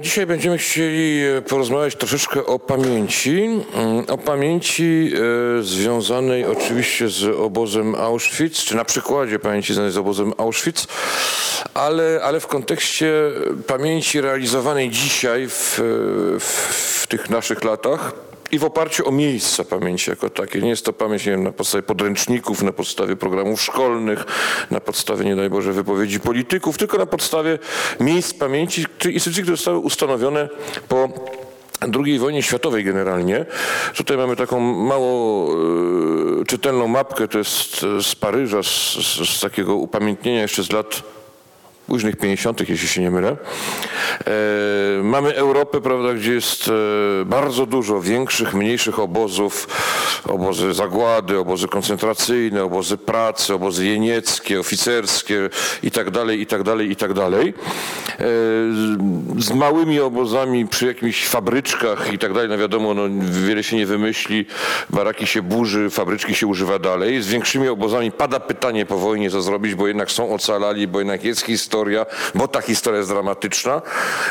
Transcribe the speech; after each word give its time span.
Dzisiaj 0.00 0.26
będziemy 0.26 0.58
chcieli 0.58 1.22
e, 1.24 1.42
porozmawiać 1.42 1.96
troszeczkę 1.96 2.46
o 2.46 2.58
pamięci. 2.58 3.42
Mm, 3.74 4.04
o 4.08 4.18
pamięci 4.18 5.12
e, 5.58 5.62
związanej 5.62 6.44
oczywiście 6.44 7.08
z 7.08 7.24
obozem 7.24 7.94
Auschwitz, 7.94 8.64
czy 8.64 8.76
na 8.76 8.84
przykładzie 8.84 9.38
pamięci 9.38 9.66
związanej 9.66 9.92
z 9.92 9.96
obozem 9.96 10.32
Auschwitz, 10.38 10.86
ale, 11.74 12.20
ale 12.22 12.40
w 12.40 12.46
kontekście 12.46 13.12
pamięci 13.66 14.20
realizowanej 14.20 14.90
dzisiaj 14.90 15.48
w, 15.48 15.80
w, 16.40 17.02
w 17.02 17.06
tych 17.06 17.30
naszych 17.30 17.64
latach 17.64 18.12
i 18.54 18.58
w 18.58 18.64
oparciu 18.64 19.08
o 19.08 19.12
miejsca 19.12 19.64
pamięci 19.64 20.10
jako 20.10 20.30
takie. 20.30 20.60
Nie 20.60 20.68
jest 20.68 20.84
to 20.84 20.92
pamięć 20.92 21.26
nie 21.26 21.32
wiem, 21.32 21.42
na 21.42 21.52
podstawie 21.52 21.82
podręczników, 21.82 22.62
na 22.62 22.72
podstawie 22.72 23.16
programów 23.16 23.62
szkolnych, 23.62 24.24
na 24.70 24.80
podstawie, 24.80 25.24
nie 25.24 25.36
daj 25.36 25.50
Boże, 25.50 25.72
wypowiedzi 25.72 26.20
polityków, 26.20 26.78
tylko 26.78 26.98
na 26.98 27.06
podstawie 27.06 27.58
miejsc 28.00 28.34
pamięci, 28.34 28.86
czy 28.98 29.12
instytucji, 29.12 29.42
które 29.42 29.56
zostały 29.56 29.78
ustanowione 29.78 30.48
po 30.88 31.08
II 32.04 32.18
wojnie 32.18 32.42
światowej 32.42 32.84
generalnie. 32.84 33.46
Tutaj 33.94 34.16
mamy 34.16 34.36
taką 34.36 34.60
mało 34.60 35.50
y, 36.42 36.44
czytelną 36.46 36.88
mapkę, 36.88 37.28
to 37.28 37.38
jest 37.38 37.80
z 37.80 38.14
Paryża, 38.14 38.62
z, 38.62 38.66
z, 38.66 39.28
z 39.28 39.40
takiego 39.40 39.74
upamiętnienia 39.74 40.42
jeszcze 40.42 40.62
z 40.62 40.72
lat 40.72 41.02
późnych 41.86 42.16
50., 42.16 42.68
jeśli 42.68 42.88
się 42.88 43.00
nie 43.00 43.10
mylę. 43.10 43.36
E, 44.26 45.02
mamy 45.02 45.34
Europę, 45.34 45.80
prawda, 45.80 46.14
gdzie 46.14 46.32
jest 46.32 46.68
e, 46.68 47.24
bardzo 47.24 47.66
dużo 47.66 48.00
większych, 48.00 48.54
mniejszych 48.54 48.98
obozów, 48.98 49.68
obozy 50.28 50.74
zagłady, 50.74 51.38
obozy 51.38 51.68
koncentracyjne, 51.68 52.64
obozy 52.64 52.96
pracy, 52.96 53.54
obozy 53.54 53.86
jenieckie, 53.86 54.60
oficerskie 54.60 55.50
i 55.82 55.90
tak 55.90 56.10
dalej, 56.10 56.40
i 56.40 56.46
tak 56.46 56.62
dalej, 56.62 56.90
i 56.90 56.96
tak 56.96 57.12
dalej. 57.12 57.48
E, 57.48 58.24
z 59.38 59.52
małymi 59.54 60.00
obozami 60.00 60.68
przy 60.68 60.86
jakichś 60.86 61.26
fabryczkach 61.26 62.12
i 62.12 62.18
tak 62.18 62.32
no 62.48 62.58
wiadomo, 62.58 62.94
no, 62.94 63.02
wiele 63.46 63.64
się 63.64 63.76
nie 63.76 63.86
wymyśli, 63.86 64.46
baraki 64.90 65.26
się 65.26 65.42
burzy, 65.42 65.90
fabryczki 65.90 66.34
się 66.34 66.46
używa 66.46 66.78
dalej. 66.78 67.22
Z 67.22 67.28
większymi 67.28 67.68
obozami 67.68 68.12
pada 68.12 68.40
pytanie 68.40 68.86
po 68.86 68.98
wojnie, 68.98 69.30
co 69.30 69.42
zrobić, 69.42 69.74
bo 69.74 69.86
jednak 69.86 70.10
są 70.10 70.34
ocalali, 70.34 70.88
bo 70.88 70.98
jednak 70.98 71.24
jest 71.24 71.40
historia, 71.40 71.73
historia, 71.74 72.06
bo 72.34 72.48
ta 72.48 72.60
historia 72.60 72.98
jest 72.98 73.10
dramatyczna. 73.10 73.82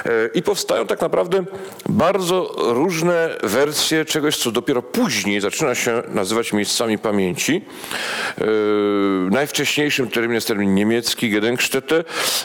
E, 0.06 0.10
I 0.34 0.44
powstają 0.44 0.88
tak 0.88 1.02
naprawdę 1.02 1.44
bardzo 1.90 2.56
różne 2.58 3.30
wersje 3.44 4.06
czegoś, 4.06 4.38
co 4.38 4.52
dopiero 4.52 4.82
później 4.82 5.42
zaczyna 5.42 5.76
się 5.76 6.04
nazywać 6.08 6.54
miejscami 6.54 6.98
pamięci. 6.98 7.62
E, 8.38 8.46
najwcześniejszym 9.32 10.10
terminem 10.10 10.36
jest 10.36 10.48
termin 10.48 10.76
niemiecki, 10.76 11.30
Gedenkstätte, 11.30 11.96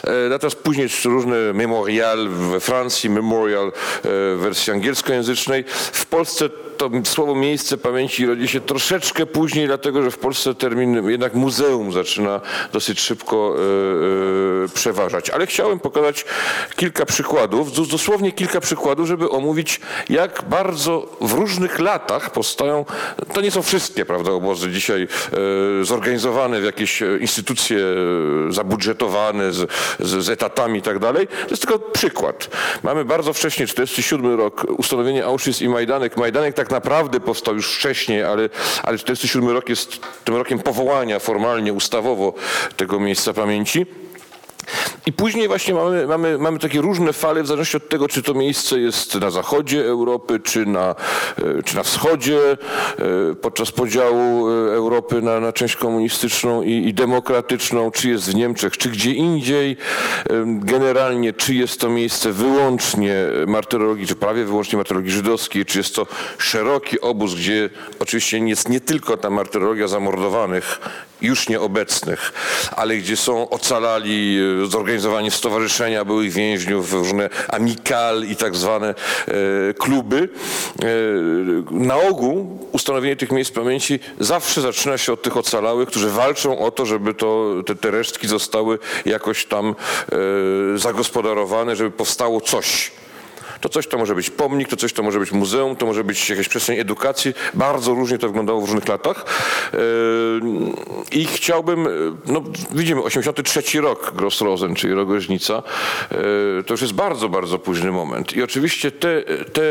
e, 0.03 0.29
natomiast 0.29 0.57
później 0.57 0.87
różne 1.05 1.53
memorial 1.53 2.29
we 2.29 2.59
Francji, 2.59 3.09
memorial 3.09 3.71
w 4.03 4.37
wersji 4.41 4.73
angielskojęzycznej. 4.73 5.63
W 5.91 6.05
Polsce 6.05 6.49
to 6.79 6.89
słowo 7.03 7.35
miejsce 7.35 7.77
pamięci 7.77 8.25
rodzi 8.25 8.47
się 8.47 8.61
troszeczkę 8.61 9.25
później, 9.25 9.67
dlatego 9.67 10.03
że 10.03 10.11
w 10.11 10.17
Polsce 10.17 10.55
termin 10.55 11.09
jednak 11.09 11.33
muzeum 11.33 11.91
zaczyna 11.91 12.41
dosyć 12.73 12.99
szybko 12.99 13.55
przebywać 14.73 14.89
przeważać. 14.89 15.29
Ale 15.29 15.45
chciałem 15.47 15.79
pokazać 15.79 16.25
kilka 16.75 17.05
przykładów, 17.05 17.89
dosłownie 17.89 18.31
kilka 18.31 18.59
przykładów, 18.59 19.07
żeby 19.07 19.29
omówić, 19.29 19.81
jak 20.09 20.43
bardzo 20.49 21.17
w 21.21 21.31
różnych 21.33 21.79
latach 21.79 22.31
powstają, 22.31 22.85
to 23.33 23.41
nie 23.41 23.51
są 23.51 23.61
wszystkie, 23.61 24.05
prawda, 24.05 24.31
obozy 24.31 24.71
dzisiaj 24.71 25.07
e, 25.81 25.85
zorganizowane 25.85 26.61
w 26.61 26.63
jakieś 26.63 27.01
e, 27.01 27.17
instytucje 27.17 27.77
e, 27.77 28.53
zabudżetowane 28.53 29.53
z, 29.53 29.71
z, 29.99 30.23
z 30.25 30.29
etatami 30.29 30.79
i 30.79 30.81
tak 30.81 30.99
dalej. 30.99 31.27
To 31.27 31.49
jest 31.49 31.67
tylko 31.67 31.79
przykład. 31.79 32.49
Mamy 32.83 33.05
bardzo 33.05 33.33
wcześnie, 33.33 33.67
47 33.67 34.37
rok, 34.37 34.65
ustanowienie 34.77 35.25
Auschwitz 35.25 35.61
i 35.61 35.69
Majdanek. 35.69 36.17
Majdanek 36.17 36.55
tak 36.55 36.68
naprawdę 36.71 37.19
powstał 37.19 37.55
już 37.55 37.75
wcześniej, 37.75 38.23
ale, 38.23 38.49
ale 38.83 38.97
47 38.97 39.49
rok 39.49 39.69
jest 39.69 39.99
tym 40.23 40.35
rokiem 40.35 40.59
powołania 40.59 41.19
formalnie, 41.19 41.73
ustawowo 41.73 42.33
tego 42.77 42.99
miejsca 42.99 43.33
pamięci. 43.33 43.85
I 45.05 45.13
później 45.13 45.47
właśnie 45.47 45.73
mamy, 45.73 46.07
mamy, 46.07 46.37
mamy 46.37 46.59
takie 46.59 46.81
różne 46.81 47.13
fale 47.13 47.43
w 47.43 47.47
zależności 47.47 47.77
od 47.77 47.89
tego, 47.89 48.07
czy 48.07 48.23
to 48.23 48.33
miejsce 48.33 48.79
jest 48.79 49.15
na 49.15 49.31
zachodzie 49.31 49.85
Europy, 49.85 50.39
czy 50.39 50.65
na, 50.65 50.95
e, 51.37 51.63
czy 51.63 51.75
na 51.75 51.83
wschodzie, 51.83 52.39
e, 52.51 53.35
podczas 53.35 53.71
podziału 53.71 54.49
e, 54.49 54.51
Europy 54.73 55.21
na, 55.21 55.39
na 55.39 55.53
część 55.53 55.75
komunistyczną 55.75 56.61
i, 56.61 56.71
i 56.71 56.93
demokratyczną, 56.93 57.91
czy 57.91 58.09
jest 58.09 58.31
w 58.31 58.35
Niemczech, 58.35 58.77
czy 58.77 58.89
gdzie 58.89 59.11
indziej. 59.11 59.77
Generalnie, 60.45 61.33
czy 61.33 61.53
jest 61.53 61.79
to 61.79 61.89
miejsce 61.89 62.31
wyłącznie 62.31 63.15
martyrologii, 63.47 64.07
czy 64.07 64.15
prawie 64.15 64.45
wyłącznie 64.45 64.77
martyrologii 64.77 65.11
żydowskiej, 65.11 65.65
czy 65.65 65.77
jest 65.77 65.95
to 65.95 66.07
szeroki 66.37 67.01
obóz, 67.01 67.35
gdzie 67.35 67.69
oczywiście 67.99 68.39
jest 68.39 68.69
nie 68.69 68.79
tylko 68.79 69.17
ta 69.17 69.29
martyrologia 69.29 69.87
zamordowanych, 69.87 70.79
już 71.21 71.49
nieobecnych, 71.49 72.33
ale 72.75 72.97
gdzie 72.97 73.17
są 73.17 73.49
ocalali 73.49 74.39
zorganizowani 74.67 75.31
stowarzyszenia 75.31 76.05
byłych 76.05 76.31
więźniów, 76.31 76.93
różne 76.93 77.29
amikal 77.47 78.23
i 78.23 78.35
tak 78.35 78.55
zwane 78.55 78.95
e, 79.27 79.33
kluby. 79.73 80.29
E, 80.81 80.85
na 81.71 81.95
ogół 81.95 82.59
ustanowienie 82.71 83.15
tych 83.15 83.31
miejsc 83.31 83.51
pamięci 83.51 83.99
zawsze 84.19 84.61
zaczyna 84.61 84.97
się 84.97 85.13
od 85.13 85.21
tych 85.21 85.37
ocalałych, 85.37 85.89
którzy 85.89 86.09
walczą 86.09 86.59
o 86.59 86.71
to, 86.71 86.85
żeby 86.85 87.13
to, 87.13 87.55
te, 87.65 87.75
te 87.75 87.91
resztki 87.91 88.27
zostały 88.27 88.79
jakoś 89.05 89.45
tam 89.45 89.75
e, 89.75 90.77
zagospodarowane, 90.77 91.75
żeby 91.75 91.91
powstało 91.91 92.41
coś. 92.41 92.91
To 93.61 93.69
coś 93.69 93.87
to 93.87 93.97
może 93.97 94.15
być 94.15 94.29
pomnik, 94.29 94.67
to 94.67 94.77
coś 94.77 94.93
to 94.93 95.03
może 95.03 95.19
być 95.19 95.31
muzeum, 95.31 95.75
to 95.75 95.85
może 95.85 96.03
być 96.03 96.29
jakaś 96.29 96.47
przestrzeń 96.47 96.79
edukacji. 96.79 97.33
Bardzo 97.53 97.93
różnie 97.93 98.17
to 98.17 98.27
wyglądało 98.27 98.61
w 98.61 98.63
różnych 98.63 98.87
latach. 98.87 99.25
Yy, 99.73 99.79
I 101.11 101.25
chciałbym, 101.25 101.87
no 102.25 102.43
widzimy, 102.71 103.03
83 103.03 103.81
rok 103.81 104.11
Grossrosen, 104.15 104.75
czyli 104.75 104.93
Rogoźnica, 104.93 105.63
yy, 106.11 106.63
to 106.63 106.73
już 106.73 106.81
jest 106.81 106.93
bardzo, 106.93 107.29
bardzo 107.29 107.59
późny 107.59 107.91
moment. 107.91 108.33
I 108.33 108.43
oczywiście 108.43 108.91
te, 108.91 109.23
te 109.53 109.61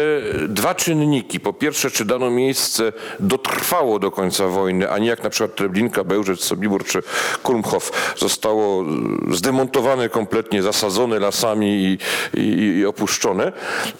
dwa 0.48 0.74
czynniki, 0.74 1.40
po 1.40 1.52
pierwsze, 1.52 1.90
czy 1.90 2.04
dano 2.04 2.30
miejsce 2.30 2.92
dotrwało 3.20 3.98
do 3.98 4.10
końca 4.10 4.46
wojny, 4.46 4.90
a 4.90 4.98
nie 4.98 5.08
jak 5.08 5.22
na 5.22 5.30
przykład 5.30 5.54
Treblinka, 5.54 6.04
Bełżec, 6.04 6.40
Sobibór 6.40 6.84
czy 6.84 7.02
Kulmhof 7.42 8.14
zostało 8.16 8.84
zdemontowane 9.30 10.08
kompletnie, 10.08 10.62
zasadzone 10.62 11.18
lasami 11.18 11.68
i, 11.68 11.98
i, 12.40 12.78
i 12.78 12.86
opuszczone, 12.86 13.52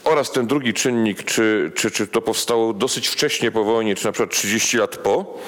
oraz 0.04 0.30
ten 0.30 0.46
drugi 0.46 0.74
czynnik, 0.74 1.24
czy, 1.24 1.72
czy, 1.74 1.90
czy 1.90 2.06
to 2.06 2.22
powstało 2.22 2.72
dosyć 2.72 3.08
wcześnie 3.08 3.50
po 3.50 3.64
wojnie, 3.64 3.94
czy 3.94 4.04
na 4.04 4.12
przykład 4.12 4.30
30 4.30 4.76
lat 4.76 4.96
po, 4.96 5.38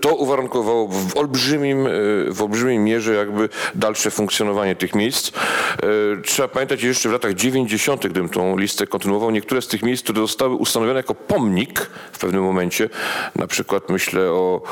to 0.00 0.14
uwarunkowało 0.14 0.88
w 0.88 1.16
olbrzymim, 1.16 1.86
e, 1.86 1.90
w 2.30 2.42
olbrzymim 2.42 2.84
mierze 2.84 3.14
jakby 3.14 3.48
dalsze 3.74 4.10
funkcjonowanie 4.10 4.76
tych 4.76 4.94
miejsc. 4.94 5.28
E, 5.28 5.32
trzeba 6.22 6.48
pamiętać 6.48 6.82
jeszcze 6.82 7.08
w 7.08 7.12
latach 7.12 7.34
90., 7.34 8.08
gdybym 8.08 8.28
tą 8.28 8.58
listę 8.58 8.86
kontynuował, 8.86 9.30
niektóre 9.30 9.62
z 9.62 9.68
tych 9.68 9.82
miejsc, 9.82 10.02
które 10.02 10.20
zostały 10.20 10.54
ustanowione 10.54 10.98
jako 10.98 11.14
pomnik 11.14 11.90
w 12.12 12.18
pewnym 12.18 12.42
momencie, 12.42 12.90
na 13.36 13.46
przykład 13.46 13.90
myślę 13.90 14.30
o, 14.30 14.62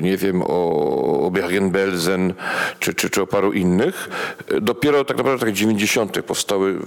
nie 0.00 0.16
wiem, 0.16 0.42
o 0.42 1.30
Bergen-Belsen 1.32 2.32
czy, 2.78 2.94
czy, 2.94 3.10
czy 3.10 3.22
o 3.22 3.26
paru 3.26 3.52
innych, 3.52 4.08
dopiero 4.60 5.04
tak 5.04 5.16
naprawdę 5.16 5.38
w 5.38 5.42
latach 5.42 5.54
90. 5.54 6.22
powstały 6.22 6.78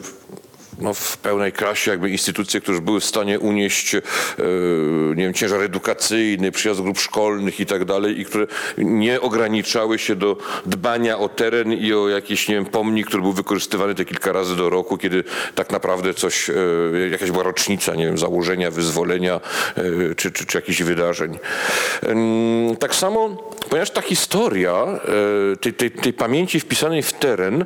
no, 0.81 0.93
w 0.93 1.17
pełnej 1.17 1.51
krasie 1.51 1.91
jakby 1.91 2.09
instytucje, 2.09 2.61
które 2.61 2.81
były 2.81 2.99
w 2.99 3.05
stanie 3.05 3.39
unieść 3.39 3.95
e, 3.95 4.01
nie 5.15 5.23
wiem, 5.23 5.33
ciężar 5.33 5.61
edukacyjny, 5.61 6.51
przyjazd 6.51 6.81
grup 6.81 6.99
szkolnych 6.99 7.59
i 7.59 7.65
tak 7.65 7.85
dalej 7.85 8.19
i 8.19 8.25
które 8.25 8.47
nie 8.77 9.21
ograniczały 9.21 9.99
się 9.99 10.15
do 10.15 10.37
dbania 10.65 11.17
o 11.17 11.29
teren 11.29 11.73
i 11.73 11.93
o 11.93 12.09
jakiś 12.09 12.47
nie 12.47 12.55
wiem, 12.55 12.65
pomnik, 12.65 13.07
który 13.07 13.23
był 13.23 13.33
wykorzystywany 13.33 13.95
te 13.95 14.05
kilka 14.05 14.31
razy 14.31 14.55
do 14.55 14.69
roku, 14.69 14.97
kiedy 14.97 15.23
tak 15.55 15.71
naprawdę 15.71 16.13
coś, 16.13 16.49
e, 16.49 16.53
jakaś 17.11 17.31
była 17.31 17.43
rocznica, 17.43 17.95
nie 17.95 18.05
wiem, 18.05 18.17
założenia, 18.17 18.71
wyzwolenia 18.71 19.41
e, 19.75 20.15
czy, 20.15 20.31
czy, 20.31 20.45
czy 20.45 20.57
jakichś 20.57 20.83
wydarzeń. 20.83 21.39
Tak 22.79 22.95
samo, 22.95 23.51
ponieważ 23.69 23.91
ta 23.91 24.01
historia 24.01 24.99
tej, 25.61 25.73
tej, 25.73 25.91
tej 25.91 26.13
pamięci 26.13 26.59
wpisanej 26.59 27.03
w 27.03 27.13
teren 27.13 27.65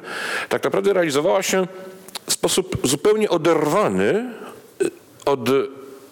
tak 0.49 0.63
naprawdę 0.63 0.93
realizowała 0.93 1.43
się 1.43 1.67
w 2.27 2.33
sposób 2.33 2.77
zupełnie 2.83 3.29
oderwany 3.29 4.33
y, 4.81 4.91
od 5.25 5.49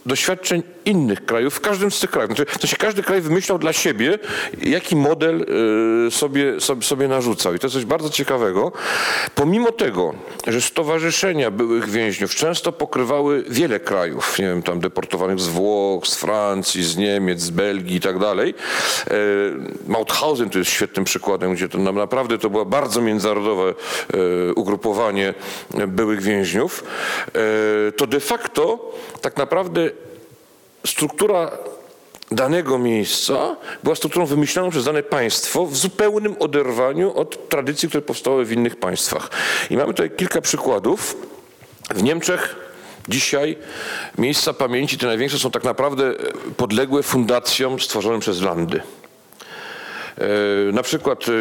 doświadczeń 0.05 0.63
innych 0.85 1.25
krajów, 1.25 1.53
w 1.53 1.59
każdym 1.59 1.91
z 1.91 1.99
tych 1.99 2.11
krajów. 2.11 2.35
Znaczy, 2.35 2.59
to 2.59 2.67
się 2.67 2.77
każdy 2.77 3.03
kraj 3.03 3.21
wymyślał 3.21 3.59
dla 3.59 3.73
siebie, 3.73 4.19
jaki 4.63 4.95
model 4.95 5.45
y, 6.07 6.11
sobie, 6.11 6.61
sobie, 6.61 6.83
sobie 6.83 7.07
narzucał. 7.07 7.53
I 7.53 7.59
to 7.59 7.67
jest 7.67 7.75
coś 7.75 7.85
bardzo 7.85 8.09
ciekawego. 8.09 8.71
Pomimo 9.35 9.71
tego, 9.71 10.13
że 10.47 10.61
stowarzyszenia 10.61 11.51
byłych 11.51 11.89
więźniów 11.89 12.35
często 12.35 12.71
pokrywały 12.71 13.43
wiele 13.49 13.79
krajów, 13.79 14.39
nie 14.39 14.45
wiem, 14.45 14.63
tam 14.63 14.79
deportowanych 14.79 15.39
z 15.39 15.47
Włoch, 15.47 16.07
z 16.07 16.15
Francji, 16.15 16.83
z 16.83 16.97
Niemiec, 16.97 17.41
z 17.41 17.49
Belgii 17.49 17.95
i 17.95 17.99
tak 17.99 18.19
dalej. 18.19 18.53
E, 19.07 19.13
Mauthausen 19.87 20.49
to 20.49 20.59
jest 20.59 20.71
świetnym 20.71 21.05
przykładem, 21.05 21.53
gdzie 21.53 21.69
to 21.69 21.77
naprawdę 21.77 22.37
to 22.37 22.49
było 22.49 22.65
bardzo 22.65 23.01
międzynarodowe 23.01 23.69
e, 23.69 24.53
ugrupowanie 24.53 25.33
byłych 25.87 26.21
więźniów. 26.21 26.83
To 27.97 28.07
de 28.07 28.19
facto 28.19 28.91
tak 29.21 29.37
naprawdę 29.37 29.89
struktura 30.85 31.51
danego 32.31 32.77
miejsca 32.79 33.55
była 33.83 33.95
strukturą 33.95 34.25
wymyśloną 34.25 34.69
przez 34.69 34.85
dane 34.85 35.03
państwo 35.03 35.65
w 35.65 35.77
zupełnym 35.77 36.35
oderwaniu 36.39 37.13
od 37.17 37.49
tradycji, 37.49 37.89
które 37.89 38.01
powstały 38.01 38.45
w 38.45 38.51
innych 38.51 38.75
państwach. 38.75 39.29
I 39.69 39.77
mamy 39.77 39.93
tutaj 39.93 40.11
kilka 40.11 40.41
przykładów. 40.41 41.15
W 41.95 42.03
Niemczech 42.03 42.55
Dzisiaj 43.09 43.57
miejsca 44.17 44.53
pamięci, 44.53 44.97
te 44.97 45.07
największe, 45.07 45.39
są 45.39 45.51
tak 45.51 45.63
naprawdę 45.63 46.13
podległe 46.57 47.03
fundacjom 47.03 47.79
stworzonym 47.79 48.19
przez 48.19 48.41
landy. 48.41 48.81
E, 50.17 50.71
na 50.71 50.83
przykład, 50.83 51.25
e, 51.27 51.31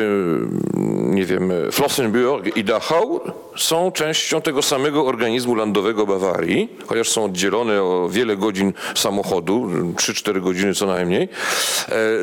nie 1.14 1.24
wiem, 1.24 1.52
Flossenbürg 1.70 2.56
i 2.56 2.64
Dachau 2.64 3.20
są 3.56 3.92
częścią 3.92 4.42
tego 4.42 4.62
samego 4.62 5.06
organizmu 5.06 5.54
landowego 5.54 6.06
Bawarii, 6.06 6.76
chociaż 6.86 7.08
są 7.08 7.24
oddzielone 7.24 7.82
o 7.82 8.08
wiele 8.08 8.36
godzin 8.36 8.72
samochodu, 8.94 9.68
3-4 9.96 10.40
godziny 10.40 10.74
co 10.74 10.86
najmniej. 10.86 11.28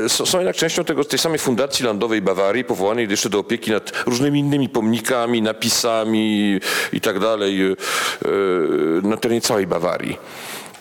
E, 0.06 0.10
są 0.10 0.38
jednak 0.38 0.56
częścią 0.56 0.84
tego, 0.84 1.04
tej 1.04 1.20
samej 1.20 1.40
fundacji 1.40 1.86
landowej 1.86 2.22
Bawarii, 2.22 2.64
powołanej 2.64 3.08
jeszcze 3.10 3.30
do 3.30 3.40
opieki 3.40 3.72
nad 3.72 3.92
różnymi 4.06 4.40
innymi 4.40 4.70
pomnikami, 4.70 5.42
napisami 5.42 6.60
i 6.94 7.02
tak 7.02 7.20
dalej 7.20 7.76
na 9.04 9.18
terenie 9.18 9.42
całej 9.42 9.68
Bawarii. 9.68 10.18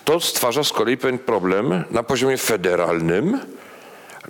To 0.05 0.21
stwarza 0.21 0.65
z 0.65 0.73
kolei 0.73 0.97
pewien 0.97 1.19
problem 1.19 1.85
na 1.91 2.03
poziomie 2.03 2.37
federalnym, 2.37 3.41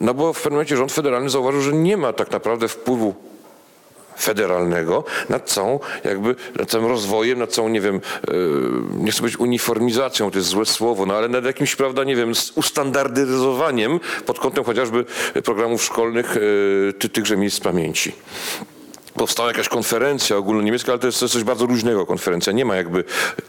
no 0.00 0.14
bo 0.14 0.32
w 0.32 0.36
pewnym 0.36 0.52
momencie 0.52 0.76
rząd 0.76 0.92
federalny 0.92 1.30
zauważył, 1.30 1.60
że 1.60 1.72
nie 1.72 1.96
ma 1.96 2.12
tak 2.12 2.30
naprawdę 2.30 2.68
wpływu 2.68 3.14
federalnego 4.18 5.04
nad 5.28 5.50
całą, 5.50 5.80
jakby, 6.04 6.34
nad 6.58 6.70
całym 6.70 6.86
rozwojem, 6.86 7.38
nad 7.38 7.52
całą, 7.52 7.68
nie 7.68 7.80
wiem, 7.80 8.00
yy, 8.28 8.34
nie 8.98 9.10
chcę 9.10 9.20
powiedzieć 9.20 9.40
uniformizacją, 9.40 10.30
to 10.30 10.38
jest 10.38 10.48
złe 10.48 10.66
słowo, 10.66 11.06
no 11.06 11.14
ale 11.14 11.28
nad 11.28 11.44
jakimś, 11.44 11.76
prawda, 11.76 12.04
nie 12.04 12.16
wiem, 12.16 12.32
ustandaryzowaniem 12.54 14.00
pod 14.26 14.38
kątem 14.38 14.64
chociażby 14.64 15.04
programów 15.44 15.84
szkolnych 15.84 16.34
yy, 16.34 16.92
ty, 16.92 17.08
tychże 17.08 17.36
miejsc 17.36 17.60
pamięci 17.60 18.12
powstała 19.16 19.48
jakaś 19.48 19.68
konferencja 19.68 20.36
ogólnoniemiecka, 20.36 20.92
ale 20.92 20.98
to 20.98 21.06
jest 21.06 21.18
coś 21.18 21.44
bardzo 21.44 21.66
różnego 21.66 22.06
konferencja. 22.06 22.52
Nie 22.52 22.64
ma 22.64 22.76
jakby 22.76 23.04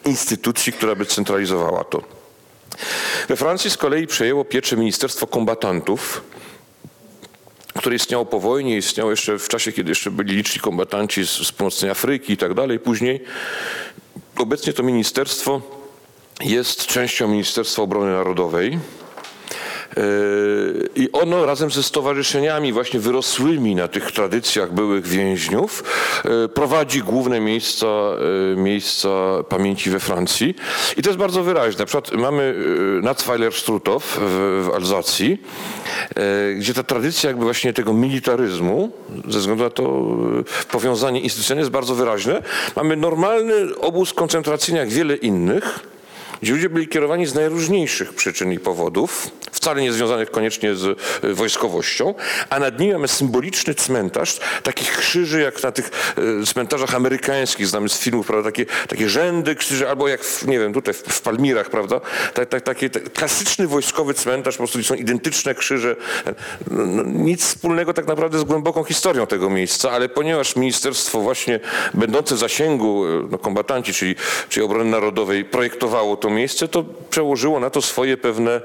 instytucji, 0.05 0.73
która 0.73 0.95
by 0.95 1.05
centralizowała 1.05 1.83
to. 1.83 2.01
We 3.27 3.35
Francji 3.35 3.69
z 3.69 3.77
kolei 3.77 4.07
przejęło 4.07 4.45
pieczę 4.45 4.77
Ministerstwo 4.77 5.27
Kombatantów, 5.27 6.21
które 7.77 7.95
istniało 7.95 8.25
po 8.25 8.39
wojnie, 8.39 8.77
istniało 8.77 9.12
jeszcze 9.12 9.39
w 9.39 9.47
czasie, 9.47 9.71
kiedy 9.71 9.91
jeszcze 9.91 10.12
byli 10.12 10.35
liczni 10.35 10.62
kombatanci 10.62 11.27
z, 11.27 11.29
z 11.29 11.51
północnej 11.51 11.91
Afryki 11.91 12.33
i 12.33 12.38
tak 12.38 12.53
dalej. 12.53 12.79
Później 12.79 13.24
obecnie 14.38 14.74
to 14.74 14.83
ministerstwo 14.83 15.62
jest 16.41 16.85
częścią 16.85 17.27
Ministerstwa 17.27 17.81
Obrony 17.81 18.12
Narodowej. 18.12 18.79
I 20.95 21.09
ono 21.11 21.45
razem 21.45 21.71
ze 21.71 21.83
stowarzyszeniami 21.83 22.73
właśnie 22.73 22.99
wyrosłymi 22.99 23.75
na 23.75 23.87
tych 23.87 24.11
tradycjach 24.11 24.73
byłych 24.73 25.07
więźniów 25.07 25.83
e, 26.25 26.47
prowadzi 26.47 27.01
główne 27.01 27.39
miejsca, 27.39 27.87
e, 27.87 28.55
miejsca 28.55 29.09
pamięci 29.49 29.89
we 29.89 29.99
Francji. 29.99 30.55
I 30.97 31.01
to 31.01 31.09
jest 31.09 31.19
bardzo 31.19 31.43
wyraźne. 31.43 31.79
Na 31.79 31.85
przykład 31.85 32.11
mamy 32.11 32.55
Natzweiler 33.01 33.53
Struthof 33.53 34.19
w, 34.21 34.65
w 34.65 34.75
Alzacji, 34.75 35.41
gdzie 36.57 36.73
ta 36.73 36.83
tradycja 36.83 37.29
jakby 37.29 37.43
właśnie 37.43 37.73
tego 37.73 37.93
militaryzmu, 37.93 38.91
ze 39.27 39.39
względu 39.39 39.63
na 39.63 39.69
to 39.69 40.05
powiązanie 40.71 41.21
instytucjonalne 41.21 41.61
jest 41.61 41.71
bardzo 41.71 41.95
wyraźne. 41.95 42.43
Mamy 42.75 42.95
normalny 42.95 43.53
obóz 43.81 44.13
koncentracyjny 44.13 44.79
jak 44.79 44.89
wiele 44.89 45.15
innych, 45.15 45.79
gdzie 46.41 46.53
ludzie 46.53 46.69
byli 46.69 46.87
kierowani 46.87 47.25
z 47.25 47.33
najróżniejszych 47.33 48.13
przyczyn 48.13 48.53
i 48.53 48.59
powodów, 48.59 49.29
wcale 49.51 49.81
nie 49.81 49.93
związanych 49.93 50.31
koniecznie 50.31 50.75
z 50.75 50.99
e, 51.23 51.33
wojskowością, 51.33 52.13
a 52.49 52.59
nad 52.59 52.79
nimi 52.79 52.93
mamy 52.93 53.07
symboliczny 53.07 53.75
cmentarz, 53.75 54.39
takich 54.63 54.97
krzyży 54.97 55.41
jak 55.41 55.63
na 55.63 55.71
tych 55.71 55.91
e, 56.41 56.45
cmentarzach 56.45 56.95
amerykańskich, 56.95 57.67
znamy 57.67 57.89
z 57.89 57.99
filmów, 57.99 58.27
prawda, 58.27 58.51
takie, 58.51 58.65
takie 58.87 59.09
rzędy 59.09 59.55
krzyży, 59.55 59.89
albo 59.89 60.07
jak, 60.07 60.23
w, 60.23 60.47
nie 60.47 60.59
wiem, 60.59 60.73
tutaj 60.73 60.93
w, 60.93 60.97
w 60.97 61.21
Palmirach, 61.21 61.69
prawda, 61.69 62.01
tak, 62.33 62.49
tak, 62.49 62.61
taki 62.61 62.89
tak, 62.89 63.13
klasyczny 63.13 63.67
wojskowy 63.67 64.13
cmentarz, 64.13 64.55
po 64.55 64.57
prostu 64.57 64.83
są 64.83 64.95
identyczne 64.95 65.55
krzyże, 65.55 65.95
no, 66.71 66.85
no, 66.85 67.03
nic 67.03 67.45
wspólnego 67.45 67.93
tak 67.93 68.07
naprawdę 68.07 68.39
z 68.39 68.43
głęboką 68.43 68.83
historią 68.83 69.27
tego 69.27 69.49
miejsca, 69.49 69.91
ale 69.91 70.09
ponieważ 70.09 70.55
ministerstwo 70.55 71.21
właśnie 71.21 71.59
będące 71.93 72.35
w 72.35 72.37
zasięgu 72.37 73.05
e, 73.05 73.27
no, 73.31 73.37
kombatanci, 73.37 73.93
czyli, 73.93 74.15
czyli 74.49 74.65
obrony 74.65 74.91
narodowej 74.91 75.45
projektowało 75.45 76.17
to 76.17 76.26
to 76.27 76.33
miejsce, 76.33 76.68
to 76.68 76.83
przełożyło 77.09 77.59
na 77.59 77.69
to 77.69 77.81
swoje 77.81 78.18
pewne 78.18 78.51
e, 78.51 78.62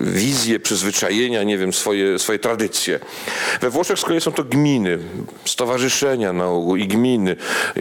wizje, 0.00 0.60
przyzwyczajenia, 0.60 1.42
nie 1.42 1.58
wiem, 1.58 1.72
swoje, 1.72 2.18
swoje 2.18 2.38
tradycje. 2.38 3.00
We 3.60 3.70
Włoszech 3.70 3.98
z 3.98 4.02
kolei 4.02 4.20
są 4.20 4.32
to 4.32 4.44
gminy, 4.44 4.98
stowarzyszenia 5.44 6.32
na 6.32 6.46
ogół 6.48 6.76
i 6.76 6.86
gminy. 6.86 7.36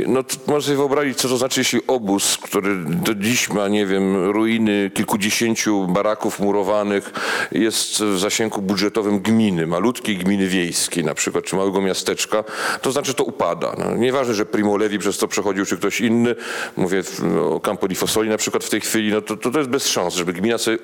No 0.07 0.24
można 0.48 0.62
sobie 0.62 0.77
wyobrazić, 0.77 1.18
co 1.18 1.30
to 1.30 1.38
znaczy, 1.38 1.59
jeśli 1.59 1.80
obóz, 1.88 2.38
który 2.38 2.75
do 2.86 3.15
dziś 3.15 3.50
ma, 3.50 3.68
nie 3.68 3.86
wiem, 3.86 4.31
ruiny 4.31 4.92
kilkudziesięciu 4.94 5.88
baraków 5.88 6.39
murowanych, 6.39 7.12
jest 7.51 8.04
w 8.04 8.19
zasięgu 8.19 8.62
budżetowym 8.62 9.19
gminy, 9.19 9.68
malutkiej 9.68 10.18
gminy 10.18 10.47
wiejskiej 10.47 11.04
na 11.04 11.13
przykład, 11.13 11.45
czy 11.45 11.56
małego 11.56 11.81
miasteczka, 11.81 12.44
to 12.81 12.92
znaczy 12.92 13.13
to 13.13 13.24
upada. 13.24 13.75
No, 13.77 13.95
nieważne, 13.95 14.33
że 14.33 14.45
Primo 14.45 14.77
Levi 14.77 15.00
przez 15.00 15.18
to 15.18 15.27
przechodził, 15.27 15.65
czy 15.65 15.77
ktoś 15.77 16.01
inny, 16.01 16.36
mówię 16.77 17.04
o 17.51 17.59
Campo 17.59 17.88
di 17.88 17.95
Fossoli 17.95 18.30
na 18.30 18.38
przykład 18.41 18.63
w 18.63 18.69
tej 18.69 18.81
chwili, 18.81 19.11
no 19.11 19.21
to, 19.21 19.38
to, 19.38 19.51
to 19.51 19.57
jest 19.59 19.69
bez 19.69 19.88
szans, 19.88 20.13
żeby 20.13 20.33
gmina 20.33 20.57
sobie 20.57 20.77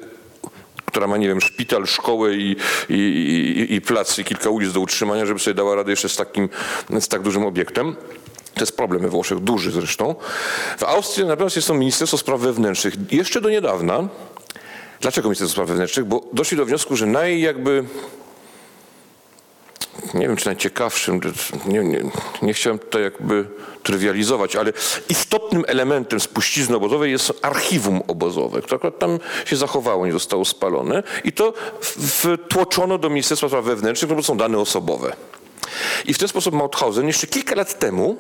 która 0.86 1.08
ma, 1.08 1.18
nie 1.18 1.28
wiem, 1.28 1.42
szpital, 1.42 1.88
szkołę 1.88 2.34
i, 2.34 2.56
i, 2.90 2.94
i, 2.94 3.74
i 3.74 3.82
plac 3.82 4.20
i 4.20 4.24
kilka 4.24 4.50
ulic 4.50 4.74
do 4.74 4.80
utrzymania, 4.80 5.26
żeby 5.26 5.40
sobie 5.40 5.54
dała 5.54 5.76
radę 5.76 5.92
jeszcze 5.92 6.10
z 6.10 6.16
takim, 6.16 6.50
z 7.00 7.08
tak 7.08 7.22
dużym 7.22 7.46
obiektem. 7.46 7.96
To 8.54 8.62
jest 8.62 8.78
problem 8.78 9.02
we 9.02 9.10
Włoszech, 9.10 9.40
duży 9.40 9.72
zresztą. 9.72 10.16
W 10.78 10.84
Austrii 10.84 11.28
natomiast 11.28 11.56
jest 11.56 11.68
to 11.68 11.74
Ministerstwo 11.74 12.18
Spraw 12.18 12.40
Wewnętrznych. 12.40 12.94
Jeszcze 13.12 13.42
do 13.42 13.50
niedawna. 13.50 14.08
Dlaczego 15.02 15.28
Ministerstwo 15.28 15.54
Spraw 15.54 15.68
Wewnętrznych? 15.68 16.06
Bo 16.06 16.24
doszli 16.34 16.58
do 16.58 16.66
wniosku, 16.66 16.96
że 16.96 17.06
naj 17.06 17.42
jakby 17.42 17.84
nie 20.14 20.28
wiem 20.28 20.36
czy 20.36 20.46
najciekawszym, 20.46 21.22
nie, 21.66 21.80
nie, 21.80 22.02
nie 22.42 22.54
chciałem 22.54 22.80
tutaj 22.80 23.02
jakby 23.04 23.46
trywializować, 23.84 24.56
ale 24.56 24.74
istotnym 25.10 25.64
elementem 25.68 26.20
spuścizny 26.20 26.76
obozowej 26.76 27.12
jest 27.12 27.34
archiwum 27.42 28.02
obozowe, 28.08 28.62
które 28.62 28.76
akurat 28.76 29.00
tam 29.00 29.20
się 29.46 29.56
zachowało, 29.56 30.06
nie 30.06 30.14
zostało 30.14 30.46
spalone 30.46 31.04
i 31.24 31.32
to 31.32 31.54
wtłoczono 32.50 32.98
do 32.98 33.10
Ministerstwa 33.10 33.48
Spraw 33.48 33.66
Wewnętrznych, 33.66 34.10
no 34.10 34.16
bo 34.16 34.24
są 34.24 34.38
dane 34.38 34.60
osobowe. 34.60 35.16
I 36.06 36.14
w 36.14 36.18
ten 36.18 36.28
sposób 36.28 36.54
Mauthausen 36.54 37.08
jeszcze 37.08 37.28
kilka 37.28 37.56
lat 37.56 37.80
temu 37.80 38.18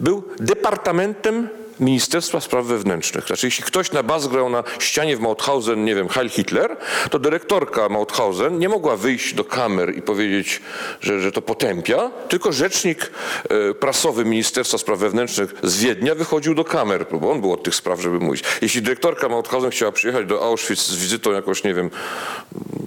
był 0.00 0.22
departamentem 0.40 1.48
Ministerstwa 1.80 2.40
Spraw 2.40 2.66
Wewnętrznych. 2.66 3.26
Znaczy, 3.26 3.46
jeśli 3.46 3.64
ktoś 3.64 3.92
na 3.92 4.02
bas 4.02 4.26
grał 4.26 4.48
na 4.48 4.64
ścianie 4.78 5.16
w 5.16 5.20
Mauthausen, 5.20 5.84
nie 5.84 5.94
wiem, 5.94 6.08
Heil 6.08 6.28
Hitler, 6.28 6.76
to 7.10 7.18
dyrektorka 7.18 7.88
Mauthausen 7.88 8.58
nie 8.58 8.68
mogła 8.68 8.96
wyjść 8.96 9.34
do 9.34 9.44
kamer 9.44 9.96
i 9.96 10.02
powiedzieć, 10.02 10.60
że, 11.00 11.20
że 11.20 11.32
to 11.32 11.42
potępia, 11.42 12.10
tylko 12.28 12.52
rzecznik 12.52 13.10
e, 13.48 13.74
prasowy 13.74 14.24
Ministerstwa 14.24 14.78
Spraw 14.78 14.98
Wewnętrznych 14.98 15.54
z 15.62 15.78
Wiednia 15.78 16.14
wychodził 16.14 16.54
do 16.54 16.64
kamer, 16.64 17.06
bo 17.12 17.30
on 17.30 17.40
był 17.40 17.52
od 17.52 17.62
tych 17.62 17.74
spraw, 17.74 18.00
żeby 18.00 18.20
mówić. 18.20 18.44
Jeśli 18.62 18.82
dyrektorka 18.82 19.28
Mauthausen 19.28 19.70
chciała 19.70 19.92
przyjechać 19.92 20.26
do 20.26 20.42
Auschwitz 20.42 20.80
z 20.80 20.96
wizytą 20.96 21.32
jakąś, 21.32 21.64
nie 21.64 21.74
wiem, 21.74 21.90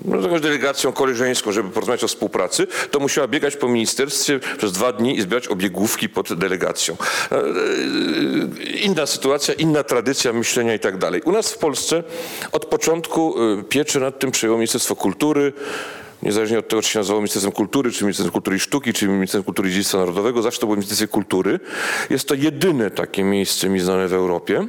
no, 0.06 0.22
jakąś 0.22 0.42
delegacją 0.42 0.92
koleżeńską, 0.92 1.52
żeby 1.52 1.70
porozmawiać 1.70 2.04
o 2.04 2.08
współpracy, 2.08 2.68
to 2.92 3.00
musiała 3.00 3.28
biegać 3.28 3.56
po 3.56 3.68
ministerstwie 3.68 4.40
przez 4.58 4.72
dwa 4.72 4.94
dni 4.94 5.18
i 5.18 5.22
zbierać 5.22 5.48
obiegówki 5.48 6.10
pod 6.10 6.34
delegacją. 6.34 6.98
Inna 8.76 9.06
sytuacja, 9.06 9.54
inna 9.54 9.84
tradycja 9.84 10.34
myślenia 10.34 10.74
i 10.74 10.80
tak 10.80 10.98
dalej. 10.98 11.22
U 11.22 11.32
nas 11.32 11.52
w 11.52 11.58
Polsce 11.58 12.04
od 12.52 12.66
początku 12.66 13.36
y, 13.60 13.64
pieczy 13.64 14.00
nad 14.00 14.20
tym 14.20 14.32
przejęło 14.32 14.58
Ministerstwo 14.58 14.96
Kultury, 14.96 15.54
niezależnie 16.24 16.60
od 16.60 16.68
tego, 16.68 16.82
czy 16.82 16.90
się 16.90 17.00
nazywało 17.00 17.22
Ministerstwem 17.22 17.52
Kultury, 17.52 17.92
czy 17.92 18.04
Ministerstwem 18.04 18.34
Kultury 18.34 18.58
i 18.58 18.60
Sztuki, 18.60 18.94
czy 18.94 19.08
Ministerstwem 19.08 19.44
Kultury 19.44 19.70
i 19.70 19.72
Dziedzictwa 19.72 19.98
Narodowego, 19.98 20.42
zawsze 20.42 20.60
to 20.60 20.68
było 20.68 20.76
Ministerstwie 20.76 21.08
Kultury. 21.08 21.60
Jest 22.10 22.28
to 22.28 22.36
jedyne 22.36 22.92
takie 22.92 23.24
miejsce 23.24 23.70
mi 23.70 23.80
znane 23.80 24.08
w 24.08 24.14
Europie, 24.14 24.68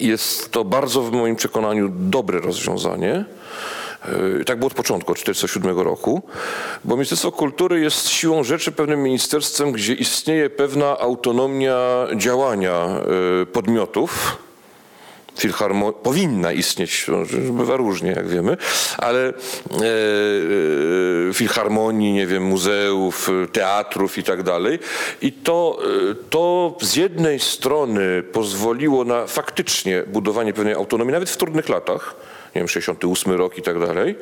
Jest 0.00 0.50
to 0.50 0.64
bardzo 0.64 1.02
w 1.02 1.12
moim 1.12 1.36
przekonaniu 1.36 1.88
dobre 1.88 2.40
rozwiązanie. 2.40 3.24
Yy, 4.38 4.44
Tak 4.44 4.58
było 4.58 4.66
od 4.66 4.74
początku, 4.74 5.12
od 5.12 5.18
1947 5.18 5.78
roku, 5.84 6.22
bo 6.84 6.94
Ministerstwo 6.96 7.32
Kultury 7.32 7.80
jest 7.80 8.08
siłą 8.08 8.44
rzeczy 8.44 8.72
pewnym 8.72 9.02
ministerstwem, 9.02 9.72
gdzie 9.72 9.94
istnieje 9.94 10.50
pewna 10.50 10.98
autonomia 10.98 12.06
działania 12.16 12.88
yy, 13.40 13.46
podmiotów. 13.46 14.36
Filharmo- 15.38 15.92
powinna 15.92 16.52
istnieć, 16.52 17.06
no, 17.08 17.18
bywa 17.52 17.76
różnie, 17.76 18.10
jak 18.10 18.28
wiemy, 18.28 18.56
ale 18.98 19.28
e, 19.28 19.32
e, 21.30 21.34
filharmonii, 21.34 22.12
nie 22.12 22.26
wiem, 22.26 22.42
muzeów, 22.42 23.30
e, 23.44 23.46
teatrów 23.48 24.18
i 24.18 24.22
tak 24.22 24.42
dalej. 24.42 24.78
I 25.22 25.32
to, 25.32 25.78
e, 26.10 26.14
to 26.30 26.76
z 26.80 26.96
jednej 26.96 27.40
strony 27.40 28.22
pozwoliło 28.22 29.04
na 29.04 29.26
faktycznie 29.26 30.02
budowanie 30.06 30.52
pewnej 30.52 30.74
autonomii, 30.74 31.12
nawet 31.12 31.30
w 31.30 31.36
trudnych 31.36 31.68
latach, 31.68 32.14
nie 32.56 32.60
wiem, 32.60 32.68
68 32.68 33.32
rok 33.32 33.58
i 33.58 33.62
tak 33.62 33.78
dalej, 33.78 34.14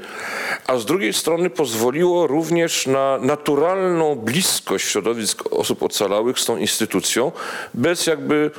a 0.66 0.76
z 0.78 0.84
drugiej 0.84 1.12
strony 1.12 1.50
pozwoliło 1.50 2.26
również 2.26 2.86
na 2.86 3.18
naturalną 3.18 4.14
bliskość 4.14 4.88
środowisk 4.88 5.44
osób 5.50 5.82
ocalałych 5.82 6.38
z 6.38 6.44
tą 6.44 6.56
instytucją, 6.56 7.32
bez 7.74 8.06
jakby 8.06 8.50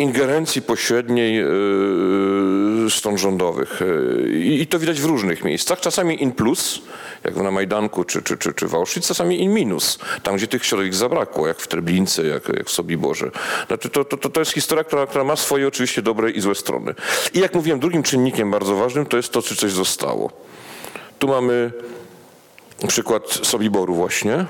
ingerencji 0.00 0.62
pośredniej 0.62 1.36
yy, 1.36 2.90
stron 2.90 3.18
rządowych. 3.18 3.80
Yy, 4.24 4.38
I 4.38 4.66
to 4.66 4.78
widać 4.78 5.00
w 5.00 5.04
różnych 5.04 5.44
miejscach. 5.44 5.80
Czasami 5.80 6.22
in 6.22 6.32
plus, 6.32 6.82
jak 7.24 7.36
na 7.36 7.50
Majdanku 7.50 8.04
czy, 8.04 8.22
czy, 8.22 8.38
czy, 8.38 8.52
czy 8.52 8.68
w 8.68 8.74
Auschwitz, 8.74 9.06
czasami 9.06 9.42
in 9.42 9.54
minus, 9.54 9.98
tam 10.22 10.36
gdzie 10.36 10.46
tych 10.46 10.64
środowisk 10.64 10.98
zabrakło, 10.98 11.46
jak 11.46 11.60
w 11.60 11.68
Treblince, 11.68 12.26
jak, 12.26 12.48
jak 12.48 12.66
w 12.66 12.70
Sobiborze. 12.70 13.30
Znaczy 13.66 13.88
to, 13.88 14.04
to, 14.04 14.16
to, 14.16 14.28
to 14.28 14.40
jest 14.40 14.52
historia, 14.52 14.84
która, 14.84 15.06
która 15.06 15.24
ma 15.24 15.36
swoje 15.36 15.68
oczywiście 15.68 16.02
dobre 16.02 16.30
i 16.30 16.40
złe 16.40 16.54
strony. 16.54 16.94
I 17.34 17.38
jak 17.38 17.54
mówiłem, 17.54 17.80
drugim 17.80 18.02
czynnikiem 18.02 18.50
bardzo 18.50 18.76
ważnym 18.76 19.06
to 19.06 19.16
jest 19.16 19.32
to, 19.32 19.42
czy 19.42 19.56
coś 19.56 19.72
zostało. 19.72 20.30
Tu 21.18 21.28
mamy 21.28 21.72
przykład 22.86 23.22
Sobiboru 23.42 23.94
właśnie. 23.94 24.46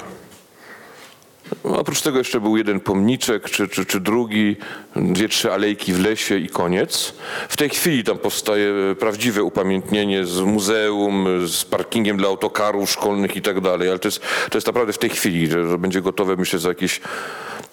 Oprócz 1.64 2.02
tego 2.02 2.18
jeszcze 2.18 2.40
był 2.40 2.56
jeden 2.56 2.80
pomniczek, 2.80 3.50
czy, 3.50 3.68
czy, 3.68 3.86
czy 3.86 4.00
drugi, 4.00 4.56
dwie, 4.96 5.28
trzy 5.28 5.52
alejki 5.52 5.92
w 5.92 6.00
lesie 6.00 6.38
i 6.38 6.48
koniec. 6.48 7.14
W 7.48 7.56
tej 7.56 7.68
chwili 7.68 8.04
tam 8.04 8.18
powstaje 8.18 8.72
prawdziwe 8.98 9.42
upamiętnienie 9.42 10.26
z 10.26 10.40
muzeum, 10.40 11.26
z 11.48 11.64
parkingiem 11.64 12.16
dla 12.16 12.28
autokarów 12.28 12.90
szkolnych 12.90 13.36
i 13.36 13.42
tak 13.42 13.60
dalej, 13.60 13.88
ale 13.88 13.98
to 13.98 14.08
jest, 14.08 14.20
to 14.50 14.58
jest 14.58 14.66
naprawdę 14.66 14.92
w 14.92 14.98
tej 14.98 15.10
chwili, 15.10 15.46
że, 15.46 15.78
będzie 15.78 16.00
gotowe 16.02 16.36
myślę 16.36 16.58
za 16.58 16.68
jakiś 16.68 17.00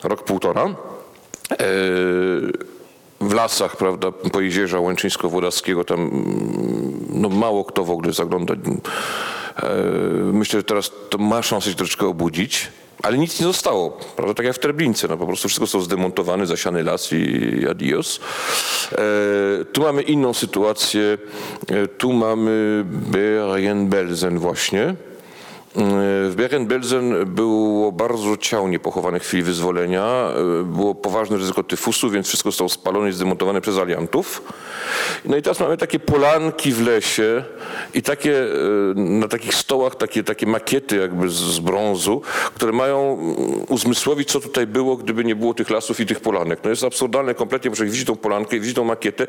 rok, 0.03 0.23
półtora. 0.23 0.65
Eee, 0.65 1.57
w 3.21 3.33
lasach, 3.33 3.77
prawda, 3.77 4.11
po 4.11 4.41
jeziorza 4.41 4.79
Łęczyńsko-Włodarskiego, 4.79 5.83
tam 5.83 5.99
mm, 5.99 7.05
no, 7.09 7.29
mało 7.29 7.65
kto 7.65 7.83
w 7.83 7.91
ogóle 7.91 8.13
zagląda. 8.13 8.53
Eee, 8.53 8.61
Myślę, 10.33 10.59
że 10.59 10.63
teraz 10.63 10.91
to 11.09 11.17
ma 11.17 11.43
szansę 11.43 11.69
się 11.69 11.75
troszeczkę 11.75 12.07
obudzić. 12.07 12.71
Ale 13.03 13.17
nic 13.17 13.39
nie 13.39 13.45
zostało, 13.45 13.97
prawda? 14.15 14.33
Tak 14.33 14.45
jak 14.45 14.55
w 14.55 14.59
Treblince, 14.59 15.07
no 15.07 15.17
po 15.17 15.27
prostu 15.27 15.47
wszystko 15.47 15.65
zostało 15.65 15.83
zdemontowane, 15.83 16.45
zasiany 16.45 16.83
las 16.83 17.13
i 17.13 17.67
adios. 17.69 18.19
E, 18.91 19.65
tu 19.65 19.81
mamy 19.81 20.01
inną 20.01 20.33
sytuację, 20.33 21.17
e, 21.67 21.87
tu 21.87 22.13
mamy 22.13 22.85
Bergen-Belsen 23.11 24.37
właśnie. 24.39 24.95
W 26.29 26.33
Bergen-Belsen 26.35 27.25
było 27.25 27.91
bardzo 27.91 28.37
ciał 28.37 28.67
niepochowanych 28.67 29.23
w 29.23 29.27
chwili 29.27 29.43
wyzwolenia. 29.43 30.29
E, 30.61 30.63
Było 30.63 30.95
poważne 30.95 31.37
ryzyko 31.37 31.63
tyfusu, 31.63 32.09
więc 32.09 32.27
wszystko 32.27 32.51
zostało 32.51 32.69
spalone 32.69 33.09
i 33.09 33.13
zdemontowane 33.13 33.61
przez 33.61 33.77
aliantów. 33.77 34.53
No 35.25 35.37
i 35.37 35.41
teraz 35.41 35.59
mamy 35.59 35.77
takie 35.77 35.99
polanki 35.99 36.71
w 36.71 36.81
lesie 36.87 37.43
i 37.93 38.01
takie, 38.01 38.43
e, 38.43 38.47
na 38.95 39.27
takich 39.27 39.55
stołach 39.55 39.95
takie, 39.95 40.23
takie 40.23 40.45
makiety 40.45 40.95
jakby 40.95 41.29
z, 41.29 41.33
z 41.33 41.59
brązu, 41.59 42.21
które 42.55 42.71
mają 42.71 43.19
mm, 43.19 43.35
uzmysłowić, 43.69 44.31
co 44.31 44.39
tutaj 44.39 44.67
było, 44.67 44.97
gdyby 44.97 45.23
nie 45.23 45.35
było 45.35 45.53
tych 45.53 45.69
lasów 45.69 45.99
i 45.99 46.05
tych 46.05 46.19
polanek. 46.19 46.59
No 46.63 46.69
jest 46.69 46.83
absurdalne 46.83 47.33
kompletnie, 47.33 47.69
bo 47.69 47.75
człowiek 47.75 47.93
widzi 47.93 48.05
tą 48.05 48.15
polankę 48.15 48.57
i 48.57 48.59
widzi 48.59 48.73
tą 48.73 48.83
makietę 48.83 49.27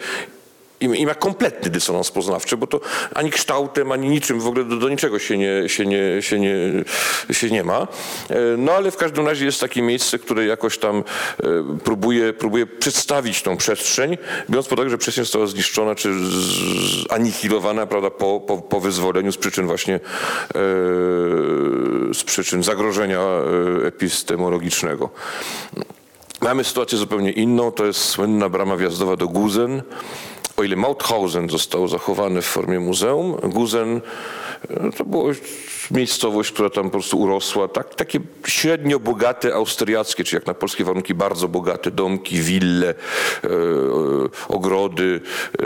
i, 0.80 0.84
i 0.84 1.06
ma 1.06 1.14
kompletny 1.14 1.70
dysonans 1.70 2.10
poznawczy, 2.10 2.56
bo 2.56 2.66
to 2.66 2.80
ani 3.14 3.30
kształtem, 3.30 3.92
ani 3.92 4.08
niczym 4.08 4.40
w 4.40 4.46
ogóle 4.46 4.64
do, 4.64 4.76
do 4.76 4.88
niczego 4.88 5.18
się 5.18 5.38
nie, 5.38 5.68
się, 5.68 5.86
nie, 5.86 6.22
się, 6.22 6.38
nie, 6.38 6.54
się 7.30 7.50
nie 7.50 7.64
ma. 7.64 7.88
E, 8.30 8.56
No 8.58 8.72
ale 8.72 8.90
w 8.90 8.96
każdym 8.96 9.26
razie 9.26 9.44
jest 9.44 9.60
takie 9.60 9.82
miejsce, 9.82 10.18
które 10.18 10.46
jakoś 10.46 10.78
tam 10.78 10.96
e, 10.96 11.78
próbuje, 11.84 12.32
próbuje 12.32 12.66
przedstawić 12.66 13.42
tą 13.42 13.56
przestrzeń, 13.56 14.18
biorąc 14.50 14.68
pod 14.68 14.78
uwagę, 14.78 14.90
że 14.90 14.98
przestrzeń 14.98 15.24
została 15.24 15.46
zniszczona 15.46 15.94
czy 15.94 16.14
anihilowana 17.08 17.86
prawda, 17.86 18.10
po, 18.10 18.40
po, 18.40 18.58
po 18.58 18.80
wyzwoleniu 18.80 19.32
z 19.32 19.36
przyczyn 19.36 19.66
właśnie 19.66 19.94
e, 19.94 20.00
z 22.14 22.24
przyczyn 22.24 22.62
zagrożenia 22.62 23.20
e, 23.20 23.86
epistemologicznego. 23.86 25.10
Mamy 26.40 26.64
sytuację 26.64 26.98
zupełnie 26.98 27.30
inną, 27.32 27.72
to 27.72 27.86
jest 27.86 28.00
słynna 28.00 28.48
brama 28.48 28.76
wjazdowa 28.76 29.16
do 29.16 29.28
Guzen. 29.28 29.82
O 30.58 30.62
ile 30.62 30.76
Mauthausen 30.76 31.50
został 31.50 31.88
zachowany 31.88 32.42
w 32.42 32.46
formie 32.46 32.80
muzeum, 32.80 33.36
Guzen 33.42 34.00
e, 34.70 34.92
to 34.96 35.04
była 35.04 35.32
miejscowość, 35.90 36.52
która 36.52 36.70
tam 36.70 36.84
po 36.84 36.90
prostu 36.90 37.20
urosła, 37.20 37.68
tak, 37.68 37.94
takie 37.94 38.20
średnio 38.46 39.00
bogate 39.00 39.54
austriackie, 39.54 40.24
czy 40.24 40.36
jak 40.36 40.46
na 40.46 40.54
polskie 40.54 40.84
warunki 40.84 41.14
bardzo 41.14 41.48
bogate 41.48 41.90
domki, 41.90 42.40
wille, 42.40 42.88
e, 42.88 42.94
e, 42.94 43.50
ogrody. 44.48 45.20
E, 45.58 45.64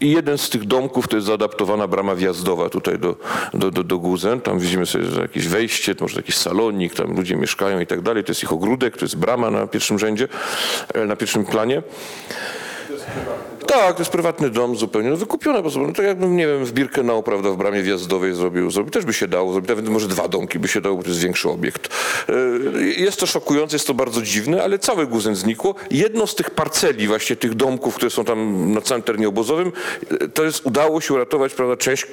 I 0.00 0.10
jeden 0.10 0.38
z 0.38 0.50
tych 0.50 0.64
domków 0.64 1.08
to 1.08 1.16
jest 1.16 1.26
zaadaptowana 1.26 1.88
brama 1.88 2.14
wjazdowa 2.14 2.68
tutaj 2.68 2.98
do, 2.98 3.16
do, 3.54 3.70
do, 3.70 3.84
do 3.84 3.98
Guzen. 3.98 4.40
Tam 4.40 4.58
widzimy 4.58 4.86
sobie 4.86 5.04
jakieś 5.20 5.48
wejście, 5.48 5.94
może 6.00 6.16
jakiś 6.16 6.36
salonik, 6.36 6.94
tam 6.94 7.16
ludzie 7.16 7.36
mieszkają 7.36 7.80
i 7.80 7.86
tak 7.86 8.00
dalej. 8.00 8.24
To 8.24 8.30
jest 8.30 8.42
ich 8.42 8.52
ogródek, 8.52 8.96
to 8.96 9.04
jest 9.04 9.16
brama 9.16 9.50
na 9.50 9.66
pierwszym 9.66 9.98
rzędzie, 9.98 10.28
na 11.06 11.16
pierwszym 11.16 11.44
planie. 11.44 11.82
Chyba. 13.14 13.55
Tak, 13.66 13.96
to 13.96 14.00
jest 14.00 14.10
prywatny 14.12 14.50
dom 14.50 14.76
zupełnie, 14.76 15.10
no 15.10 15.16
wykupione 15.16 15.56
po 15.56 15.62
prostu. 15.62 15.80
No 15.80 15.92
tak 15.92 16.06
jakbym, 16.06 16.36
nie 16.36 16.46
wiem, 16.46 16.64
w 16.64 16.72
Birkenau, 16.72 17.22
prawda, 17.22 17.50
w 17.50 17.56
bramie 17.56 17.82
wjazdowej 17.82 18.34
zrobił, 18.34 18.70
zrobił, 18.70 18.90
też 18.90 19.04
by 19.04 19.12
się 19.12 19.28
dało 19.28 19.52
zrobić, 19.52 19.68
nawet 19.68 19.88
może 19.88 20.08
dwa 20.08 20.28
domki 20.28 20.58
by 20.58 20.68
się 20.68 20.80
dało, 20.80 20.96
bo 20.96 21.02
to 21.02 21.08
jest 21.08 21.20
większy 21.20 21.48
obiekt. 21.50 21.88
E, 22.28 22.32
Jest 23.00 23.20
to 23.20 23.26
szokujące, 23.26 23.76
jest 23.76 23.86
to 23.86 23.94
bardzo 23.94 24.22
dziwne, 24.22 24.62
ale 24.62 24.78
cały 24.78 25.06
Guzen 25.06 25.36
znikło. 25.36 25.74
Jedno 25.90 26.26
z 26.26 26.34
tych 26.34 26.50
parceli, 26.50 27.06
właśnie 27.06 27.36
tych 27.36 27.54
domków, 27.54 27.94
które 27.94 28.10
są 28.10 28.24
tam 28.24 28.72
na 28.72 28.80
całym 28.80 29.02
terenie 29.02 29.28
obozowym, 29.28 29.72
e, 30.20 30.28
to 30.28 30.44
jest, 30.44 30.66
udało 30.66 31.00
się 31.00 31.14
uratować, 31.14 31.54
prawda, 31.54 31.76
część 31.76 32.06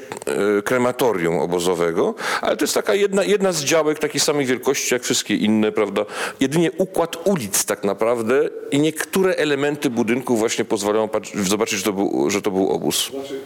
e, 0.60 0.62
krematorium 0.62 1.40
obozowego, 1.40 2.16
ale 2.42 2.58
to 2.58 2.64
jest 2.64 2.74
taka 2.74 2.94
jedna, 2.96 3.24
jedna 3.24 3.52
z 3.52 3.64
działek 3.64 4.00
takiej 4.00 4.20
samej 4.22 4.46
wielkości, 4.46 4.94
jak 4.94 5.04
wszystkie 5.04 5.36
inne, 5.36 5.72
prawda, 5.72 6.06
jedynie 6.40 6.72
układ 6.72 7.28
ulic 7.28 7.66
tak 7.66 7.84
naprawdę 7.84 8.50
i 8.72 8.80
niektóre 8.80 9.36
elementy 9.36 9.90
budynków 9.90 10.40
właśnie 10.40 10.66
pozwalają 10.66 11.08
patr- 11.08 11.43
zobaczyć, 11.48 11.80
że 11.80 11.86
to 11.86 11.94
był, 11.94 12.30
że 12.30 12.42
to 12.42 12.52
był 12.52 12.70
obóz. 12.70 13.10
Znaczy, 13.10 13.40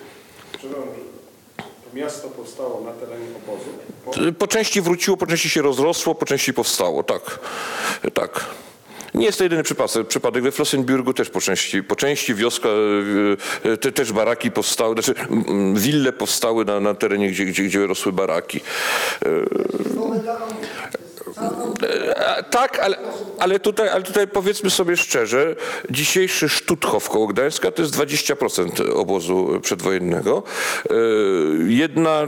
miasto 1.93 2.27
powstało 2.27 2.81
na 2.81 2.91
terenie 2.91 3.25
obozu. 3.43 3.69
Po, 4.05 4.11
Po 4.39 4.47
części 4.47 4.81
wróciło, 4.81 5.17
po 5.17 5.27
części 5.27 5.49
się 5.49 5.61
rozrosło, 5.61 6.15
po 6.15 6.25
części 6.25 6.53
powstało, 6.53 7.03
tak. 7.03 7.39
Tak. 8.13 8.45
Nie 9.13 9.25
jest 9.25 9.37
to 9.37 9.43
jedyny 9.43 9.63
przypadek. 9.63 10.07
przypadek. 10.07 10.43
We 10.43 10.51
Flossenbürgu 10.51 11.13
też 11.13 11.29
po 11.29 11.41
części, 11.41 11.83
po 11.83 11.95
części 11.95 12.35
wioska, 12.35 12.69
e, 13.65 13.71
e, 13.71 13.77
te, 13.77 13.91
też 13.91 14.13
baraki 14.13 14.51
powstały, 14.51 14.93
znaczy 14.93 15.13
wille 15.73 16.13
powstały 16.13 16.65
na, 16.65 16.79
na 16.79 16.93
terenie, 16.93 17.29
gdzie, 17.29 17.45
gdzie, 17.45 17.63
gdzie 17.63 17.87
rosły 17.87 18.11
baraki. 18.11 18.59
E, 21.83 22.43
Tak, 22.43 22.79
ale, 22.79 22.97
ale, 23.39 23.59
tutaj, 23.59 23.89
ale 23.89 24.03
tutaj 24.03 24.27
powiedzmy 24.27 24.69
sobie 24.69 24.97
szczerze, 24.97 25.55
dzisiejszy 25.89 26.49
Sztuthof 26.49 27.09
koło 27.09 27.27
Gdańska 27.27 27.71
to 27.71 27.81
jest 27.81 27.95
20% 27.95 28.93
obozu 28.95 29.59
przedwojennego. 29.61 30.43
E, 30.89 30.93
Jedna 31.67 32.27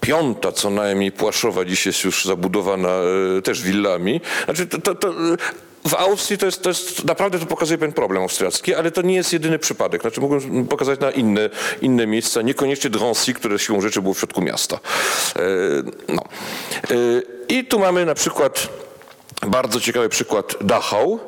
piąta 0.00 0.52
co 0.52 0.70
najmniej 0.70 1.12
Płaszowa 1.12 1.64
dziś 1.64 1.86
jest 1.86 2.04
już 2.04 2.24
zabudowana 2.24 2.88
e, 3.38 3.42
też 3.42 3.62
willami. 3.62 4.20
Znaczy 4.44 4.66
to, 4.66 4.78
to, 4.78 4.94
to, 4.94 5.12
w 5.88 5.94
Austrii 5.94 6.38
to 6.38 6.46
jest, 6.46 6.62
to 6.62 6.68
jest, 6.68 7.04
naprawdę 7.04 7.38
to 7.38 7.46
pokazuje 7.46 7.78
pewien 7.78 7.92
problem 7.92 8.22
austriacki, 8.22 8.74
ale 8.74 8.90
to 8.90 9.02
nie 9.02 9.14
jest 9.14 9.32
jedyny 9.32 9.58
przypadek. 9.58 10.00
Znaczy 10.00 10.20
mógłbym 10.20 10.66
pokazać 10.66 11.00
na 11.00 11.10
inne, 11.10 11.50
inne 11.80 12.06
miejsca, 12.06 12.42
niekoniecznie 12.42 12.90
Drancy, 12.90 13.34
które 13.34 13.58
siłą 13.58 13.80
rzeczy 13.80 14.02
było 14.02 14.14
w 14.14 14.18
środku 14.18 14.42
miasta. 14.42 14.76
E, 15.36 15.40
no. 16.08 16.22
E, 16.90 16.94
I 17.48 17.64
tu 17.64 17.78
mamy 17.78 18.06
na 18.06 18.14
przykład 18.14 18.68
bardzo 19.46 19.80
ciekawy 19.80 20.08
przykład 20.08 20.54
Dachau, 20.60 21.20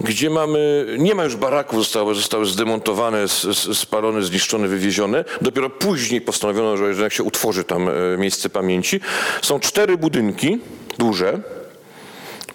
gdzie 0.00 0.30
mamy, 0.30 0.86
nie 0.98 1.14
ma 1.14 1.24
już 1.24 1.36
baraków, 1.36 1.78
zostały, 1.78 2.14
zostały 2.14 2.46
zdemontowane, 2.46 3.28
spalone, 3.74 4.22
zniszczone, 4.22 4.68
wywiezione. 4.68 5.24
Dopiero 5.40 5.70
później 5.70 6.20
postanowiono, 6.20 6.76
że 6.76 6.88
jednak 6.88 7.12
się 7.12 7.22
utworzy 7.22 7.64
tam 7.64 7.88
e, 7.88 7.92
miejsce 8.18 8.50
pamięci. 8.50 9.00
Są 9.42 9.60
cztery 9.60 9.96
budynki 9.96 10.58
duże, 10.98 11.40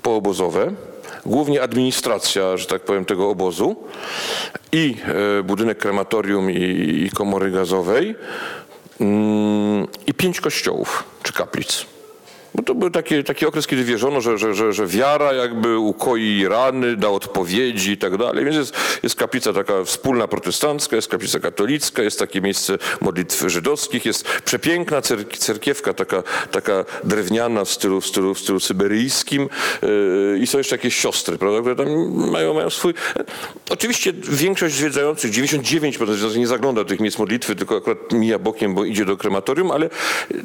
poobozowe. 0.01 0.73
Głównie 1.25 1.61
administracja, 1.61 2.57
że 2.57 2.65
tak 2.65 2.81
powiem, 2.81 3.05
tego 3.05 3.29
obozu 3.29 3.75
i 4.71 4.95
e, 5.39 5.43
budynek 5.43 5.77
krematorium 5.77 6.51
i, 6.51 7.09
komory 7.15 7.51
gazowej 7.51 8.15
mm, 9.01 9.87
i 10.07 10.13
pięć 10.13 10.41
kościołów 10.41 11.03
czy 11.23 11.33
kaplic. 11.33 11.85
Bo 12.55 12.63
to 12.63 12.75
był 12.75 12.89
taki, 12.89 13.23
taki 13.23 13.45
okres, 13.45 13.67
kiedy 13.67 13.83
wierzono, 13.83 14.21
że, 14.21 14.37
że, 14.37 14.53
że, 14.53 14.73
że 14.73 14.87
wiara 14.87 15.33
jakby 15.33 15.77
ukoi 15.77 16.47
rany, 16.47 16.95
da 16.95 17.09
odpowiedzi 17.09 17.91
i 17.91 17.97
tak 17.97 18.17
dalej. 18.17 18.45
Więc 18.45 18.57
jest, 18.57 18.75
jest 19.03 19.15
kaplica 19.15 19.53
taka 19.53 19.83
wspólna 19.83 20.27
protestancka, 20.27 20.95
jest 20.95 21.07
kaplica 21.07 21.39
katolicka, 21.39 22.03
jest 22.03 22.19
takie 22.19 22.41
miejsce 22.41 22.77
modlitw 23.01 23.43
żydowskich, 23.47 24.05
jest 24.05 24.27
przepiękna 24.45 25.01
cer, 25.01 25.27
cerkiewka 25.37 25.93
taka, 25.93 26.23
taka 26.51 26.85
drewniana 27.03 27.65
w 27.65 27.69
stylu, 27.69 28.01
w 28.01 28.07
stylu, 28.07 28.33
w 28.33 28.39
stylu 28.39 28.59
syberyjskim 28.59 29.49
yy, 29.81 30.39
i 30.41 30.47
są 30.47 30.57
jeszcze 30.57 30.75
jakieś 30.75 30.95
siostry, 30.95 31.37
prawda, 31.37 31.59
które 31.59 31.75
tam 31.75 31.87
mają, 32.31 32.53
mają 32.53 32.69
swój... 32.69 32.93
Oczywiście 33.69 34.13
większość 34.29 34.75
zwiedzających, 34.75 35.31
99% 35.31 36.37
nie 36.37 36.47
zagląda 36.47 36.83
do 36.83 36.89
tych 36.89 36.99
miejsc 36.99 37.19
modlitwy, 37.19 37.55
tylko 37.55 37.77
akurat 37.77 38.11
mija 38.11 38.39
bokiem, 38.39 38.73
bo 38.73 38.85
idzie 38.85 39.05
do 39.05 39.17
krematorium, 39.17 39.71
ale 39.71 39.89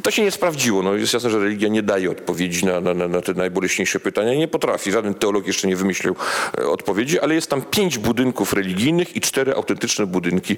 to 0.03 0.11
się 0.11 0.23
nie 0.23 0.31
sprawdziło. 0.31 0.83
No, 0.83 0.95
jest 0.95 1.15
jasne, 1.15 1.31
że 1.31 1.39
religia 1.39 1.69
nie 1.69 1.83
daje 1.83 1.98
odpowiedzi 2.07 2.67
na, 2.67 2.81
na, 2.81 2.95
na 3.09 3.21
te 3.21 3.35
najboleśniejsze 3.35 4.01
pytania. 4.01 4.35
Nie 4.35 4.49
potrafi. 4.49 4.93
Żaden 4.93 5.15
teolog 5.15 5.47
jeszcze 5.47 5.69
nie 5.69 5.77
wymyślił 5.77 6.15
e, 6.59 6.69
odpowiedzi, 6.69 7.21
ale 7.21 7.35
jest 7.35 7.51
tam 7.51 7.63
pięć 7.63 7.99
budynków 7.99 8.53
religijnych 8.53 9.17
i 9.17 9.21
cztery 9.21 9.55
autentyczne 9.55 10.07
budynki 10.07 10.57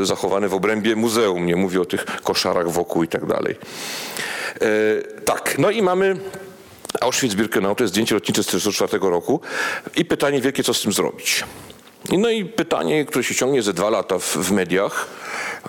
e, 0.00 0.06
zachowane 0.06 0.48
w 0.48 0.54
obrębie 0.54 0.96
muzeum. 0.96 1.46
Nie 1.46 1.56
mówię 1.56 1.80
o 1.80 1.84
tych 1.84 2.04
koszarach 2.04 2.70
wokół 2.70 3.02
i 3.02 3.08
tak 3.08 3.26
dalej. 3.26 3.54
E, 4.60 5.22
tak, 5.24 5.54
no 5.58 5.70
i 5.70 5.82
mamy 5.82 6.16
Auschwitz-Birkenau, 7.00 7.74
to 7.74 7.84
jest 7.84 7.94
zdjęcie 7.94 8.14
lotnicze 8.14 8.42
z 8.42 8.46
1944 8.46 9.10
roku 9.10 9.40
i 9.96 10.04
pytanie 10.04 10.40
wielkie, 10.40 10.64
co 10.64 10.74
z 10.74 10.82
tym 10.82 10.92
zrobić. 10.92 11.44
No 12.12 12.30
i 12.30 12.44
pytanie, 12.44 13.04
które 13.04 13.24
się 13.24 13.34
ciągnie 13.34 13.62
ze 13.62 13.72
dwa 13.72 13.90
lata 13.90 14.18
w, 14.18 14.36
w 14.36 14.52
mediach, 14.52 15.06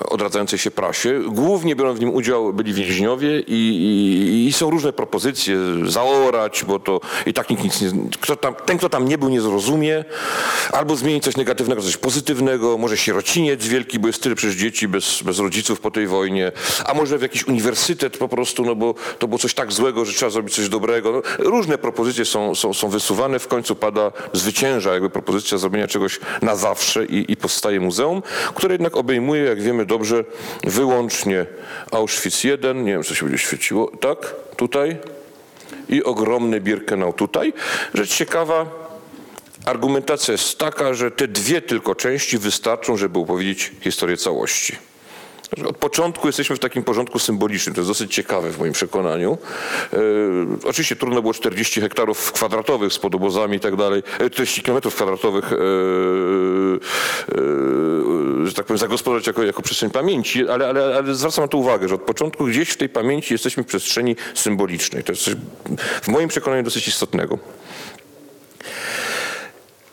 odradzającej 0.09 0.59
się 0.59 0.71
prasie. 0.71 1.21
Głównie 1.27 1.75
biorą 1.75 1.93
w 1.93 1.99
nim 1.99 2.13
udział 2.13 2.53
byli 2.53 2.73
więźniowie 2.73 3.39
i, 3.39 3.53
i, 3.53 4.47
i 4.47 4.53
są 4.53 4.69
różne 4.69 4.93
propozycje, 4.93 5.57
zaorać, 5.85 6.63
bo 6.67 6.79
to 6.79 7.01
i 7.25 7.33
tak 7.33 7.49
nikt 7.49 7.63
nic 7.63 7.81
nie... 7.81 7.89
Kto 8.21 8.35
tam, 8.35 8.55
ten, 8.65 8.77
kto 8.77 8.89
tam 8.89 9.07
nie 9.07 9.17
był, 9.17 9.29
nie 9.29 9.41
zrozumie, 9.41 10.05
albo 10.71 10.95
zmienić 10.95 11.23
coś 11.23 11.37
negatywnego, 11.37 11.81
coś 11.81 11.97
pozytywnego, 11.97 12.77
może 12.77 12.97
sierociniec 12.97 13.67
wielki, 13.67 13.99
bo 13.99 14.07
jest 14.07 14.23
tyle 14.23 14.35
przecież 14.35 14.55
dzieci 14.55 14.87
bez, 14.87 15.23
bez 15.23 15.39
rodziców 15.39 15.79
po 15.79 15.91
tej 15.91 16.07
wojnie, 16.07 16.51
a 16.85 16.93
może 16.93 17.17
w 17.17 17.21
jakiś 17.21 17.47
uniwersytet 17.47 18.17
po 18.17 18.27
prostu, 18.27 18.65
no 18.65 18.75
bo 18.75 18.95
to 19.19 19.27
było 19.27 19.39
coś 19.39 19.53
tak 19.53 19.71
złego, 19.71 20.05
że 20.05 20.13
trzeba 20.13 20.29
zrobić 20.29 20.55
coś 20.55 20.69
dobrego. 20.69 21.11
No, 21.11 21.21
różne 21.49 21.77
propozycje 21.77 22.25
są, 22.25 22.55
są, 22.55 22.73
są 22.73 22.89
wysuwane, 22.89 23.39
w 23.39 23.47
końcu 23.47 23.75
pada, 23.75 24.11
zwycięża 24.33 24.93
jakby 24.93 25.09
propozycja 25.09 25.57
zrobienia 25.57 25.87
czegoś 25.87 26.19
na 26.41 26.55
zawsze 26.55 27.05
i, 27.05 27.31
i 27.31 27.37
powstaje 27.37 27.79
muzeum, 27.79 28.21
które 28.55 28.73
jednak 28.73 28.97
obejmuje, 28.97 29.43
jak 29.43 29.61
wiemy 29.61 29.85
dobrze, 29.89 30.23
wyłącznie 30.63 31.45
Auschwitz 31.91 32.45
I, 32.45 32.47
nie 32.75 32.91
wiem, 32.91 33.03
co 33.03 33.15
się 33.15 33.25
będzie 33.25 33.43
świeciło, 33.43 33.91
tak, 33.99 34.35
tutaj 34.55 34.97
i 35.89 36.03
ogromny 36.03 36.61
Birkenau 36.61 37.13
tutaj. 37.13 37.53
Rzecz 37.93 38.15
ciekawa, 38.15 38.65
argumentacja 39.65 40.31
jest 40.31 40.57
taka, 40.57 40.93
że 40.93 41.11
te 41.11 41.27
dwie 41.27 41.61
tylko 41.61 41.95
części 41.95 42.37
wystarczą, 42.37 42.97
żeby 42.97 43.19
opowiedzieć 43.19 43.71
historię 43.81 44.17
całości. 44.17 44.75
Od 45.67 45.77
początku 45.77 46.27
jesteśmy 46.27 46.55
w 46.55 46.59
takim 46.59 46.83
porządku 46.83 47.19
symbolicznym. 47.19 47.75
To 47.75 47.81
jest 47.81 47.89
dosyć 47.89 48.15
ciekawe 48.15 48.51
w 48.51 48.59
moim 48.59 48.73
przekonaniu. 48.73 49.37
E, 49.93 49.97
oczywiście 50.65 50.95
trudno 50.95 51.21
było 51.21 51.33
40 51.33 51.81
hektarów 51.81 52.31
kwadratowych 52.31 52.93
z 52.93 52.99
podobozami 52.99 53.57
i 53.57 53.59
tak 53.59 53.75
dalej, 53.75 54.03
40 54.17 54.61
kilometrów 54.61 54.95
kwadratowych, 54.95 55.53
e, 55.53 55.55
e, 55.55 55.59
że 58.49 58.55
tak 58.55 58.65
powiem, 58.65 58.77
zagospodarować 58.77 59.27
jako, 59.27 59.43
jako 59.43 59.61
przestrzeń 59.61 59.89
pamięci, 59.89 60.49
ale, 60.49 60.67
ale, 60.67 60.95
ale 60.97 61.15
zwracam 61.15 61.43
na 61.43 61.47
to 61.47 61.57
uwagę, 61.57 61.89
że 61.89 61.95
od 61.95 62.01
początku 62.01 62.45
gdzieś 62.45 62.69
w 62.69 62.77
tej 62.77 62.89
pamięci 62.89 63.33
jesteśmy 63.33 63.63
w 63.63 63.65
przestrzeni 63.67 64.15
symbolicznej. 64.33 65.03
To 65.03 65.11
jest 65.11 65.23
coś 65.23 65.35
w 66.01 66.07
moim 66.07 66.29
przekonaniu 66.29 66.63
dosyć 66.63 66.87
istotnego. 66.87 67.37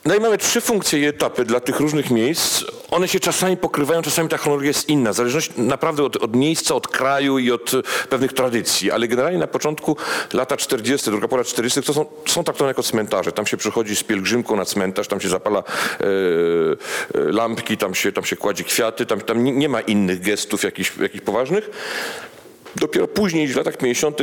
No 0.06 0.14
i 0.14 0.20
mamy 0.20 0.38
trzy 0.38 0.60
funkcje 0.60 0.98
i 1.00 1.04
etapy 1.04 1.44
dla 1.44 1.60
tych 1.60 1.80
różnych 1.80 2.10
miejsc. 2.10 2.64
One 2.90 3.08
się 3.08 3.20
czasami 3.20 3.56
pokrywają, 3.56 4.02
czasami 4.02 4.28
ta 4.28 4.36
chronologia 4.36 4.68
jest 4.68 4.88
inna. 4.88 5.12
W 5.12 5.16
zależności 5.16 5.60
naprawdę 5.60 6.02
od, 6.04 6.16
od, 6.16 6.36
miejsca, 6.36 6.74
od 6.74 6.88
kraju 6.88 7.38
i 7.38 7.50
od 7.50 7.72
pewnych 8.08 8.32
tradycji. 8.32 8.90
Ale 8.90 9.08
generalnie 9.08 9.38
na 9.38 9.46
początku 9.46 9.96
lata 10.32 10.56
40., 10.56 11.10
druga 11.10 11.28
pora 11.28 11.44
40. 11.44 11.82
to 11.82 11.94
są, 11.94 12.06
są 12.26 12.44
traktowane 12.44 12.70
jako 12.70 12.82
cmentarze. 12.82 13.32
Tam 13.32 13.46
się 13.46 13.56
przychodzi 13.56 13.96
z 13.96 14.02
pielgrzymką 14.02 14.56
na 14.56 14.64
cmentarz, 14.64 15.08
tam 15.08 15.20
się 15.20 15.28
zapala 15.28 15.58
e, 15.58 16.04
e, 16.04 17.18
lampki, 17.18 17.76
tam 17.76 17.94
się, 17.94 18.12
tam 18.12 18.24
się 18.24 18.36
kładzie 18.36 18.64
kwiaty, 18.64 19.06
tam, 19.06 19.20
tam 19.20 19.44
nie, 19.44 19.52
nie 19.52 19.68
ma 19.68 19.80
innych 19.80 20.20
gestów 20.20 20.62
jakichś, 20.62 20.96
jakichś 20.96 21.24
poważnych. 21.24 21.70
Dopiero 22.76 23.08
później, 23.08 23.48
w 23.48 23.56
latach 23.56 23.76
50., 23.76 24.18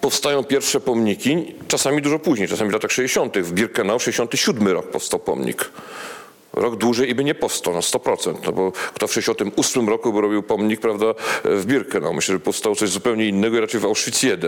powstają 0.00 0.44
pierwsze 0.44 0.80
pomniki, 0.80 1.54
czasami 1.68 2.02
dużo 2.02 2.18
później, 2.18 2.48
czasami 2.48 2.70
w 2.70 2.72
latach 2.72 2.90
60. 2.90 3.38
W 3.38 3.52
Birkenau 3.52 4.00
67 4.00 4.68
rok 4.68 4.90
powstał 4.90 5.20
pomnik. 5.20 5.70
Rok 6.52 6.76
dłużej 6.76 7.10
i 7.10 7.14
by 7.14 7.24
nie 7.24 7.34
powstał 7.34 7.74
na 7.74 7.80
100%, 7.80 8.34
no 8.44 8.52
bo 8.52 8.72
kto 8.94 9.06
w 9.06 9.12
68 9.12 9.88
roku 9.88 10.12
by 10.12 10.20
robił 10.20 10.42
pomnik, 10.42 10.80
prawda, 10.80 11.06
w 11.44 11.66
Birkenau. 11.66 12.14
Myślę, 12.14 12.34
że 12.34 12.40
powstało 12.40 12.76
coś 12.76 12.88
zupełnie 12.88 13.28
innego 13.28 13.56
i 13.56 13.60
raczej 13.60 13.80
w 13.80 13.84
Auschwitz 13.84 14.24
I 14.24 14.28
e, 14.30 14.38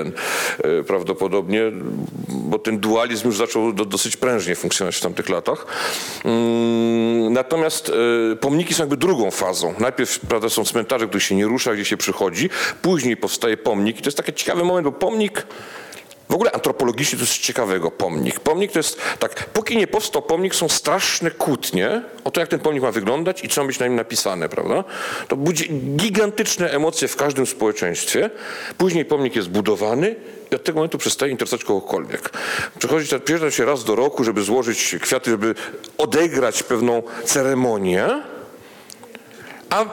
prawdopodobnie, 0.87 1.63
bo 2.29 2.59
ten 2.59 2.79
dualizm 2.79 3.27
już 3.27 3.37
zaczął 3.37 3.73
do, 3.73 3.85
dosyć 3.85 4.17
prężnie 4.17 4.55
funkcjonować 4.55 4.97
w 4.97 5.01
tamtych 5.01 5.29
latach. 5.29 5.67
Mm, 6.25 7.33
natomiast 7.33 7.93
e, 8.33 8.37
pomniki 8.37 8.75
są 8.75 8.83
jakby 8.83 8.97
drugą 8.97 9.31
fazą. 9.31 9.75
Najpierw, 9.79 10.21
prawda, 10.21 10.49
są 10.49 10.65
cmentarze, 10.65 11.09
gdzie 11.09 11.21
się 11.21 11.35
nie 11.35 11.47
rusza, 11.47 11.75
gdzie 11.75 11.85
się 11.85 11.97
przychodzi, 11.97 12.51
później 12.83 13.17
powstaje 13.17 13.57
pomnik 13.57 13.99
i 13.99 14.03
to 14.03 14.07
jest 14.07 14.17
taki 14.17 14.33
ciekawy 14.33 14.65
moment, 14.65 14.85
bo 14.85 14.93
pomnik 14.93 15.47
w 16.33 16.35
ogóle 16.35 16.53
antropologicznie 16.53 17.19
to 17.19 17.23
jest 17.23 17.39
ciekawego 17.39 17.91
pomnik. 17.91 18.41
Pomnik 18.41 18.73
to 18.73 18.79
jest 18.79 19.01
tak, 19.19 19.49
póki 19.49 19.77
nie 19.77 19.87
powstał 19.87 20.23
pomnik, 20.23 20.55
są 20.55 20.69
straszne 20.69 21.31
kłótnie 21.31 22.03
o 22.25 22.31
to, 22.31 22.41
jak 22.41 22.49
ten 22.49 22.61
pomnik 22.61 22.83
ma 22.83 22.93
wyglądać 22.93 23.45
i 23.45 23.49
co 23.49 23.61
ma 23.61 23.67
być 23.67 23.79
na 23.79 23.87
nim 23.87 23.97
napisane, 23.97 24.49
prawda? 24.49 24.85
To 25.29 25.37
budzi 25.37 25.71
gigantyczne 25.97 26.71
emocje 26.71 27.09
w 27.09 27.17
każdym 27.17 27.47
społeczeństwie. 27.47 28.31
Później 28.79 29.05
pomnik 29.05 29.37
jest 29.37 29.49
budowany 29.49 30.17
i 30.51 30.55
od 30.55 30.65
tego 30.65 30.77
momentu 30.77 30.99
przestaje 30.99 31.33
interesować 31.33 31.65
kogokolwiek. 31.65 32.31
Przychodzi, 32.79 33.21
przyjeżdża 33.25 33.51
się 33.51 33.65
raz 33.65 33.85
do 33.85 33.97
roku, 33.97 34.25
żeby 34.25 34.43
złożyć 34.43 34.97
kwiaty, 35.01 35.31
żeby 35.31 35.55
odegrać 35.99 36.63
pewną 36.63 37.03
ceremonię, 37.25 38.07
a 39.71 39.85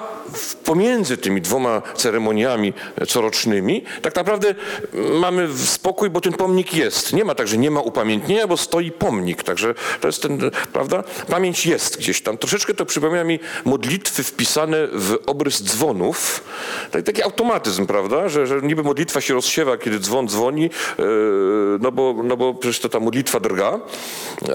pomiędzy 0.63 1.17
tymi 1.17 1.41
dwoma 1.41 1.81
ceremoniami 1.95 2.73
corocznymi 3.07 3.83
tak 4.01 4.15
naprawdę 4.15 4.55
mamy 4.93 5.57
spokój, 5.57 6.09
bo 6.09 6.21
ten 6.21 6.33
pomnik 6.33 6.73
jest. 6.73 7.13
Nie 7.13 7.25
ma 7.25 7.35
tak, 7.35 7.47
że 7.47 7.57
nie 7.57 7.71
ma 7.71 7.81
upamiętnienia, 7.81 8.47
bo 8.47 8.57
stoi 8.57 8.91
pomnik. 8.91 9.43
Także 9.43 9.73
to 10.01 10.07
jest 10.07 10.21
ten, 10.21 10.51
prawda? 10.73 11.03
Pamięć 11.29 11.65
jest 11.65 11.97
gdzieś 11.97 12.21
tam. 12.21 12.37
Troszeczkę 12.37 12.73
to 12.73 12.85
przypomina 12.85 13.23
mi 13.23 13.39
modlitwy 13.65 14.23
wpisane 14.23 14.87
w 14.87 15.17
obrys 15.25 15.63
dzwonów. 15.63 16.43
Taki, 16.91 17.03
taki 17.03 17.23
automatyzm, 17.23 17.85
prawda? 17.85 18.29
Że, 18.29 18.47
że 18.47 18.61
niby 18.61 18.83
modlitwa 18.83 19.21
się 19.21 19.33
rozsiewa, 19.33 19.77
kiedy 19.77 19.99
dzwon 19.99 20.27
dzwoni, 20.27 20.69
yy, 20.97 21.79
no, 21.81 21.91
bo, 21.91 22.15
no 22.23 22.37
bo 22.37 22.53
przecież 22.53 22.79
to 22.79 22.89
ta 22.89 22.99
modlitwa 22.99 23.39
drga. 23.39 23.79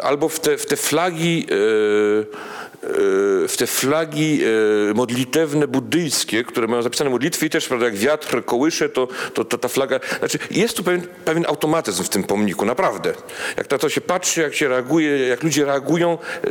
Albo 0.03 0.29
w 0.29 0.41
te, 0.41 0.59
w 0.59 0.67
te 0.67 0.77
flagi 0.77 1.47
yy, 1.51 2.27
w 3.49 3.55
te 3.59 3.67
flagi 3.67 4.41
e, 4.91 4.95
modlitewne 4.95 5.69
buddyjskie, 5.69 6.45
które 6.45 6.67
mają 6.67 6.83
zapisane 6.83 7.11
modlitwy 7.11 7.47
i 7.47 7.51
też, 7.51 7.69
prawda, 7.69 7.87
jak 7.87 7.95
wiatr 7.95 8.45
kołysze, 8.45 8.89
to, 8.89 9.09
to, 9.35 9.45
to 9.45 9.59
ta 9.59 9.69
flaga, 9.69 10.01
znaczy 10.19 10.39
jest 10.51 10.77
tu 10.77 10.85
pewien, 10.85 11.03
pewien 11.25 11.47
automatyzm 11.47 12.05
w 12.05 12.09
tym 12.09 12.25
pomniku, 12.25 12.65
naprawdę. 12.65 13.13
Jak 13.57 13.71
na 13.71 13.79
to 13.79 13.89
się 13.89 14.01
patrzy, 14.01 14.41
jak 14.41 14.55
się 14.55 14.69
reaguje, 14.69 15.29
jak 15.29 15.43
ludzie 15.43 15.65
reagują, 15.65 16.19
e, 16.45 16.49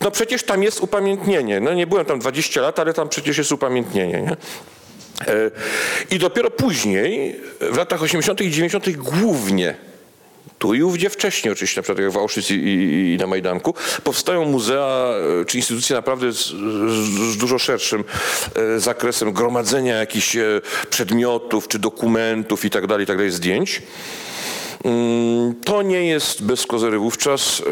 no 0.00 0.10
przecież 0.10 0.42
tam 0.42 0.62
jest 0.62 0.80
upamiętnienie. 0.80 1.60
No 1.60 1.74
nie 1.74 1.86
byłem 1.86 2.04
tam 2.04 2.18
20 2.18 2.60
lat, 2.60 2.78
ale 2.78 2.94
tam 2.94 3.08
przecież 3.08 3.38
jest 3.38 3.52
upamiętnienie, 3.52 4.22
nie? 4.22 4.36
E, 5.28 5.50
I 6.10 6.18
dopiero 6.18 6.50
później, 6.50 7.40
w 7.60 7.76
latach 7.76 8.02
80. 8.02 8.40
i 8.40 8.50
90. 8.50 8.96
głównie 8.96 9.74
tu 10.58 10.74
i 10.74 10.82
ówdzie 10.82 11.10
wcześniej 11.10 11.52
oczywiście, 11.52 11.78
na 11.78 11.82
przykład 11.82 12.04
jak 12.04 12.12
w 12.12 12.16
Auschwitz 12.16 12.50
i, 12.50 12.54
i, 12.54 13.14
i 13.14 13.16
na 13.16 13.26
Majdanku, 13.26 13.74
powstają 14.04 14.44
muzea 14.44 15.10
e, 15.40 15.44
czy 15.44 15.56
instytucje 15.56 15.96
naprawdę 15.96 16.32
z, 16.32 16.46
z 17.32 17.36
dużo 17.36 17.58
szerszym 17.58 18.04
e, 18.54 18.80
zakresem 18.80 19.32
gromadzenia 19.32 19.96
jakichś 19.96 20.36
e, 20.36 20.60
przedmiotów 20.90 21.68
czy 21.68 21.78
dokumentów 21.78 22.64
i 22.64 22.70
tak 22.70 22.86
dalej, 22.86 23.04
i 23.04 23.06
tak 23.06 23.16
dalej, 23.16 23.30
zdjęć. 23.30 23.82
Mm, 24.84 25.54
to 25.64 25.82
nie 25.82 26.06
jest 26.06 26.44
bez 26.44 26.66
kozery 26.66 26.98
wówczas. 26.98 27.62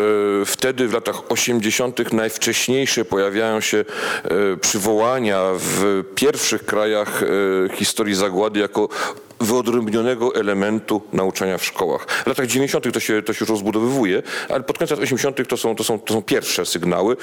Wtedy 0.47 0.89
w 0.89 0.93
latach 0.93 1.33
80. 1.33 2.13
najwcześniejsze 2.13 3.05
pojawiają 3.05 3.61
się 3.61 3.85
przywołania 4.61 5.43
w 5.59 6.05
pierwszych 6.15 6.65
krajach 6.65 7.25
historii 7.75 8.15
zagłady 8.15 8.61
jako 8.61 8.89
wyodrębnionego 9.43 10.35
elementu 10.35 11.03
nauczania 11.13 11.59
w 11.59 11.65
szkołach. 11.65 12.07
W 12.25 12.27
latach 12.27 12.47
90. 12.47 12.93
to 12.93 13.01
się, 13.01 13.23
to 13.23 13.33
się 13.33 13.39
już 13.41 13.51
rozbudowywuje, 13.51 14.23
ale 14.49 14.63
pod 14.63 14.79
koniec 14.79 14.91
lat 14.91 15.01
80. 15.01 15.49
to 15.49 15.57
są, 15.57 15.77
to 15.77 15.85
są, 15.85 15.99
to 15.99 16.15
są 16.15 16.23
pierwsze 16.23 16.67
sygnały. 16.67 17.17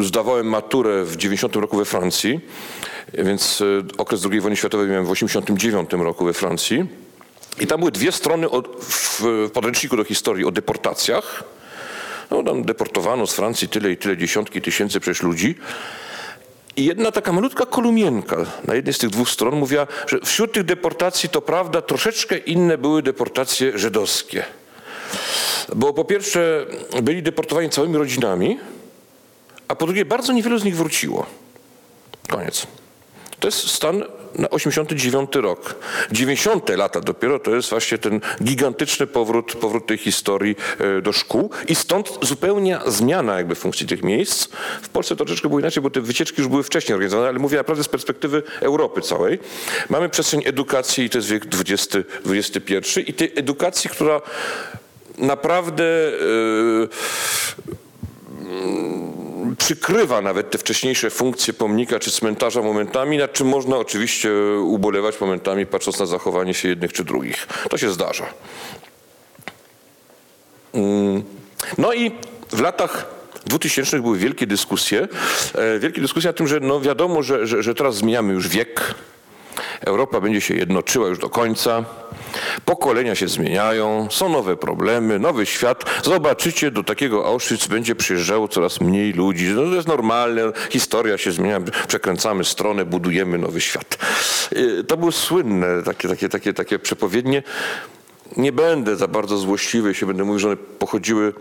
Zdawałem 0.00 0.46
maturę 0.46 1.04
w 1.04 1.16
90 1.16 1.56
roku 1.56 1.76
we 1.76 1.84
Francji, 1.84 2.40
więc 3.14 3.62
okres 3.98 4.26
II 4.30 4.40
wojny 4.40 4.56
światowej 4.56 4.88
miałem 4.88 5.06
w 5.06 5.10
89 5.10 5.90
roku 5.92 6.24
we 6.24 6.32
Francji. 6.32 7.07
I 7.60 7.66
tam 7.66 7.78
były 7.78 7.92
dwie 7.92 8.12
strony 8.12 8.50
od, 8.50 8.68
w 8.80 9.50
podręczniku 9.52 9.96
do 9.96 10.04
historii 10.04 10.44
o 10.44 10.50
deportacjach. 10.50 11.44
No 12.30 12.42
tam 12.42 12.64
deportowano 12.64 13.26
z 13.26 13.34
Francji 13.34 13.68
tyle 13.68 13.92
i 13.92 13.96
tyle 13.96 14.16
dziesiątki 14.16 14.62
tysięcy 14.62 15.00
przecież 15.00 15.22
ludzi. 15.22 15.54
I 16.76 16.84
jedna 16.84 17.12
taka 17.12 17.32
malutka 17.32 17.66
kolumienka 17.66 18.36
na 18.64 18.74
jednej 18.74 18.94
z 18.94 18.98
tych 18.98 19.10
dwóch 19.10 19.30
stron 19.30 19.56
mówiła, 19.56 19.86
że 20.06 20.20
wśród 20.24 20.52
tych 20.52 20.64
deportacji 20.64 21.28
to 21.28 21.40
prawda 21.40 21.82
troszeczkę 21.82 22.38
inne 22.38 22.78
były 22.78 23.02
deportacje 23.02 23.78
żydowskie. 23.78 24.44
Bo 25.74 25.92
po 25.92 26.04
pierwsze 26.04 26.66
byli 27.02 27.22
deportowani 27.22 27.70
całymi 27.70 27.96
rodzinami, 27.96 28.58
a 29.68 29.74
po 29.74 29.86
drugie 29.86 30.04
bardzo 30.04 30.32
niewielu 30.32 30.58
z 30.58 30.64
nich 30.64 30.76
wróciło. 30.76 31.26
Koniec. 32.28 32.66
To 33.40 33.48
jest 33.48 33.70
stan 33.70 34.04
na 34.38 34.50
89 34.50 35.30
rok. 35.34 35.74
90 36.12 36.68
lata 36.68 37.00
dopiero 37.00 37.38
to 37.38 37.54
jest 37.54 37.70
właśnie 37.70 37.98
ten 37.98 38.20
gigantyczny 38.42 39.06
powrót, 39.06 39.54
powrót 39.54 39.86
tej 39.86 39.98
historii 39.98 40.56
e, 40.78 41.02
do 41.02 41.12
szkół 41.12 41.50
i 41.68 41.74
stąd 41.74 42.18
zupełnie 42.22 42.78
zmiana 42.86 43.36
jakby 43.36 43.54
funkcji 43.54 43.86
tych 43.86 44.02
miejsc. 44.02 44.48
W 44.82 44.88
Polsce 44.88 45.16
troszeczkę 45.16 45.48
było 45.48 45.60
inaczej, 45.60 45.82
bo 45.82 45.90
te 45.90 46.00
wycieczki 46.00 46.40
już 46.40 46.48
były 46.48 46.62
wcześniej 46.62 46.94
organizowane, 46.94 47.28
ale 47.28 47.38
mówię 47.38 47.56
naprawdę 47.56 47.84
z 47.84 47.88
perspektywy 47.88 48.42
Europy 48.60 49.00
całej. 49.00 49.38
Mamy 49.88 50.08
przestrzeń 50.08 50.42
edukacji 50.44 51.04
i 51.04 51.10
to 51.10 51.18
jest 51.18 51.28
wiek 51.28 51.44
XX, 51.54 51.96
XXI 52.26 53.10
i 53.10 53.14
tej 53.14 53.32
edukacji, 53.36 53.90
która 53.90 54.20
naprawdę 55.18 55.84
yy, 55.84 56.88
przykrywa 59.58 60.20
nawet 60.20 60.50
te 60.50 60.58
wcześniejsze 60.58 61.10
funkcje 61.10 61.52
pomnika 61.54 61.98
czy 61.98 62.10
cmentarza 62.10 62.62
momentami, 62.62 63.18
nad 63.18 63.32
czym 63.32 63.48
można 63.48 63.76
oczywiście 63.76 64.30
ubolewać 64.62 65.20
momentami, 65.20 65.66
patrząc 65.66 65.98
na 65.98 66.06
zachowanie 66.06 66.54
się 66.54 66.68
jednych 66.68 66.92
czy 66.92 67.04
drugich. 67.04 67.46
To 67.70 67.78
się 67.78 67.90
zdarza. 67.90 68.26
Mm. 70.72 71.22
No 71.78 71.92
i 71.92 72.10
w 72.50 72.60
latach 72.60 73.06
2000 73.46 74.00
były 74.00 74.18
wielkie 74.18 74.46
dyskusje. 74.46 75.08
E, 75.54 75.78
wielkie 75.78 76.00
dyskusje 76.00 76.30
o 76.30 76.32
tym, 76.32 76.48
że 76.48 76.60
no 76.60 76.80
wiadomo, 76.80 77.22
że, 77.22 77.46
że, 77.46 77.62
że 77.62 77.74
teraz 77.74 77.96
zmieniamy 77.96 78.32
już 78.32 78.48
wiek. 78.48 78.94
Europa 79.80 80.20
będzie 80.20 80.40
się 80.40 80.54
jednoczyła 80.54 81.08
już 81.08 81.18
do 81.18 81.28
końca. 81.28 81.84
Pokolenia 82.64 83.14
się 83.14 83.28
zmieniają, 83.28 84.08
są 84.10 84.28
nowe 84.28 84.56
problemy, 84.56 85.18
nowy 85.18 85.46
świat. 85.46 85.84
Zobaczycie, 86.04 86.70
do 86.70 86.84
takiego 86.84 87.26
Auschwitz 87.26 87.66
będzie 87.68 87.94
przyjeżdżało 87.94 88.48
coraz 88.48 88.80
mniej 88.80 89.12
ludzi. 89.12 89.48
No 89.54 89.62
to 89.62 89.74
jest 89.74 89.88
normalne, 89.88 90.42
historia 90.70 91.18
się 91.18 91.32
zmienia, 91.32 91.60
przekręcamy 91.88 92.44
stronę, 92.44 92.84
budujemy 92.84 93.38
nowy 93.38 93.60
świat. 93.60 93.98
Y, 94.52 94.84
to 94.84 94.96
były 94.96 95.12
słynne 95.12 95.82
takie, 95.82 96.08
takie, 96.08 96.28
takie, 96.28 96.54
takie 96.54 96.78
przepowiednie. 96.78 97.42
Nie 98.36 98.52
będę 98.52 98.96
za 98.96 99.08
bardzo 99.08 99.38
złośliwy, 99.38 99.94
się 99.94 100.06
będę 100.06 100.24
mówił, 100.24 100.38
że 100.38 100.48
one 100.48 100.56
pochodziły 100.56 101.32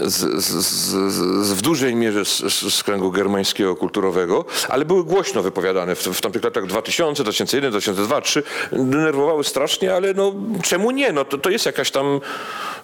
z, 0.00 0.44
z, 0.44 0.66
z, 1.12 1.52
w 1.52 1.62
dużej 1.62 1.96
mierze 1.96 2.24
z, 2.24 2.82
kręgu 2.82 3.10
germańskiego, 3.10 3.76
kulturowego, 3.76 4.44
ale 4.68 4.84
były 4.84 5.04
głośno 5.04 5.42
wypowiadane 5.42 5.94
w, 5.94 6.02
w 6.02 6.20
tamtych 6.20 6.44
latach 6.44 6.66
2000, 6.66 7.22
2001, 7.22 7.70
2002, 7.70 8.06
2003. 8.06 8.42
Denerwowały 8.72 9.44
strasznie, 9.44 9.94
ale 9.94 10.14
no 10.14 10.34
czemu 10.62 10.90
nie? 10.90 11.12
No 11.12 11.24
to, 11.24 11.38
to 11.38 11.50
jest 11.50 11.66
jakaś 11.66 11.90
tam, 11.90 12.20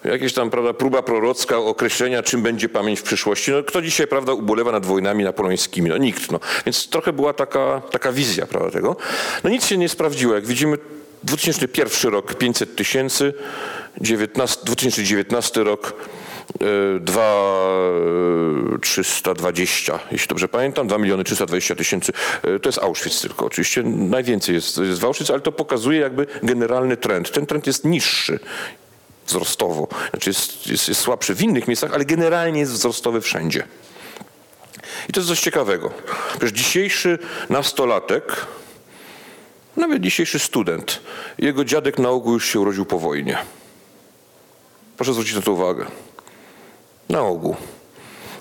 jakaś 0.04 0.32
tam 0.32 0.50
prawda, 0.50 0.72
próba 0.72 1.02
prorocka 1.02 1.58
określenia, 1.58 2.22
czym 2.22 2.42
będzie 2.42 2.68
pamięć 2.68 3.00
w 3.00 3.02
przyszłości. 3.02 3.50
No, 3.50 3.62
kto 3.62 3.82
dzisiaj 3.82 4.06
prawda, 4.06 4.32
ubolewa 4.32 4.72
nad 4.72 4.86
wojnami 4.86 5.24
napoleońskimi? 5.24 5.90
No 5.90 5.96
nikt. 5.96 6.32
No. 6.32 6.40
Więc 6.66 6.88
trochę 6.88 7.12
była 7.12 7.32
taka, 7.32 7.82
taka 7.90 8.12
wizja 8.12 8.46
prawda, 8.46 8.70
tego. 8.70 8.96
No 9.44 9.50
nic 9.50 9.66
się 9.66 9.76
nie 9.76 9.88
sprawdziło. 9.88 10.34
Jak 10.34 10.46
widzimy, 10.46 10.78
2001 11.24 12.12
rok 12.12 12.34
500 12.34 12.76
tysięcy, 12.76 13.34
2019 13.96 15.64
rok 15.64 15.94
2,320, 17.00 19.98
jeśli 20.12 20.28
dobrze 20.28 20.48
pamiętam, 20.48 20.86
2 20.86 20.98
miliony 20.98 21.24
320 21.24 21.74
tysięcy. 21.74 22.12
E, 22.42 22.58
to 22.58 22.68
jest 22.68 22.78
Auschwitz 22.78 23.20
tylko 23.20 23.46
oczywiście. 23.46 23.82
Najwięcej 23.82 24.54
jest, 24.54 24.78
jest 24.78 25.00
w 25.00 25.04
Auschwitz, 25.04 25.30
ale 25.30 25.40
to 25.40 25.52
pokazuje 25.52 26.00
jakby 26.00 26.26
generalny 26.42 26.96
trend. 26.96 27.32
Ten 27.32 27.46
trend 27.46 27.66
jest 27.66 27.84
niższy 27.84 28.38
wzrostowo. 29.26 29.88
Znaczy 30.10 30.30
jest, 30.30 30.66
jest, 30.66 30.88
jest 30.88 31.00
słabszy 31.00 31.34
w 31.34 31.42
innych 31.42 31.68
miejscach, 31.68 31.94
ale 31.94 32.04
generalnie 32.04 32.60
jest 32.60 32.72
wzrostowy 32.72 33.20
wszędzie. 33.20 33.62
I 35.08 35.12
to 35.12 35.20
jest 35.20 35.28
coś 35.28 35.40
ciekawego. 35.40 35.90
Przecież 36.30 36.52
dzisiejszy 36.52 37.18
nastolatek, 37.48 38.46
nawet 39.76 40.02
dzisiejszy 40.02 40.38
student, 40.38 41.00
jego 41.38 41.64
dziadek 41.64 41.98
na 41.98 42.10
ogół 42.10 42.32
już 42.32 42.46
się 42.46 42.60
urodził 42.60 42.86
po 42.86 42.98
wojnie. 42.98 43.38
Proszę 44.96 45.12
zwrócić 45.12 45.34
na 45.34 45.42
to 45.42 45.52
uwagę. 45.52 45.86
Na 47.08 47.20
ogół. 47.20 47.56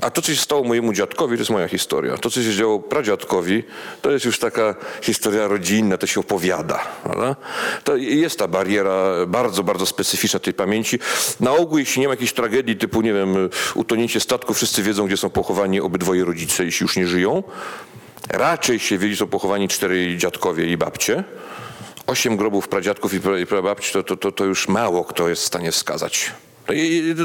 A 0.02 0.10
to, 0.10 0.22
co 0.22 0.32
się 0.34 0.42
stało 0.42 0.64
mojemu 0.64 0.94
dziadkowi, 0.94 1.36
to 1.36 1.42
jest 1.42 1.52
moja 1.52 1.68
historia. 1.68 2.18
To, 2.18 2.30
co 2.30 2.44
się 2.44 2.54
działo 2.54 2.80
pradziadkowi, 2.80 3.64
to 4.02 4.12
jest 4.12 4.26
już 4.26 4.40
taka 4.40 4.76
historia 5.02 5.48
rodzinna, 5.48 5.98
to 5.98 6.08
się 6.08 6.20
opowiada. 6.20 6.80
Prawda? 7.04 7.36
To 7.84 7.96
jest 7.96 8.40
ta 8.40 8.48
bariera 8.48 9.26
bardzo, 9.28 9.64
bardzo 9.64 9.86
specyficzna 9.86 10.40
tej 10.40 10.54
pamięci. 10.54 11.00
Na 11.40 11.52
ogół, 11.52 11.78
jeśli 11.78 12.02
nie 12.02 12.08
ma 12.08 12.14
jakiejś 12.14 12.34
tragedii 12.34 12.78
typu, 12.78 13.02
nie 13.02 13.14
wiem, 13.14 13.50
utonięcie 13.76 14.20
statku, 14.20 14.54
wszyscy 14.54 14.84
wiedzą, 14.84 15.08
gdzie 15.08 15.18
są 15.18 15.30
pochowani 15.30 15.82
obydwoje 15.82 16.26
rodzice, 16.26 16.66
jeśli 16.66 16.84
już 16.84 16.98
nie 16.98 17.08
żyją. 17.08 17.44
Raczej 18.30 18.80
się 18.80 18.98
wiedzie, 18.98 19.16
są 19.16 19.28
pochowani 19.28 19.68
cztery 19.68 20.18
dziadkowie 20.18 20.66
i 20.66 20.78
babcie. 20.78 21.24
Osiem 22.08 22.38
grobów 22.38 22.68
pradziadków 22.68 23.14
i 23.42 23.46
prababci 23.46 23.94
to, 23.94 24.04
to, 24.04 24.18
to, 24.18 24.32
to 24.32 24.46
już 24.46 24.68
mało 24.68 25.06
kto 25.06 25.30
jest 25.30 25.42
w 25.42 25.46
stanie 25.46 25.72
wskazać. 25.72 26.32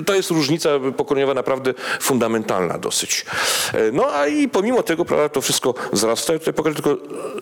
To 0.07 0.15
jest 0.15 0.31
różnica 0.31 0.69
pokoleniowa 0.97 1.35
naprawdę 1.35 1.75
fundamentalna 2.01 2.79
dosyć. 2.79 3.25
E, 3.73 3.93
no 3.93 4.07
a 4.15 4.27
i 4.27 4.49
pomimo 4.49 4.83
tego 4.83 5.05
prawda, 5.05 5.29
to 5.29 5.41
wszystko 5.41 5.75
wzrasta. 5.93 6.33
Ja 6.33 6.39
tutaj 6.39 6.55
pokażę 6.55 6.75
tylko 6.75 6.97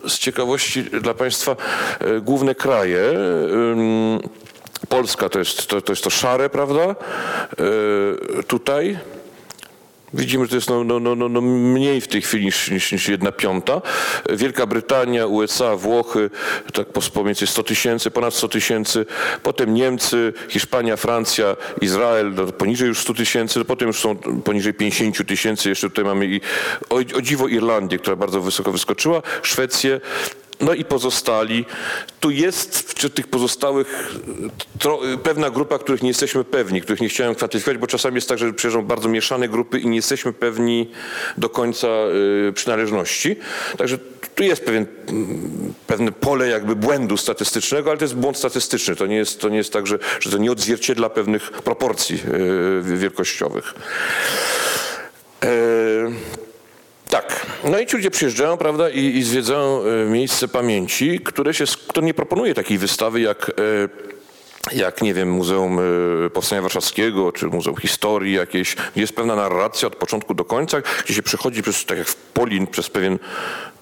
z 0.07 0.19
ciekawości 0.19 0.83
dla 0.83 1.13
Państwa 1.13 1.55
e, 1.99 2.21
główne 2.21 2.55
kraje. 2.55 3.03
Polska 4.89 5.29
to 5.29 5.39
jest 5.39 5.67
to, 5.67 5.81
to, 5.81 5.91
jest 5.91 6.03
to 6.03 6.09
szare, 6.09 6.49
prawda? 6.49 6.81
E, 8.39 8.43
tutaj 8.43 8.99
Widzimy, 10.13 10.45
że 10.45 10.49
to 10.49 10.55
jest 10.55 10.69
no, 10.69 10.83
no, 10.83 10.99
no, 10.99 11.29
no, 11.29 11.41
mniej 11.41 12.01
w 12.01 12.07
tej 12.07 12.21
chwili 12.21 12.45
niż, 12.45 12.71
niż, 12.71 12.91
niż 12.91 13.07
jedna 13.07 13.31
piąta. 13.31 13.81
Wielka 14.29 14.65
Brytania, 14.65 15.27
USA, 15.27 15.75
Włochy, 15.75 16.29
tak 16.73 16.87
pomiędzy 17.13 17.47
100 17.47 17.63
tysięcy, 17.63 18.11
ponad 18.11 18.33
100 18.33 18.47
tysięcy. 18.47 19.05
Potem 19.43 19.73
Niemcy, 19.73 20.33
Hiszpania, 20.49 20.97
Francja, 20.97 21.55
Izrael, 21.81 22.33
no, 22.33 22.45
poniżej 22.45 22.87
już 22.87 22.99
100 22.99 23.13
tysięcy. 23.13 23.59
No, 23.59 23.65
potem 23.65 23.87
już 23.87 23.99
są 23.99 24.15
poniżej 24.15 24.73
50 24.73 25.27
tysięcy. 25.27 25.69
Jeszcze 25.69 25.89
tutaj 25.89 26.05
mamy 26.05 26.25
i 26.25 26.41
o, 26.89 26.95
o 26.95 27.21
dziwo 27.21 27.47
Irlandię, 27.47 27.97
która 27.97 28.15
bardzo 28.15 28.41
wysoko 28.41 28.71
wyskoczyła. 28.71 29.21
Szwecję, 29.43 30.01
no 30.63 30.73
i 30.73 30.85
pozostali. 30.85 31.65
Tu 32.19 32.31
jest 32.31 32.93
wśród 32.93 33.13
tych 33.13 33.27
pozostałych 33.27 34.13
tro, 34.79 34.99
pewna 35.23 35.49
grupa, 35.49 35.79
których 35.79 36.01
nie 36.01 36.07
jesteśmy 36.07 36.43
pewni, 36.43 36.81
których 36.81 37.01
nie 37.01 37.09
chciałem 37.09 37.35
kwantyfikować, 37.35 37.77
bo 37.77 37.87
czasami 37.87 38.15
jest 38.15 38.29
tak, 38.29 38.37
że 38.37 38.53
przyjeżdżą 38.53 38.81
bardzo 38.81 39.09
mieszane 39.09 39.49
grupy 39.49 39.79
i 39.79 39.87
nie 39.87 39.95
jesteśmy 39.95 40.33
pewni 40.33 40.91
do 41.37 41.49
końca 41.49 41.87
y, 42.49 42.53
przynależności. 42.53 43.35
Także 43.77 43.97
tu 44.35 44.43
jest 44.43 44.65
pewien, 44.65 44.85
pewne 45.87 46.11
pole 46.11 46.47
jakby 46.47 46.75
błędu 46.75 47.17
statystycznego, 47.17 47.89
ale 47.89 47.97
to 47.97 48.05
jest 48.05 48.15
błąd 48.15 48.37
statystyczny. 48.37 48.95
To 48.95 49.05
nie 49.05 49.15
jest, 49.15 49.41
to 49.41 49.49
nie 49.49 49.57
jest 49.57 49.73
tak, 49.73 49.87
że, 49.87 49.99
że 50.19 50.31
to 50.31 50.37
nie 50.37 50.51
odzwierciedla 50.51 51.09
pewnych 51.09 51.51
proporcji 51.51 52.15
y, 52.15 52.97
wielkościowych. 52.97 53.73
Y, 55.43 56.42
tak. 57.13 57.45
No 57.63 57.79
i 57.79 57.85
ci 57.85 57.95
ludzie 57.95 58.11
przyjeżdżają, 58.11 58.57
prawda, 58.57 58.89
i, 58.89 58.99
i 58.99 59.23
zwiedzają 59.23 59.81
e, 59.83 60.05
miejsce 60.05 60.47
pamięci, 60.47 61.19
które, 61.19 61.53
się, 61.53 61.65
które 61.87 62.05
nie 62.05 62.13
proponuje 62.13 62.53
takiej 62.53 62.77
wystawy 62.77 63.21
jak 63.21 63.49
e, 63.49 64.13
jak, 64.71 65.01
nie 65.01 65.13
wiem, 65.13 65.31
Muzeum 65.31 65.79
e, 65.79 66.29
Powstania 66.29 66.61
Warszawskiego, 66.61 67.31
czy 67.31 67.47
Muzeum 67.47 67.77
Historii 67.77 68.33
jakieś, 68.33 68.75
gdzie 68.75 69.01
jest 69.01 69.15
pewna 69.15 69.35
narracja 69.35 69.87
od 69.87 69.95
początku 69.95 70.33
do 70.33 70.45
końca, 70.45 70.81
gdzie 71.05 71.13
się 71.13 71.23
przechodzi 71.23 71.61
przez, 71.61 71.85
tak 71.85 71.97
jak 71.97 72.07
w 72.07 72.15
Polin, 72.15 72.67
przez 72.67 72.89
pewien 72.89 73.19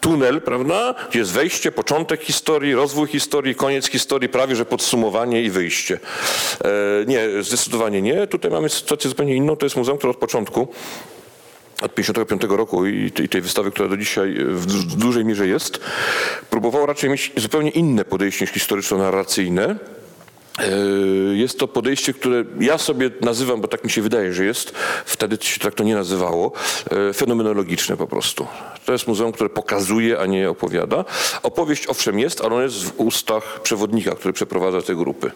tunel, 0.01 0.41
prawda, 0.41 0.95
gdzie 1.09 1.19
jest 1.19 1.31
wejście, 1.31 1.71
początek 1.71 2.23
historii, 2.23 2.73
rozwój 2.73 3.07
historii, 3.07 3.55
koniec 3.55 3.89
historii, 3.89 4.29
prawie 4.29 4.55
że 4.55 4.65
podsumowanie 4.65 5.43
i 5.43 5.49
wyjście. 5.49 5.99
Nie, 7.07 7.43
zdecydowanie 7.43 8.01
nie. 8.01 8.27
Tutaj 8.27 8.51
mamy 8.51 8.69
sytuację 8.69 9.09
zupełnie 9.09 9.35
inną. 9.35 9.55
To 9.55 9.65
jest 9.65 9.75
muzeum, 9.75 9.97
które 9.97 10.11
od 10.11 10.17
początku 10.17 10.67
od 11.81 11.95
55 11.95 12.41
roku 12.49 12.85
i 12.85 13.11
tej, 13.11 13.41
wystawy, 13.41 13.71
która 13.71 13.89
do 13.89 13.97
dzisiaj 13.97 14.35
w 14.49 14.65
du- 14.65 14.73
w 14.77 14.95
dużej 14.95 15.25
mierze 15.25 15.47
jest, 15.47 15.79
próbowało 16.49 16.85
raczej 16.85 17.09
mieć 17.09 17.31
zupełnie 17.37 17.69
inne 17.69 18.05
podejście 18.05 18.45
niż 18.45 18.53
historyczno-narracyjne. 18.53 19.75
Yy, 20.59 21.37
Jest 21.37 21.59
to 21.59 21.67
podejście, 21.67 22.13
które 22.13 22.43
ja 22.59 22.77
sobie 22.77 23.09
nazywam, 23.21 23.61
bo 23.61 23.67
tak 23.67 23.83
mi 23.83 23.89
się 23.89 24.01
wydaje, 24.01 24.33
że 24.33 24.45
jest, 24.45 24.73
wtedy 25.05 25.37
się 25.41 25.59
tak 25.59 25.73
to 25.75 25.83
nie 25.83 25.95
nazywało, 25.95 26.51
yy, 26.91 27.13
fenomenologiczne 27.13 27.97
po 27.97 28.07
prostu. 28.07 28.47
To 28.85 28.91
jest 28.91 29.07
muzeum, 29.07 29.31
które 29.31 29.49
pokazuje, 29.49 30.19
a 30.19 30.25
nie 30.25 30.49
opowiada. 30.49 31.05
Opowieść 31.43 31.87
owszem 31.87 32.19
jest, 32.19 32.41
ale 32.41 32.55
ona 32.55 32.63
jest 32.63 32.83
w 32.83 32.99
ustach 32.99 33.59
przewodnika, 33.63 34.15
który 34.15 34.33
przeprowadza 34.33 34.81
te 34.81 34.95
grupy. 34.95 35.31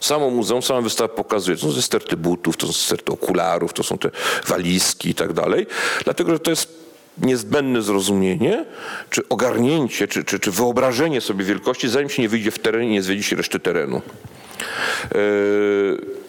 Samo 0.00 0.30
muzeum, 0.30 0.62
sama 0.62 0.80
wystawa 0.80 1.08
pokazuje, 1.08 1.56
to 1.56 1.66
są 1.66 1.74
te 1.74 1.82
sterty 1.82 2.16
butów, 2.16 2.56
to 2.56 2.66
są 2.66 2.72
sterty 2.72 3.12
okularów, 3.12 3.72
to 3.72 3.82
są 3.82 3.98
te 3.98 4.10
walizki 4.46 5.08
i 5.08 5.14
tak 5.14 5.32
dalej, 5.32 5.66
dlatego 6.04 6.32
że 6.32 6.38
to 6.38 6.50
jest 6.50 6.86
niezbędne 7.18 7.82
zrozumienie, 7.82 8.64
czy 9.10 9.28
ogarnięcie, 9.28 10.08
czy, 10.08 10.24
czy, 10.24 10.40
czy 10.40 10.50
wyobrażenie 10.50 11.20
sobie 11.20 11.44
wielkości, 11.44 11.88
zanim 11.88 12.08
się 12.08 12.22
nie 12.22 12.28
wyjdzie 12.28 12.50
w 12.50 12.58
teren 12.58 12.82
i 12.82 12.88
nie 12.88 13.02
zwiedzi 13.02 13.22
się 13.22 13.36
reszty 13.36 13.60
terenu. 13.60 14.02
Yy, 15.14 16.25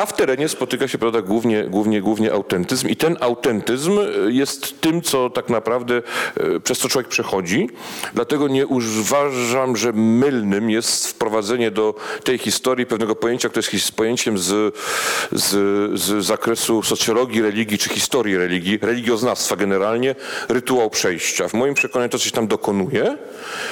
A 0.00 0.06
w 0.06 0.12
terenie 0.12 0.48
spotyka 0.48 0.88
się 0.88 0.98
prawda, 0.98 1.22
głównie, 1.22 1.64
głównie, 1.64 2.00
głównie 2.00 2.32
autentyzm 2.32 2.88
i 2.88 2.96
ten 2.96 3.16
autentyzm 3.20 3.98
jest 4.28 4.80
tym, 4.80 5.02
co 5.02 5.30
tak 5.30 5.48
naprawdę 5.48 6.02
e, 6.36 6.60
przez 6.60 6.78
co 6.78 6.88
człowiek 6.88 7.08
przechodzi. 7.08 7.68
Dlatego 8.14 8.48
nie 8.48 8.66
uważam, 8.66 9.76
że 9.76 9.92
mylnym 9.92 10.70
jest 10.70 11.06
wprowadzenie 11.06 11.70
do 11.70 11.94
tej 12.24 12.38
historii 12.38 12.86
pewnego 12.86 13.16
pojęcia, 13.16 13.48
które 13.48 13.66
jest 13.72 13.92
pojęciem 13.92 14.38
z, 14.38 14.74
z, 15.32 15.50
z 16.00 16.24
zakresu 16.24 16.82
socjologii, 16.82 17.42
religii 17.42 17.78
czy 17.78 17.88
historii 17.88 18.36
religii, 18.36 18.78
religioznawstwa 18.82 19.56
generalnie, 19.56 20.14
rytuał 20.48 20.90
przejścia. 20.90 21.48
W 21.48 21.54
moim 21.54 21.74
przekonaniu 21.74 22.08
to, 22.08 22.18
się 22.18 22.30
tam 22.30 22.46
dokonuje 22.46 23.16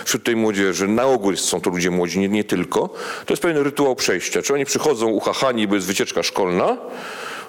wśród 0.04 0.24
tej 0.24 0.36
młodzieży, 0.36 0.88
na 0.88 1.04
ogół 1.04 1.36
są 1.36 1.60
to 1.60 1.70
ludzie 1.70 1.90
młodzi, 1.90 2.18
nie, 2.18 2.28
nie 2.28 2.44
tylko, 2.44 2.88
to 3.26 3.32
jest 3.32 3.42
pewien 3.42 3.62
rytuał 3.62 3.96
przejścia. 3.96 4.42
Czy 4.42 4.54
oni 4.54 4.64
przychodzą 4.64 5.06
uchachani, 5.06 5.68
bo 5.68 5.74
jest 5.74 5.86
wycieczka 5.86 6.17
szkolna, 6.22 6.76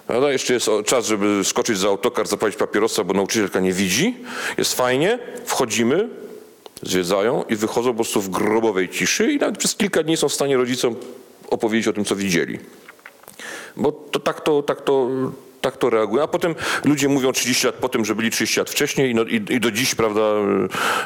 Prawda? 0.09 0.31
Jeszcze 0.31 0.53
jest 0.53 0.69
czas, 0.85 1.05
żeby 1.05 1.43
skoczyć 1.43 1.77
za 1.77 1.87
autokar, 1.87 2.27
zapalić 2.27 2.55
papierosa, 2.55 3.03
bo 3.03 3.13
nauczycielka 3.13 3.59
nie 3.59 3.73
widzi. 3.73 4.17
Jest 4.57 4.73
fajnie, 4.73 5.19
wchodzimy, 5.45 6.09
zwiedzają 6.83 7.43
i 7.49 7.55
wychodzą 7.55 7.89
po 7.89 7.95
prostu 7.95 8.21
w 8.21 8.29
grobowej 8.29 8.89
ciszy 8.89 9.31
i 9.31 9.37
nawet 9.37 9.57
przez 9.57 9.75
kilka 9.75 10.03
dni 10.03 10.17
są 10.17 10.29
w 10.29 10.33
stanie 10.33 10.57
rodzicom 10.57 10.95
opowiedzieć 11.49 11.87
o 11.87 11.93
tym, 11.93 12.05
co 12.05 12.15
widzieli. 12.15 12.59
Bo 13.77 13.91
to 13.91 14.19
tak 14.19 14.41
to, 14.41 14.63
tak 14.63 14.81
to, 14.81 15.09
tak 15.61 15.77
to 15.77 15.89
reaguje. 15.89 16.23
A 16.23 16.27
potem 16.27 16.55
ludzie 16.85 17.09
mówią 17.09 17.31
30 17.31 17.65
lat 17.65 17.75
po 17.75 17.89
tym, 17.89 18.05
że 18.05 18.15
byli 18.15 18.31
30 18.31 18.59
lat 18.59 18.69
wcześniej 18.69 19.11
i, 19.11 19.15
no, 19.15 19.23
i, 19.23 19.35
i 19.35 19.59
do 19.59 19.71
dziś, 19.71 19.95
prawda, 19.95 20.21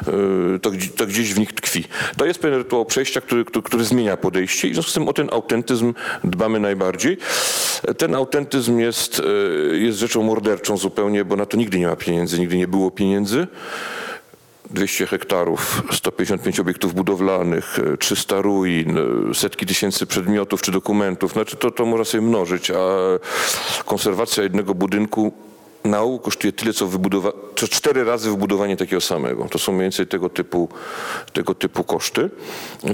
yy, 0.06 0.58
to, 0.58 0.70
to 0.96 1.06
gdzieś 1.06 1.34
w 1.34 1.38
nich 1.38 1.52
tkwi. 1.52 1.84
To 2.16 2.26
jest 2.26 2.40
pewien 2.40 2.58
rytuał 2.58 2.84
przejścia, 2.84 3.20
który, 3.20 3.44
który, 3.44 3.62
który 3.62 3.84
zmienia 3.84 4.16
podejście 4.16 4.68
i 4.68 4.70
w 4.70 4.74
związku 4.74 4.90
z 4.90 4.94
tym 4.94 5.08
o 5.08 5.12
ten 5.12 5.28
autentyzm 5.32 5.94
dbamy 6.24 6.60
najbardziej. 6.60 7.16
Ten 7.98 8.14
autentyzm 8.14 8.78
jest, 8.78 9.18
yy, 9.70 9.78
jest 9.78 9.98
rzeczą 9.98 10.22
morderczą 10.22 10.76
zupełnie, 10.76 11.24
bo 11.24 11.36
na 11.36 11.46
to 11.46 11.56
nigdy 11.56 11.78
nie 11.78 11.86
ma 11.86 11.96
pieniędzy, 11.96 12.38
nigdy 12.38 12.56
nie 12.56 12.68
było 12.68 12.90
pieniędzy. 12.90 13.46
200 14.74 15.06
hektarów, 15.06 15.82
155 15.92 16.60
obiektów 16.60 16.94
budowlanych, 16.94 17.78
e, 17.78 17.96
300 17.96 18.42
ruin, 18.42 18.98
e, 19.30 19.34
setki 19.34 19.66
tysięcy 19.66 20.06
przedmiotów 20.06 20.62
czy 20.62 20.72
dokumentów. 20.72 21.32
Znaczy 21.32 21.56
to, 21.56 21.70
to 21.70 21.86
można 21.86 22.04
sobie 22.04 22.22
mnożyć, 22.22 22.70
a 22.70 22.84
konserwacja 23.84 24.42
jednego 24.42 24.74
budynku 24.74 25.32
na 25.84 25.98
kosztuje 26.22 26.52
tyle, 26.52 26.72
co, 26.72 26.86
wybudowa- 26.86 27.32
cztery 27.54 28.04
razy 28.04 28.30
wybudowanie 28.30 28.76
takiego 28.76 29.00
samego. 29.00 29.48
To 29.50 29.58
są 29.58 29.72
mniej 29.72 29.82
więcej 29.82 30.06
tego 30.06 30.28
typu, 30.28 30.68
tego 31.32 31.54
typu 31.54 31.84
koszty. 31.84 32.30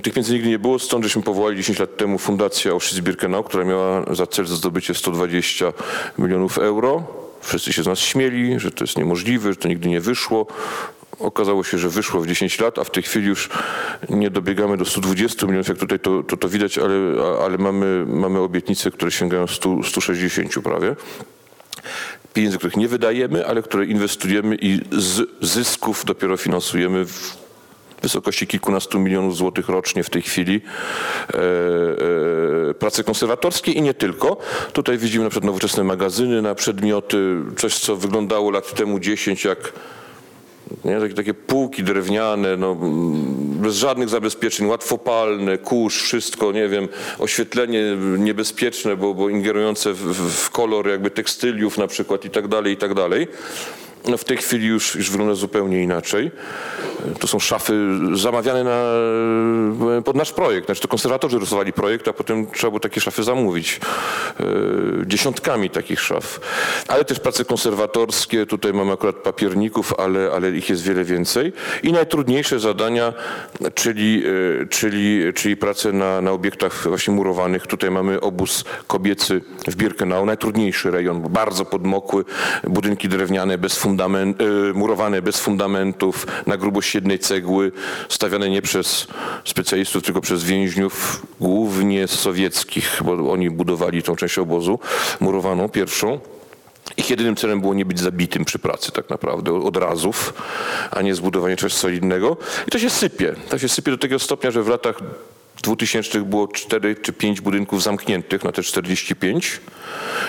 Tych 0.02 0.12
pieniędzy 0.14 0.32
nigdy 0.32 0.48
nie 0.48 0.58
było, 0.58 0.78
stąd 0.78 1.04
żeśmy 1.04 1.22
powołali 1.22 1.56
10 1.56 1.78
lat 1.78 1.96
temu 1.96 2.18
Fundację 2.18 2.72
Auschwitz-Birkenau, 2.72 3.44
która 3.44 3.64
miała 3.64 4.14
za 4.14 4.26
cel 4.26 4.46
zdobycie 4.46 4.94
120 4.94 5.72
milionów 6.18 6.58
euro. 6.58 7.02
Wszyscy 7.40 7.72
się 7.72 7.82
z 7.82 7.86
nas 7.86 7.98
śmieli, 7.98 8.60
że 8.60 8.70
to 8.70 8.84
jest 8.84 8.96
niemożliwe, 8.96 9.50
że 9.50 9.56
to 9.56 9.68
nigdy 9.68 9.88
nie 9.88 10.00
wyszło. 10.00 10.46
Okazało 11.20 11.64
się, 11.64 11.78
że 11.78 11.88
wyszło 11.88 12.20
w 12.20 12.26
10 12.26 12.60
lat, 12.60 12.78
a 12.78 12.84
w 12.84 12.90
tej 12.90 13.02
chwili 13.02 13.26
już 13.26 13.48
nie 14.08 14.30
dobiegamy 14.30 14.76
do 14.76 14.84
120 14.84 15.46
milionów, 15.46 15.68
jak 15.68 15.78
tutaj 15.78 16.00
to, 16.00 16.22
to, 16.22 16.36
to 16.36 16.48
widać, 16.48 16.78
ale, 16.78 16.94
ale 17.44 17.58
mamy, 17.58 18.04
mamy 18.06 18.38
obietnice, 18.38 18.90
które 18.90 19.10
sięgają 19.10 19.46
100, 19.46 19.82
160 19.82 20.54
prawie. 20.64 20.96
Pieniędzy, 22.34 22.58
których 22.58 22.76
nie 22.76 22.88
wydajemy, 22.88 23.46
ale 23.46 23.62
które 23.62 23.86
inwestujemy 23.86 24.56
i 24.60 24.80
z 24.92 25.28
zysków 25.40 26.04
dopiero 26.04 26.36
finansujemy 26.36 27.04
w 27.04 27.36
wysokości 28.02 28.46
kilkunastu 28.46 28.98
milionów 28.98 29.36
złotych 29.36 29.68
rocznie 29.68 30.04
w 30.04 30.10
tej 30.10 30.22
chwili 30.22 30.60
e, 30.60 31.38
e, 32.70 32.74
prace 32.74 33.04
konserwatorskie 33.04 33.72
i 33.72 33.82
nie 33.82 33.94
tylko. 33.94 34.36
Tutaj 34.72 34.98
widzimy 34.98 35.24
na 35.24 35.30
przykład 35.30 35.46
nowoczesne 35.46 35.84
magazyny 35.84 36.42
na 36.42 36.54
przedmioty, 36.54 37.36
coś 37.56 37.78
co 37.78 37.96
wyglądało 37.96 38.50
lat 38.50 38.74
temu 38.74 38.98
10 38.98 39.44
jak 39.44 39.72
nie? 40.84 41.00
Takie, 41.00 41.14
takie 41.14 41.34
półki 41.34 41.82
drewniane, 41.82 42.56
no, 42.56 42.72
mm, 42.72 43.40
bez 43.60 43.76
żadnych 43.76 44.08
zabezpieczeń, 44.08 44.66
łatwopalne, 44.66 45.58
kurz, 45.58 46.02
wszystko, 46.02 46.52
nie 46.52 46.68
wiem, 46.68 46.88
oświetlenie 47.18 47.82
niebezpieczne, 48.18 48.96
bo, 48.96 49.14
bo 49.14 49.28
ingerujące 49.28 49.92
w, 49.92 49.98
w, 50.32 50.50
kolor 50.50 50.88
jakby 50.88 51.10
tekstyliów 51.10 51.78
na 51.78 51.86
przykład 51.86 52.24
i 52.24 52.30
tak 52.30 52.48
dalej, 52.48 52.72
i 52.74 52.76
tak 52.76 52.94
dalej. 52.94 53.28
No 54.08 54.16
w 54.16 54.24
tej 54.24 54.36
chwili 54.36 54.66
już, 54.66 54.94
już 54.94 55.10
wygląda 55.10 55.34
zupełnie 55.34 55.82
inaczej. 55.82 56.30
To 57.18 57.26
są 57.26 57.38
szafy 57.38 57.74
zamawiane 58.14 58.64
na, 58.64 58.82
pod 60.02 60.16
nasz 60.16 60.32
projekt. 60.32 60.66
Znaczy 60.66 60.80
to 60.80 60.88
konserwatorzy 60.88 61.38
rysowali 61.38 61.72
projekt, 61.72 62.08
a 62.08 62.12
potem 62.12 62.50
trzeba 62.50 62.70
było 62.70 62.80
takie 62.80 63.00
szafy 63.00 63.22
zamówić. 63.22 63.80
E, 64.40 64.44
Dziesiątkami 65.06 65.70
takich 65.70 66.00
szaf. 66.00 66.40
Ale 66.88 67.04
też 67.04 67.20
prace 67.20 67.44
konserwatorskie. 67.44 68.46
Tutaj 68.46 68.72
mamy 68.72 68.92
akurat 68.92 69.16
papierników, 69.16 69.94
ale, 69.98 70.30
ale 70.34 70.50
ich 70.50 70.70
jest 70.70 70.82
wiele 70.82 71.04
więcej. 71.04 71.52
I 71.82 71.92
najtrudniejsze 71.92 72.60
zadania, 72.60 73.12
czyli, 73.74 74.22
e, 74.62 74.66
czyli, 74.66 75.22
czyli 75.34 75.56
prace 75.56 75.92
na, 75.92 76.20
na 76.20 76.32
obiektach 76.32 76.88
właśnie 76.88 77.14
murowanych. 77.14 77.66
Tutaj 77.66 77.90
mamy 77.90 78.20
obóz 78.20 78.64
kobiecy 78.86 79.40
w 79.68 79.76
Birkenau. 79.76 80.26
Najtrudniejszy 80.26 80.90
rejon, 80.90 81.22
bardzo 81.22 81.64
podmokły. 81.64 82.24
Budynki 82.64 83.08
drewniane 83.08 83.58
bez 83.58 83.76
fundament, 83.90 84.40
e, 84.40 84.44
murowane 84.74 85.22
bez 85.22 85.40
fundamentów, 85.40 86.26
na 86.46 86.56
grubość 86.56 86.94
jednej 86.94 87.18
cegły, 87.18 87.72
stawiane 88.08 88.50
nie 88.50 88.62
przez 88.62 89.06
specjalistów, 89.44 90.02
tylko 90.02 90.20
przez 90.20 90.44
więźniów, 90.44 91.26
głównie 91.40 92.08
sowieckich, 92.08 93.00
bo 93.04 93.32
oni 93.32 93.50
budowali 93.50 94.02
tą 94.02 94.16
część 94.16 94.38
obozu 94.38 94.78
murowaną, 95.20 95.68
pierwszą. 95.68 96.20
Ich 96.96 97.10
jedynym 97.10 97.36
celem 97.36 97.60
było 97.60 97.74
nie 97.74 97.84
być 97.84 98.00
zabitym 98.00 98.44
przy 98.44 98.58
pracy 98.58 98.92
tak 98.92 99.10
naprawdę 99.10 99.52
od 99.52 99.76
razów, 99.76 100.34
a 100.90 101.02
nie 101.02 101.14
zbudowanie 101.14 101.56
czegoś 101.56 101.72
solidnego. 101.72 102.36
I 102.68 102.70
to 102.70 102.78
się 102.78 102.90
sypie. 102.90 103.34
To 103.48 103.58
się 103.58 103.68
sypie 103.68 103.90
do 103.90 103.98
tego 103.98 104.18
stopnia, 104.18 104.50
że 104.50 104.62
w 104.62 104.68
latach 104.68 105.00
2000 105.62 106.20
było 106.20 106.48
4 106.48 106.96
czy 106.96 107.12
5 107.12 107.40
budynków 107.40 107.82
zamkniętych 107.82 108.44
na 108.44 108.52
te 108.52 108.62
45. 108.62 109.60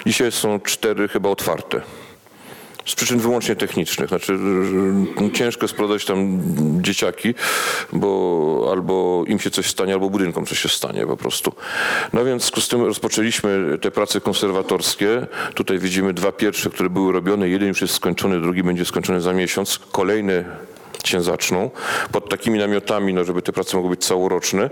Dzisiaj 0.05 0.31
są 0.31 0.59
4 0.59 1.07
chyba 1.07 1.29
otwarte. 1.29 1.81
Z 2.85 2.95
przyczyn 2.95 3.19
wyłącznie 3.19 3.55
technicznych. 3.55 4.09
Znaczy, 4.09 4.37
że 4.37 5.29
ciężko 5.33 5.67
sprowadzać 5.67 6.05
tam 6.05 6.39
dzieciaki, 6.81 7.33
bo 7.93 8.67
albo 8.71 9.23
im 9.27 9.39
się 9.39 9.51
coś 9.51 9.67
stanie, 9.67 9.93
albo 9.93 10.09
budynkom 10.09 10.45
coś 10.45 10.59
się 10.59 10.69
stanie 10.69 11.07
po 11.07 11.17
prostu. 11.17 11.53
No 12.13 12.25
więc 12.25 12.43
w 12.43 12.45
związku 12.45 12.61
z 12.61 12.67
tym 12.67 12.85
rozpoczęliśmy 12.85 13.77
te 13.81 13.91
prace 13.91 14.21
konserwatorskie. 14.21 15.27
Tutaj 15.53 15.79
widzimy 15.79 16.13
dwa 16.13 16.31
pierwsze, 16.31 16.69
które 16.69 16.89
były 16.89 17.13
robione. 17.13 17.49
Jeden 17.49 17.67
już 17.67 17.81
jest 17.81 17.93
skończony, 17.93 18.41
drugi 18.41 18.63
będzie 18.63 18.85
skończony 18.85 19.21
za 19.21 19.33
miesiąc. 19.33 19.79
Kolejne 19.91 20.45
się 21.07 21.21
zaczną 21.21 21.69
pod 22.11 22.29
takimi 22.29 22.59
namiotami, 22.59 23.13
no, 23.13 23.23
żeby 23.23 23.41
te 23.41 23.53
prace 23.53 23.77
mogły 23.77 23.89
być 23.89 24.05
całoroczne. 24.05 24.69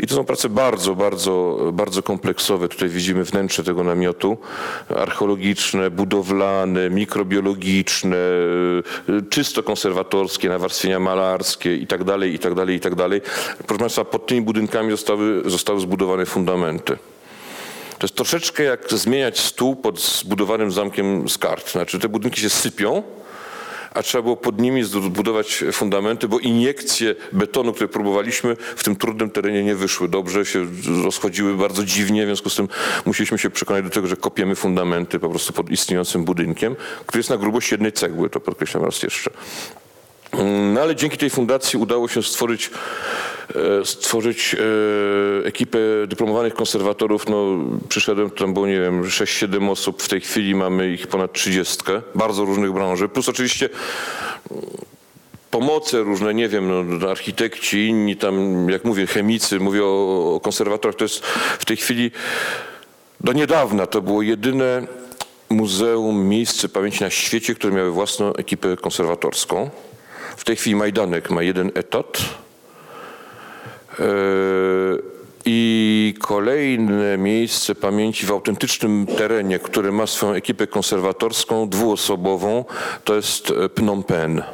I 0.00 0.06
to 0.06 0.14
są 0.14 0.24
prace 0.24 0.48
bardzo, 0.48 0.94
bardzo, 0.94 1.58
bardzo 1.72 2.02
kompleksowe. 2.02 2.68
Tutaj 2.68 2.88
widzimy 2.88 3.24
wnętrze 3.24 3.64
tego 3.64 3.84
namiotu, 3.84 4.38
archeologiczne, 4.96 5.90
budowlane, 5.90 6.90
mikrobiologiczne, 6.90 8.16
y, 9.08 9.22
czysto 9.30 9.62
konserwatorskie, 9.62 10.48
nawarstwienia 10.48 11.00
malarskie 11.00 11.76
i 11.76 11.86
tak 11.86 12.04
dalej, 12.04 12.34
i 12.34 12.38
tak 12.38 12.54
dalej, 12.54 12.76
i 12.76 12.80
tak 12.80 12.94
dalej. 12.94 13.20
Proszę 13.66 13.80
Państwa, 13.80 14.04
pod 14.04 14.26
tymi 14.26 14.42
budynkami 14.42 14.90
zostały, 14.90 15.42
zostały 15.50 15.80
zbudowane 15.80 16.26
fundamenty. 16.26 16.98
To 17.98 18.06
jest 18.06 18.14
troszeczkę 18.14 18.62
jak 18.62 18.88
zmieniać 18.90 19.40
stół 19.40 19.76
pod 19.76 20.00
zbudowanym 20.00 20.72
zamkiem 20.72 21.28
z 21.28 21.38
kart. 21.38 21.72
Znaczy 21.72 21.98
te 21.98 22.08
budynki 22.08 22.40
się 22.40 22.50
sypią, 22.50 23.02
a 23.94 24.02
trzeba 24.02 24.22
było 24.22 24.36
pod 24.36 24.60
nimi 24.60 24.84
zbudować 24.84 25.64
fundamenty, 25.72 26.28
bo 26.28 26.38
iniekcje 26.38 27.14
betonu, 27.32 27.72
które 27.72 27.88
próbowaliśmy 27.88 28.56
w 28.76 28.84
tym 28.84 28.96
trudnym 28.96 29.30
terenie 29.30 29.64
nie 29.64 29.74
wyszły 29.74 30.08
dobrze, 30.08 30.46
się 30.46 30.66
rozchodziły 31.04 31.56
bardzo 31.56 31.84
dziwnie, 31.84 32.24
w 32.24 32.26
związku 32.26 32.50
z 32.50 32.56
tym 32.56 32.68
musieliśmy 33.06 33.38
się 33.38 33.50
przekonać 33.50 33.84
do 33.84 33.90
tego, 33.90 34.06
że 34.06 34.16
kopiemy 34.16 34.54
fundamenty 34.54 35.18
po 35.18 35.28
prostu 35.28 35.52
pod 35.52 35.70
istniejącym 35.70 36.24
budynkiem, 36.24 36.76
który 37.06 37.18
jest 37.18 37.30
na 37.30 37.36
grubość 37.36 37.72
jednej 37.72 37.92
cegły, 37.92 38.30
to 38.30 38.40
podkreślam 38.40 38.84
raz 38.84 39.02
jeszcze. 39.02 39.30
No 40.74 40.80
ale 40.80 40.96
dzięki 40.96 41.18
tej 41.18 41.30
fundacji 41.30 41.78
udało 41.78 42.08
się 42.08 42.22
stworzyć, 42.22 42.70
e, 43.80 43.84
stworzyć 43.84 44.54
e, 44.54 45.46
ekipę 45.46 45.78
dyplomowanych 46.06 46.54
konserwatorów. 46.54 47.28
No, 47.28 47.44
przyszedłem, 47.88 48.30
tam 48.30 48.54
było, 48.54 48.66
nie 48.66 48.80
wiem, 48.80 49.02
6-7 49.02 49.70
osób. 49.70 50.02
W 50.02 50.08
tej 50.08 50.20
chwili 50.20 50.54
mamy 50.54 50.92
ich 50.92 51.06
ponad 51.06 51.32
30, 51.32 51.76
bardzo 52.14 52.44
różnych 52.44 52.72
branży. 52.72 53.08
Plus 53.08 53.28
oczywiście 53.28 53.68
mm, 54.50 54.64
pomoce 55.50 56.00
różne, 56.00 56.34
nie 56.34 56.48
wiem, 56.48 56.98
no, 56.98 57.10
architekci, 57.10 57.86
inni 57.86 58.16
tam, 58.16 58.66
jak 58.70 58.84
mówię, 58.84 59.06
chemicy, 59.06 59.60
mówię 59.60 59.84
o, 59.84 60.34
o 60.34 60.40
konserwatorach. 60.40 60.96
To 60.96 61.04
jest 61.04 61.26
w 61.58 61.64
tej 61.64 61.76
chwili, 61.76 62.10
do 63.20 63.32
niedawna 63.32 63.86
to 63.86 64.02
było 64.02 64.22
jedyne 64.22 64.86
muzeum, 65.50 66.28
miejsce 66.28 66.68
pamięci 66.68 67.02
na 67.02 67.10
świecie, 67.10 67.54
które 67.54 67.74
miały 67.74 67.90
własną 67.90 68.32
ekipę 68.34 68.76
konserwatorską. 68.76 69.70
W 70.42 70.44
tej 70.44 70.56
chwili 70.56 70.76
Majdanek 70.76 71.30
ma 71.30 71.42
jeden 71.42 71.70
etat. 71.74 72.18
Yy, 73.98 75.02
I 75.44 76.14
kolejne 76.20 77.18
miejsce 77.18 77.74
pamięci 77.74 78.26
w 78.26 78.30
autentycznym 78.30 79.06
terenie, 79.06 79.58
które 79.58 79.92
ma 79.92 80.06
swoją 80.06 80.32
ekipę 80.32 80.66
konserwatorską 80.66 81.68
dwuosobową, 81.68 82.64
to 83.04 83.14
jest 83.14 83.52
Phnom 83.74 84.02
Penh, 84.04 84.44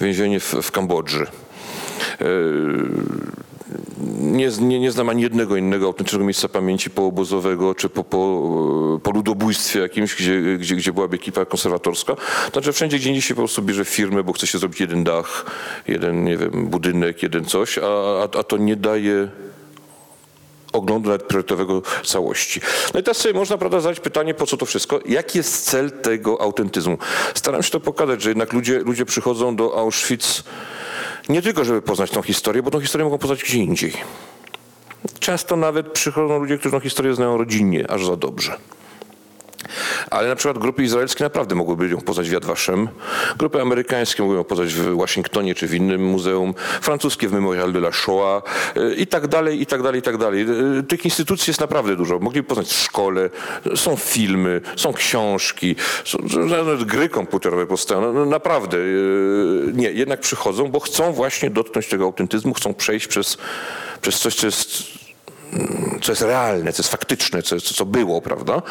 więzienie 0.00 0.40
w, 0.40 0.54
w 0.62 0.70
Kambodży. 0.70 1.26
Nie, 4.20 4.48
nie, 4.60 4.80
nie 4.80 4.90
znam 4.92 5.08
ani 5.08 5.22
jednego 5.22 5.56
innego 5.56 5.86
autentycznego 5.86 6.24
miejsca 6.24 6.48
pamięci 6.48 6.90
poobozowego 6.90 7.74
czy 7.74 7.88
po, 7.88 8.04
po, 8.04 8.18
po 9.02 9.10
ludobójstwie 9.10 9.80
jakimś, 9.80 10.14
gdzie, 10.14 10.58
gdzie, 10.58 10.76
gdzie 10.76 10.92
byłaby 10.92 11.16
ekipa 11.16 11.44
konserwatorska. 11.44 12.16
Znaczy 12.52 12.72
wszędzie, 12.72 12.98
gdzie 12.98 13.08
indziej 13.08 13.22
się 13.22 13.34
po 13.34 13.40
prostu 13.40 13.62
bierze 13.62 13.84
firmy, 13.84 14.24
bo 14.24 14.32
chce 14.32 14.46
się 14.46 14.58
zrobić 14.58 14.80
jeden 14.80 15.04
dach, 15.04 15.46
jeden, 15.88 16.24
nie 16.24 16.36
wiem, 16.36 16.66
budynek, 16.66 17.22
jeden 17.22 17.44
coś, 17.44 17.78
a, 17.78 17.82
a, 18.22 18.38
a 18.38 18.42
to 18.42 18.56
nie 18.56 18.76
daje 18.76 19.28
oglądu 20.72 21.08
nawet 21.08 21.22
priorytetowego 21.22 21.82
całości. 22.04 22.60
No 22.94 23.00
i 23.00 23.02
teraz 23.02 23.18
sobie 23.18 23.34
można 23.34 23.58
prawda, 23.58 23.80
zadać 23.80 24.00
pytanie, 24.00 24.34
po 24.34 24.46
co 24.46 24.56
to 24.56 24.66
wszystko? 24.66 25.00
Jaki 25.06 25.38
jest 25.38 25.64
cel 25.64 25.90
tego 25.90 26.40
autentyzmu? 26.40 26.98
Staram 27.34 27.62
się 27.62 27.70
to 27.70 27.80
pokazać, 27.80 28.22
że 28.22 28.30
jednak 28.30 28.52
ludzie, 28.52 28.78
ludzie 28.78 29.04
przychodzą 29.04 29.56
do 29.56 29.78
Auschwitz 29.78 30.44
nie 31.30 31.42
tylko, 31.42 31.64
żeby 31.64 31.82
poznać 31.82 32.10
tą 32.10 32.22
historię, 32.22 32.62
bo 32.62 32.70
tą 32.70 32.80
historię 32.80 33.04
mogą 33.04 33.18
poznać 33.18 33.42
gdzie 33.44 33.58
indziej. 33.58 33.92
Często 35.20 35.56
nawet 35.56 35.92
przychodzą 35.92 36.38
ludzie, 36.38 36.58
którzy 36.58 36.72
tą 36.72 36.80
historię 36.80 37.14
znają 37.14 37.36
rodzinnie, 37.36 37.90
aż 37.90 38.06
za 38.06 38.16
dobrze. 38.16 38.56
Ale 40.10 40.28
na 40.28 40.36
przykład 40.36 40.58
grupy 40.58 40.82
izraelskie 40.82 41.24
naprawdę 41.24 41.54
mogłyby 41.54 41.88
ją 41.88 42.00
poznać 42.00 42.30
w 42.30 42.32
Yad 42.32 42.44
Vashem. 42.44 42.88
Grupy 43.38 43.60
amerykańskie 43.60 44.22
mogłyby 44.22 44.38
ją 44.38 44.44
poznać 44.44 44.74
w 44.74 44.96
Waszyngtonie 44.96 45.54
czy 45.54 45.66
w 45.66 45.74
innym 45.74 46.04
muzeum. 46.04 46.54
Francuskie 46.80 47.28
w 47.28 47.32
Memorial 47.32 47.72
de 47.72 47.78
la 47.78 47.92
Shoah 47.92 48.42
i 48.96 49.06
tak 49.06 49.26
dalej, 49.28 49.62
i 49.62 49.66
tak 49.66 49.82
dalej, 49.82 49.98
i 49.98 50.02
tak 50.02 50.16
dalej. 50.16 50.46
Tych 50.88 51.04
instytucji 51.04 51.50
jest 51.50 51.60
naprawdę 51.60 51.96
dużo. 51.96 52.18
Mogliby 52.18 52.48
poznać 52.48 52.68
w 52.68 52.82
szkole, 52.82 53.30
są 53.74 53.96
filmy, 53.96 54.60
są 54.76 54.92
książki, 54.92 55.76
są 56.04 56.18
nawet 56.46 56.84
gry 56.84 57.08
komputerowe 57.08 57.66
powstają. 57.66 58.00
No, 58.00 58.12
no 58.12 58.24
naprawdę. 58.24 58.76
y, 58.78 59.72
Nie, 59.74 59.92
jednak 59.92 60.20
przychodzą, 60.20 60.68
bo 60.68 60.80
chcą 60.80 61.12
właśnie 61.12 61.50
dotknąć 61.50 61.86
tego 61.86 62.04
autentyzmu, 62.04 62.54
chcą 62.54 62.74
przejść 62.74 63.06
przez, 63.06 63.38
przez 64.00 64.18
coś, 64.18 64.34
co 64.34 64.46
jest 64.46 64.82
co 66.02 66.12
jest 66.12 66.22
realne, 66.22 66.72
co 66.72 66.82
jest 66.82 66.90
faktyczne, 66.90 67.42
co, 67.42 67.60
co, 67.60 67.74
co 67.74 67.86
było, 67.86 68.22
prawda? 68.22 68.62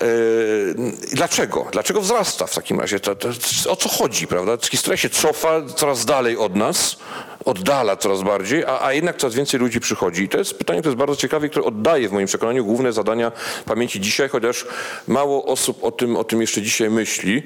Yy, 0.00 0.74
dlaczego? 1.12 1.66
Dlaczego 1.72 2.00
wzrasta 2.00 2.46
w 2.46 2.54
takim 2.54 2.80
razie? 2.80 3.00
To, 3.00 3.14
to, 3.14 3.28
o 3.68 3.76
co 3.76 3.88
chodzi, 3.88 4.26
prawda? 4.26 4.52
Historia 4.70 4.96
się 4.96 5.10
cofa 5.10 5.62
coraz 5.76 6.04
dalej 6.04 6.36
od 6.36 6.56
nas, 6.56 6.96
oddala 7.44 7.96
coraz 7.96 8.22
bardziej, 8.22 8.64
a, 8.64 8.82
a 8.82 8.92
jednak 8.92 9.16
coraz 9.16 9.34
więcej 9.34 9.60
ludzi 9.60 9.80
przychodzi. 9.80 10.22
I 10.22 10.28
to 10.28 10.38
jest 10.38 10.58
pytanie, 10.58 10.80
które 10.80 10.90
jest 10.90 10.98
bardzo 10.98 11.16
ciekawe 11.16 11.48
które 11.48 11.64
oddaje 11.64 12.08
w 12.08 12.12
moim 12.12 12.26
przekonaniu 12.26 12.64
główne 12.64 12.92
zadania 12.92 13.32
pamięci 13.64 14.00
dzisiaj, 14.00 14.28
chociaż 14.28 14.66
mało 15.08 15.44
osób 15.44 15.84
o 15.84 15.90
tym, 15.90 16.16
o 16.16 16.24
tym 16.24 16.40
jeszcze 16.40 16.62
dzisiaj 16.62 16.90
myśli. 16.90 17.42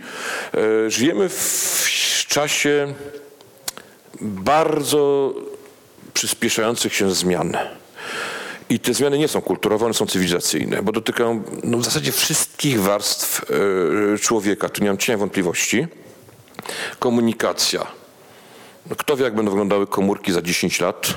Yy, 0.55 0.90
żyjemy 0.90 1.29
w 1.29 2.25
czasie 2.29 2.94
bardzo 4.20 5.35
przyspieszających 6.14 6.94
się 6.94 7.14
zmian. 7.14 7.57
I 8.70 8.80
te 8.80 8.94
zmiany 8.94 9.18
nie 9.18 9.28
są 9.28 9.40
kulturowe, 9.40 9.85
one 9.85 9.94
są 9.94 10.06
cywilizacyjne, 10.06 10.83
bo 10.83 10.92
dotykają 10.92 11.42
no, 11.64 11.78
w 11.78 11.85
zasadzie 11.85 12.12
wszystkich 12.12 12.80
warstw 12.80 13.42
e, 14.14 14.18
człowieka. 14.18 14.68
Tu 14.68 14.83
nie 14.83 14.88
mam 14.88 14.98
cienia 14.98 15.18
wątpliwości. 15.18 15.87
Komunikacja. 16.98 17.87
No, 18.90 18.96
kto 18.96 19.16
wie, 19.16 19.24
jak 19.24 19.35
będą 19.35 19.50
wyglądały 19.50 19.87
komórki 19.87 20.33
za 20.33 20.42
10 20.42 20.80
lat? 20.80 21.14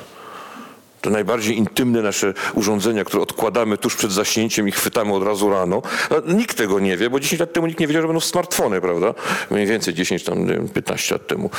To 1.03 1.09
najbardziej 1.09 1.57
intymne 1.57 2.01
nasze 2.01 2.33
urządzenia, 2.53 3.03
które 3.03 3.23
odkładamy 3.23 3.77
tuż 3.77 3.95
przed 3.95 4.11
zaśnięciem 4.11 4.67
i 4.67 4.71
chwytamy 4.71 5.13
od 5.13 5.23
razu 5.23 5.49
rano. 5.49 5.81
No, 6.11 6.33
nikt 6.33 6.57
tego 6.57 6.79
nie 6.79 6.97
wie, 6.97 7.09
bo 7.09 7.19
10 7.19 7.39
lat 7.39 7.53
temu 7.53 7.67
nikt 7.67 7.79
nie 7.79 7.87
wiedział, 7.87 8.01
że 8.01 8.07
będą 8.07 8.19
smartfony, 8.19 8.81
prawda? 8.81 9.13
Mniej 9.51 9.65
więcej 9.65 9.93
10, 9.93 10.23
tam, 10.23 10.45
nie 10.45 10.53
wiem, 10.53 10.69
15 10.69 11.15
lat 11.15 11.27
temu. 11.27 11.49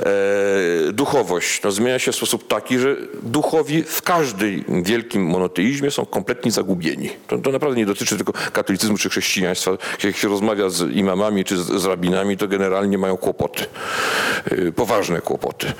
E, 0.00 0.92
duchowość 0.92 1.62
no, 1.62 1.72
zmienia 1.72 1.98
się 1.98 2.12
w 2.12 2.16
sposób 2.16 2.48
taki, 2.48 2.78
że 2.78 2.96
duchowi 3.22 3.82
w 3.82 4.02
każdym 4.02 4.82
wielkim 4.82 5.26
monoteizmie 5.26 5.90
są 5.90 6.06
kompletnie 6.06 6.50
zagubieni. 6.50 7.10
To, 7.26 7.38
to 7.38 7.52
naprawdę 7.52 7.76
nie 7.76 7.86
dotyczy 7.86 8.16
tylko 8.16 8.32
katolicyzmu 8.32 8.98
czy 8.98 9.10
chrześcijaństwa. 9.10 9.70
Jak 10.04 10.16
się 10.16 10.28
rozmawia 10.28 10.68
z 10.68 10.90
imamami 10.90 11.44
czy 11.44 11.56
z, 11.56 11.66
z 11.66 11.84
rabinami, 11.84 12.36
to 12.36 12.48
generalnie 12.48 12.98
mają 12.98 13.16
kłopoty. 13.16 13.64
E, 14.44 14.72
poważne 14.72 15.20
kłopoty. 15.20 15.72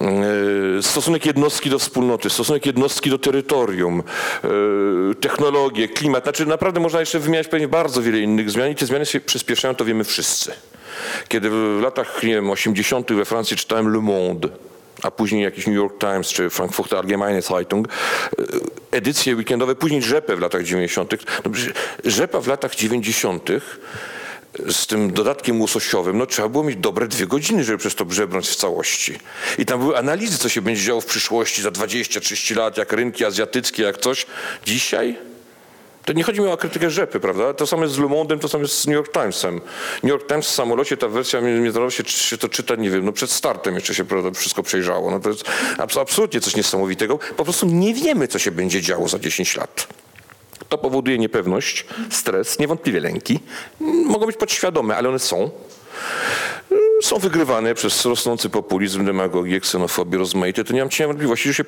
E, 0.00 0.82
stosunek 0.82 1.26
jednostki 1.26 1.70
do 1.70 1.78
wspólnoty, 1.78 2.30
stosunek 2.30 2.66
jednostki 2.66 3.10
do 3.10 3.18
terytorium, 3.18 4.02
e, 4.44 5.14
technologie, 5.14 5.88
klimat. 5.88 6.22
Znaczy 6.22 6.46
naprawdę 6.46 6.80
można 6.80 7.00
jeszcze 7.00 7.18
wymieniać 7.18 7.48
pewnie 7.48 7.68
bardzo 7.68 8.02
wiele 8.02 8.18
innych 8.18 8.50
zmian 8.50 8.70
i 8.70 8.74
te 8.74 8.86
zmiany 8.86 9.06
się 9.06 9.20
przyspieszają, 9.20 9.74
to 9.74 9.84
wiemy 9.84 10.04
wszyscy. 10.04 10.52
Kiedy 11.28 11.50
w 11.50 11.80
latach 11.82 12.22
nie 12.22 12.34
wiem, 12.34 12.50
80. 12.50 13.12
we 13.12 13.24
Francji 13.24 13.56
czytałem 13.56 13.92
Le 13.92 14.00
Monde, 14.00 14.48
a 15.02 15.10
później 15.10 15.42
jakiś 15.42 15.66
New 15.66 15.76
York 15.76 15.98
Times 15.98 16.28
czy 16.28 16.50
Frankfurter 16.50 16.98
Allgemeine 16.98 17.42
Zeitung, 17.42 17.88
e, 17.88 17.90
edycje 18.90 19.36
weekendowe, 19.36 19.74
później 19.74 20.02
Rzepę 20.02 20.36
w 20.36 20.40
latach 20.40 20.62
90. 20.62 21.12
No, 21.44 21.50
Rzepa 22.04 22.40
w 22.40 22.46
latach 22.46 22.74
90 22.74 23.50
z 24.68 24.86
tym 24.86 25.12
dodatkiem 25.12 25.60
łososiowym, 25.60 26.18
no 26.18 26.26
trzeba 26.26 26.48
było 26.48 26.64
mieć 26.64 26.76
dobre 26.76 27.08
dwie 27.08 27.26
godziny, 27.26 27.64
żeby 27.64 27.78
przez 27.78 27.94
to 27.94 28.04
brzebrnąć 28.04 28.48
w 28.48 28.56
całości. 28.56 29.18
I 29.58 29.66
tam 29.66 29.80
były 29.80 29.98
analizy, 29.98 30.38
co 30.38 30.48
się 30.48 30.62
będzie 30.62 30.82
działo 30.82 31.00
w 31.00 31.06
przyszłości 31.06 31.62
za 31.62 31.70
20-30 31.70 32.56
lat, 32.56 32.76
jak 32.76 32.92
rynki 32.92 33.24
azjatyckie, 33.24 33.82
jak 33.82 33.98
coś. 33.98 34.26
Dzisiaj 34.64 35.16
to 36.04 36.12
nie 36.12 36.22
chodzi 36.22 36.40
mi 36.40 36.46
o 36.46 36.56
krytykę 36.56 36.90
rzepy, 36.90 37.20
prawda? 37.20 37.54
To 37.54 37.66
samo 37.66 37.82
jest 37.82 37.94
z 37.94 37.98
Le 37.98 38.06
Monde'em, 38.06 38.38
to 38.38 38.48
samo 38.48 38.62
jest 38.62 38.78
z 38.78 38.86
New 38.86 38.94
York 38.94 39.12
Timesem. 39.12 39.60
New 40.02 40.10
York 40.10 40.28
Times 40.28 40.46
w 40.46 40.50
samolocie, 40.50 40.96
ta 40.96 41.08
wersja 41.08 41.40
międzynarodowa 41.40 41.90
się, 41.90 42.04
się 42.04 42.38
to 42.38 42.48
czyta, 42.48 42.74
nie 42.74 42.90
wiem, 42.90 43.04
no 43.04 43.12
przed 43.12 43.30
startem 43.30 43.74
jeszcze 43.74 43.94
się 43.94 44.04
prawda, 44.04 44.30
wszystko 44.30 44.62
przejrzało. 44.62 45.10
No 45.10 45.20
to 45.20 45.28
jest 45.30 45.44
abs- 45.78 46.00
absolutnie 46.00 46.40
coś 46.40 46.56
niesamowitego. 46.56 47.18
Po 47.36 47.44
prostu 47.44 47.66
nie 47.66 47.94
wiemy, 47.94 48.28
co 48.28 48.38
się 48.38 48.50
będzie 48.50 48.82
działo 48.82 49.08
za 49.08 49.18
10 49.18 49.56
lat. 49.56 49.86
To 50.70 50.78
powoduje 50.78 51.18
niepewność, 51.18 51.86
stres, 52.10 52.58
niewątpliwie 52.58 53.00
lęki. 53.00 53.40
Mogą 53.80 54.26
być 54.26 54.36
podświadome, 54.36 54.96
ale 54.96 55.08
one 55.08 55.18
są. 55.18 55.50
Są 57.02 57.18
wygrywane 57.18 57.74
przez 57.74 58.04
rosnący 58.04 58.50
populizm, 58.50 59.04
demagogię, 59.04 59.60
ksenofobię, 59.60 60.18
rozmaite. 60.18 60.64
To 60.64 60.72
nie 60.72 60.80
mam 60.80 60.90
cienia 60.90 61.08
wątpliwości, 61.08 61.48
że 61.48 61.54
się 61.54 61.64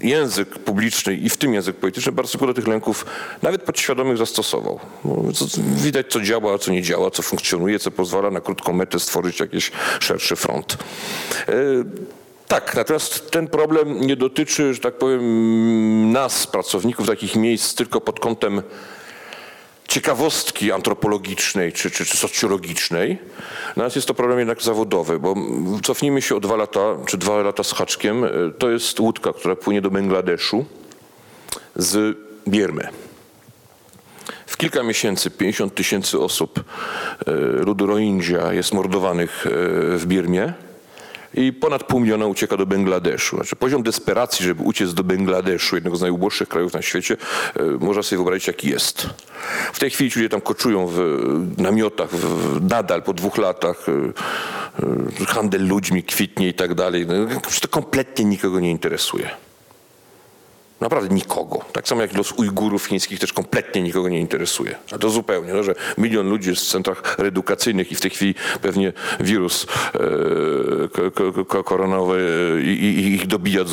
język 0.00 0.48
publiczny 0.48 1.14
i 1.14 1.30
w 1.30 1.36
tym 1.36 1.54
język 1.54 1.76
polityczny 1.76 2.12
bardzo 2.12 2.38
do 2.38 2.54
tych 2.54 2.66
lęków, 2.66 3.06
nawet 3.42 3.62
podświadomych, 3.62 4.16
zastosował. 4.16 4.80
No, 5.04 5.22
Widać, 5.58 6.06
co 6.12 6.20
działa, 6.20 6.58
co 6.58 6.72
nie 6.72 6.82
działa, 6.82 7.10
co 7.10 7.22
funkcjonuje, 7.22 7.78
co 7.78 7.90
pozwala 7.90 8.30
na 8.30 8.40
krótką 8.40 8.72
metę 8.72 9.00
stworzyć 9.00 9.40
jakiś 9.40 9.72
szerszy 10.00 10.36
front. 10.36 10.78
Tak, 12.52 12.76
natomiast 12.76 13.30
ten 13.30 13.48
problem 13.48 14.00
nie 14.00 14.16
dotyczy, 14.16 14.74
że 14.74 14.80
tak 14.80 14.94
powiem, 14.94 16.12
nas, 16.12 16.46
pracowników 16.46 17.06
takich 17.06 17.36
miejsc, 17.36 17.74
tylko 17.74 18.00
pod 18.00 18.20
kątem 18.20 18.62
ciekawostki 19.88 20.72
antropologicznej 20.72 21.72
czy, 21.72 21.90
czy, 21.90 22.04
czy 22.04 22.16
socjologicznej. 22.16 23.18
Nas 23.76 23.94
jest 23.96 24.08
to 24.08 24.14
problem 24.14 24.38
jednak 24.38 24.62
zawodowy, 24.62 25.18
bo 25.18 25.34
cofnijmy 25.82 26.22
się 26.22 26.36
o 26.36 26.40
dwa 26.40 26.56
lata, 26.56 26.80
czy 27.06 27.18
dwa 27.18 27.42
lata 27.42 27.62
z 27.62 27.72
haczkiem. 27.72 28.24
To 28.58 28.70
jest 28.70 29.00
łódka, 29.00 29.32
która 29.32 29.56
płynie 29.56 29.80
do 29.80 29.90
Bangladeszu 29.90 30.64
z 31.76 32.18
Biermy. 32.48 32.88
W 34.46 34.56
kilka 34.56 34.82
miesięcy 34.82 35.30
50 35.30 35.74
tysięcy 35.74 36.20
osób 36.20 36.64
e, 37.26 37.32
ludu 37.36 37.86
Rohingya 37.86 38.52
jest 38.52 38.72
mordowanych 38.72 39.46
e, 39.46 39.50
w 39.98 40.06
Birmie 40.06 40.52
i 41.34 41.52
ponad 41.52 41.84
pół 41.84 42.00
miliona 42.00 42.26
ucieka 42.26 42.56
do 42.56 42.66
Bangladeszu. 42.66 43.36
Znaczy 43.36 43.56
poziom 43.56 43.82
desperacji, 43.82 44.44
żeby 44.46 44.62
uciec 44.62 44.94
do 44.94 45.04
Bangladeszu, 45.04 45.74
jednego 45.74 45.96
z 45.96 46.00
najuboższych 46.00 46.48
krajów 46.48 46.74
na 46.74 46.82
świecie, 46.82 47.16
e, 47.56 47.62
można 47.64 48.02
sobie 48.02 48.18
wyobrazić, 48.18 48.46
jaki 48.46 48.70
jest. 48.70 49.06
W 49.72 49.78
tej 49.78 49.90
chwili 49.90 50.10
ludzie 50.16 50.28
tam 50.28 50.40
koczują 50.40 50.86
w 50.86 50.98
namiotach, 51.58 52.10
w, 52.10 52.60
nadal 52.70 53.02
po 53.02 53.12
dwóch 53.12 53.38
latach. 53.38 53.86
e, 53.88 53.92
e, 55.22 55.26
Handel 55.26 55.66
ludźmi 55.66 56.02
kwitnie 56.02 56.48
i 56.48 56.54
tak 56.54 56.74
dalej. 56.74 57.06
No, 57.06 57.40
to 57.60 57.68
kompletnie 57.68 58.24
nikogo 58.24 58.60
nie 58.60 58.70
interesuje. 58.70 59.30
Naprawdę 60.82 61.14
nikogo. 61.14 61.58
Tak 61.72 61.88
samo 61.88 62.02
jak 62.02 62.16
los 62.16 62.32
Ujgurów 62.32 62.84
chińskich 62.86 63.20
też 63.20 63.32
kompletnie 63.32 63.82
nikogo 63.82 64.08
nie 64.08 64.20
interesuje. 64.20 64.74
A 64.92 64.98
to 64.98 65.10
zupełnie, 65.10 65.54
no, 65.54 65.62
że 65.62 65.74
milion 65.98 66.28
ludzi 66.28 66.50
jest 66.50 66.62
w 66.62 66.68
centrach 66.70 67.18
reedukacyjnych 67.18 67.92
i 67.92 67.94
w 67.94 68.00
tej 68.00 68.10
chwili 68.10 68.34
pewnie 68.62 68.92
wirus 69.20 69.66
e, 69.94 70.88
ko- 70.88 71.32
ko- 71.32 71.44
ko- 71.44 71.64
koronowy 71.64 72.18
e, 72.58 72.62
i, 72.62 72.84
i 72.84 73.14
ich 73.14 73.26
dobija 73.26 73.64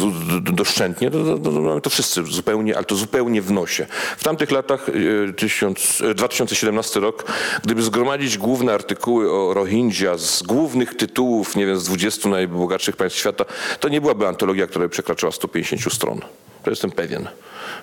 doszczętnie, 0.42 1.12
to, 1.12 1.24
to, 1.24 1.38
to, 1.38 1.52
mamy 1.52 1.82
to 1.82 1.90
wszyscy 1.90 2.24
zupełnie, 2.24 2.76
ale 2.76 2.86
to 2.86 2.96
zupełnie 2.96 3.42
w 3.42 3.52
nosie. 3.52 3.86
W 4.18 4.24
tamtych 4.24 4.52
latach, 4.52 4.90
e, 4.90 5.34
tysiąc, 5.34 6.02
e, 6.02 6.14
2017 6.14 7.00
rok, 7.00 7.26
gdyby 7.64 7.82
zgromadzić 7.82 8.38
główne 8.38 8.74
artykuły 8.74 9.32
o 9.32 9.54
Rohingya 9.54 10.18
z 10.18 10.44
głównych 10.44 10.96
tytułów, 10.96 11.56
nie 11.56 11.66
wiem, 11.66 11.78
z 11.80 11.84
20 11.84 12.30
najbogatszych 12.30 12.96
państw 12.96 13.20
świata, 13.20 13.46
to 13.80 13.90
nie 13.90 14.02
byłaby 14.02 14.28
antologia, 14.28 14.68
która 14.68 14.86
by 14.86 14.90
przekraczała 14.90 15.32
150 15.32 15.94
stron. 15.94 16.22
To 16.64 16.70
jestem 16.70 16.92
pewien. 16.92 17.28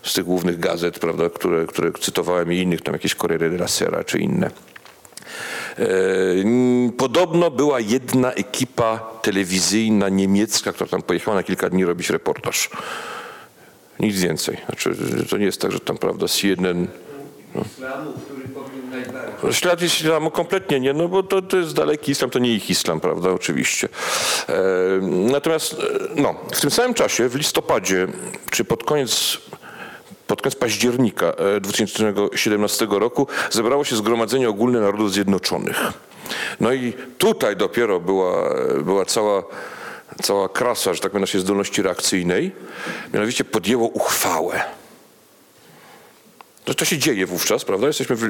Z 0.02 0.14
tych 0.14 0.24
głównych 0.24 0.58
gazet, 0.58 0.98
prawda, 0.98 1.30
które, 1.30 1.66
które 1.66 1.92
cytowałem 1.92 2.52
i 2.52 2.56
innych, 2.58 2.82
tam 2.82 2.94
jakieś 2.94 3.14
Corriere 3.14 3.50
della 3.50 3.68
Sera 3.68 4.04
czy 4.04 4.18
inne. 4.18 4.50
E, 5.78 5.86
Podobno 6.96 7.50
była 7.50 7.80
jedna 7.80 8.32
ekipa 8.32 8.98
telewizyjna 9.22 10.08
niemiecka, 10.08 10.72
która 10.72 10.90
tam 10.90 11.02
pojechała 11.02 11.36
na 11.36 11.42
kilka 11.42 11.70
dni 11.70 11.84
robić 11.84 12.10
reportaż. 12.10 12.70
Nic 14.00 14.20
więcej. 14.20 14.56
Znaczy, 14.66 14.96
to 15.30 15.36
nie 15.38 15.44
jest 15.44 15.60
tak, 15.60 15.72
że 15.72 15.80
tam, 15.80 15.98
prawda, 15.98 16.28
CNN... 16.28 16.86
najbardziej. 17.54 18.35
Ślad 19.52 19.82
islamu 19.82 20.30
kompletnie 20.30 20.80
nie, 20.80 20.92
no 20.92 21.08
bo 21.08 21.22
to, 21.22 21.42
to 21.42 21.56
jest 21.56 21.74
daleki 21.74 22.12
islam, 22.12 22.30
to 22.30 22.38
nie 22.38 22.54
ich 22.54 22.70
islam, 22.70 23.00
prawda, 23.00 23.30
oczywiście. 23.30 23.88
E, 24.48 24.52
natomiast, 25.02 25.72
e, 25.72 25.76
no, 26.22 26.34
w 26.52 26.60
tym 26.60 26.70
samym 26.70 26.94
czasie, 26.94 27.28
w 27.28 27.34
listopadzie, 27.34 28.06
czy 28.50 28.64
pod 28.64 28.84
koniec 28.84 29.38
pod 30.26 30.42
koniec 30.42 30.56
października 30.56 31.26
e, 31.26 31.60
2017 31.60 32.86
roku 32.90 33.26
zebrało 33.50 33.84
się 33.84 33.96
Zgromadzenie 33.96 34.48
Ogólne 34.48 34.80
Narodów 34.80 35.12
Zjednoczonych. 35.12 35.92
No 36.60 36.72
i 36.72 36.92
tutaj 37.18 37.56
dopiero 37.56 38.00
była, 38.00 38.54
była 38.84 39.04
cała, 39.04 39.42
cała 40.22 40.48
krasa, 40.48 40.94
że 40.94 41.00
tak 41.00 41.12
powiem, 41.12 41.20
naszej 41.20 41.40
zdolności 41.40 41.82
reakcyjnej. 41.82 42.52
Mianowicie 43.14 43.44
podjęło 43.44 43.88
uchwałę. 43.88 44.64
To, 46.66 46.74
to 46.74 46.84
się 46.84 46.98
dzieje 46.98 47.26
wówczas, 47.26 47.64
prawda? 47.64 47.86
Jesteśmy 47.86 48.16
w, 48.16 48.20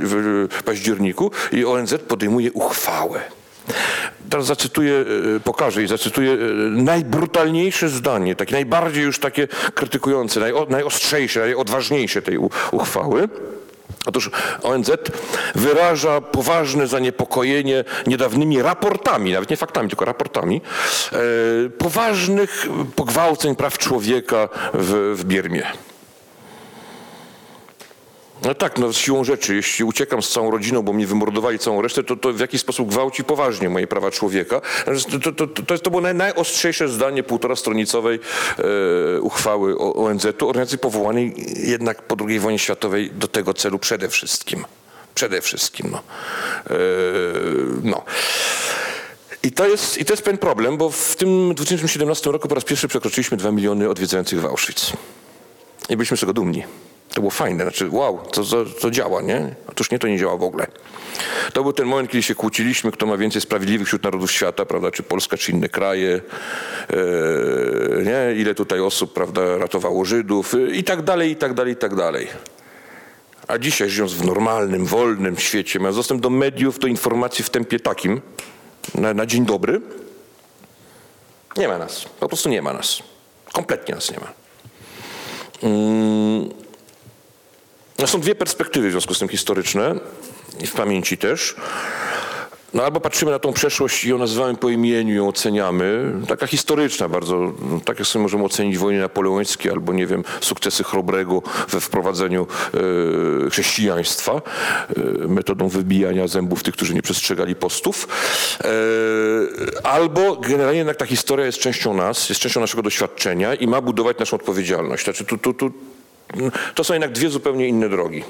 w 0.50 0.62
październiku 0.62 1.30
i 1.52 1.64
ONZ 1.64 1.94
podejmuje 2.08 2.52
uchwałę. 2.52 3.20
Teraz 4.30 4.46
zacytuję, 4.46 5.04
e, 5.36 5.40
pokażę 5.40 5.82
i 5.82 5.86
zacytuję 5.86 6.32
e, 6.32 6.36
najbrutalniejsze 6.70 7.88
zdanie, 7.88 8.36
takie 8.36 8.52
najbardziej 8.52 9.04
już 9.04 9.18
takie 9.18 9.48
krytykujące, 9.74 10.40
najo, 10.40 10.66
najostrzejsze, 10.70 11.40
najodważniejsze 11.40 12.22
tej 12.22 12.38
uchwały. 12.72 13.28
Otóż 14.06 14.30
ONZ 14.62 14.90
wyraża 15.54 16.20
poważne 16.20 16.86
zaniepokojenie 16.86 17.84
niedawnymi 18.06 18.62
raportami, 18.62 19.32
nawet 19.32 19.50
nie 19.50 19.56
faktami, 19.56 19.88
tylko 19.88 20.04
raportami, 20.04 20.60
e, 21.12 21.18
poważnych 21.70 22.66
pogwałceń 22.96 23.56
praw 23.56 23.78
człowieka 23.78 24.48
w, 24.74 25.14
w 25.18 25.24
Birmie. 25.24 25.66
No 28.44 28.54
tak, 28.54 28.78
no 28.78 28.92
siłą 28.92 29.24
rzeczy, 29.24 29.54
jeśli 29.54 29.84
uciekam 29.84 30.22
z 30.22 30.28
całą 30.28 30.50
rodziną, 30.50 30.82
bo 30.82 30.92
mnie 30.92 31.06
wymordowali 31.06 31.58
całą 31.58 31.82
resztę, 31.82 32.04
to, 32.04 32.16
to 32.16 32.32
w 32.32 32.40
jakiś 32.40 32.60
sposób 32.60 32.88
gwałci 32.88 33.24
poważnie 33.24 33.68
moje 33.68 33.86
prawa 33.86 34.10
człowieka. 34.10 34.60
To, 35.12 35.32
to, 35.32 35.46
to, 35.46 35.62
to, 35.62 35.78
to 35.78 35.90
było 35.90 36.02
naj, 36.02 36.14
najostrzejsze 36.14 36.88
zdanie 36.88 37.22
półtora 37.22 37.56
stronicowej 37.56 38.18
e, 38.58 39.20
uchwały 39.20 39.78
ONZ-u, 39.78 40.48
organizacji 40.48 40.78
powołanej 40.78 41.34
jednak 41.56 42.02
po 42.02 42.16
II 42.28 42.40
wojnie 42.40 42.58
światowej 42.58 43.10
do 43.10 43.28
tego 43.28 43.54
celu 43.54 43.78
przede 43.78 44.08
wszystkim. 44.08 44.64
Przede 45.14 45.40
wszystkim, 45.40 45.90
no. 45.90 45.98
E, 45.98 46.72
no. 47.82 48.04
I 49.42 49.52
to, 49.52 49.66
jest, 49.66 49.98
I 49.98 50.04
to 50.04 50.12
jest 50.12 50.22
pewien 50.22 50.38
problem, 50.38 50.76
bo 50.76 50.90
w 50.90 51.16
tym 51.16 51.54
2017 51.54 52.30
roku 52.30 52.48
po 52.48 52.54
raz 52.54 52.64
pierwszy 52.64 52.88
przekroczyliśmy 52.88 53.36
2 53.36 53.50
miliony 53.50 53.88
odwiedzających 53.88 54.40
w 54.40 54.44
Auschwitz. 54.44 54.92
I 55.88 55.96
byliśmy 55.96 56.16
z 56.16 56.20
tego 56.20 56.32
dumni. 56.32 56.64
To 57.16 57.20
było 57.20 57.30
fajne, 57.30 57.64
znaczy 57.64 57.88
wow, 57.90 58.18
to, 58.32 58.44
to, 58.44 58.64
to 58.64 58.90
działa, 58.90 59.22
nie? 59.22 59.54
Otóż 59.68 59.90
nie, 59.90 59.98
to 59.98 60.08
nie 60.08 60.18
działa 60.18 60.36
w 60.36 60.42
ogóle. 60.42 60.66
To 61.52 61.62
był 61.62 61.72
ten 61.72 61.86
moment, 61.86 62.10
kiedy 62.10 62.22
się 62.22 62.34
kłóciliśmy, 62.34 62.92
kto 62.92 63.06
ma 63.06 63.16
więcej 63.16 63.42
sprawiedliwych 63.42 63.86
wśród 63.86 64.02
narodów 64.02 64.32
świata, 64.32 64.64
prawda, 64.64 64.90
czy 64.90 65.02
Polska, 65.02 65.36
czy 65.36 65.52
inne 65.52 65.68
kraje, 65.68 66.20
e, 66.90 66.96
nie? 68.02 68.40
Ile 68.40 68.54
tutaj 68.54 68.80
osób, 68.80 69.12
prawda, 69.12 69.58
ratowało 69.58 70.04
Żydów 70.04 70.54
e, 70.54 70.70
i 70.70 70.84
tak 70.84 71.02
dalej, 71.02 71.30
i 71.30 71.36
tak 71.36 71.54
dalej, 71.54 71.72
i 71.72 71.76
tak 71.76 71.94
dalej. 71.94 72.28
A 73.48 73.58
dzisiaj, 73.58 73.90
żyjąc 73.90 74.12
w 74.12 74.24
normalnym, 74.24 74.86
wolnym 74.86 75.36
świecie, 75.38 75.78
mając 75.78 75.96
dostęp 75.96 76.20
do 76.20 76.30
mediów, 76.30 76.78
do 76.78 76.86
informacji 76.86 77.44
w 77.44 77.50
tempie 77.50 77.80
takim, 77.80 78.20
na, 78.94 79.14
na 79.14 79.26
dzień 79.26 79.46
dobry, 79.46 79.80
nie 81.56 81.68
ma 81.68 81.78
nas. 81.78 82.04
Po 82.20 82.28
prostu 82.28 82.48
nie 82.48 82.62
ma 82.62 82.72
nas. 82.72 83.02
Kompletnie 83.52 83.94
nas 83.94 84.10
nie 84.10 84.18
ma. 84.18 84.32
Mm. 85.62 86.65
No 87.98 88.06
są 88.06 88.20
dwie 88.20 88.34
perspektywy 88.34 88.88
w 88.88 88.90
związku 88.90 89.14
z 89.14 89.18
tym 89.18 89.28
historyczne 89.28 89.94
i 90.60 90.66
w 90.66 90.72
pamięci 90.72 91.18
też. 91.18 91.54
No 92.74 92.84
albo 92.84 93.00
patrzymy 93.00 93.30
na 93.30 93.38
tą 93.38 93.52
przeszłość 93.52 94.04
i 94.04 94.08
ją 94.08 94.18
nazywamy 94.18 94.56
po 94.56 94.68
imieniu, 94.68 95.14
ją 95.14 95.28
oceniamy. 95.28 96.12
Taka 96.28 96.46
historyczna 96.46 97.08
bardzo, 97.08 97.52
tak 97.84 97.98
jak 97.98 98.08
sobie 98.08 98.22
możemy 98.22 98.44
ocenić 98.44 98.78
wojny 98.78 99.00
napoleońskie 99.00 99.70
albo, 99.70 99.92
nie 99.92 100.06
wiem, 100.06 100.24
sukcesy 100.40 100.84
Chrobrego 100.84 101.42
we 101.68 101.80
wprowadzeniu 101.80 102.46
e, 103.46 103.50
chrześcijaństwa 103.50 104.32
e, 104.32 105.28
metodą 105.28 105.68
wybijania 105.68 106.28
zębów 106.28 106.62
tych, 106.62 106.74
którzy 106.74 106.94
nie 106.94 107.02
przestrzegali 107.02 107.54
postów. 107.54 108.08
E, 108.64 109.86
albo 109.86 110.36
generalnie 110.36 110.78
jednak 110.78 110.96
ta 110.96 111.06
historia 111.06 111.46
jest 111.46 111.58
częścią 111.58 111.94
nas, 111.94 112.28
jest 112.28 112.40
częścią 112.40 112.60
naszego 112.60 112.82
doświadczenia 112.82 113.54
i 113.54 113.66
ma 113.66 113.80
budować 113.80 114.18
naszą 114.18 114.36
odpowiedzialność. 114.36 115.04
Znaczy 115.04 115.24
tu, 115.24 115.38
tu, 115.38 115.54
tu, 115.54 115.72
to 116.74 116.84
są 116.84 116.94
jednak 116.94 117.12
dwie 117.12 117.28
zupełnie 117.28 117.68
inne 117.68 117.88
drogi 117.88 118.24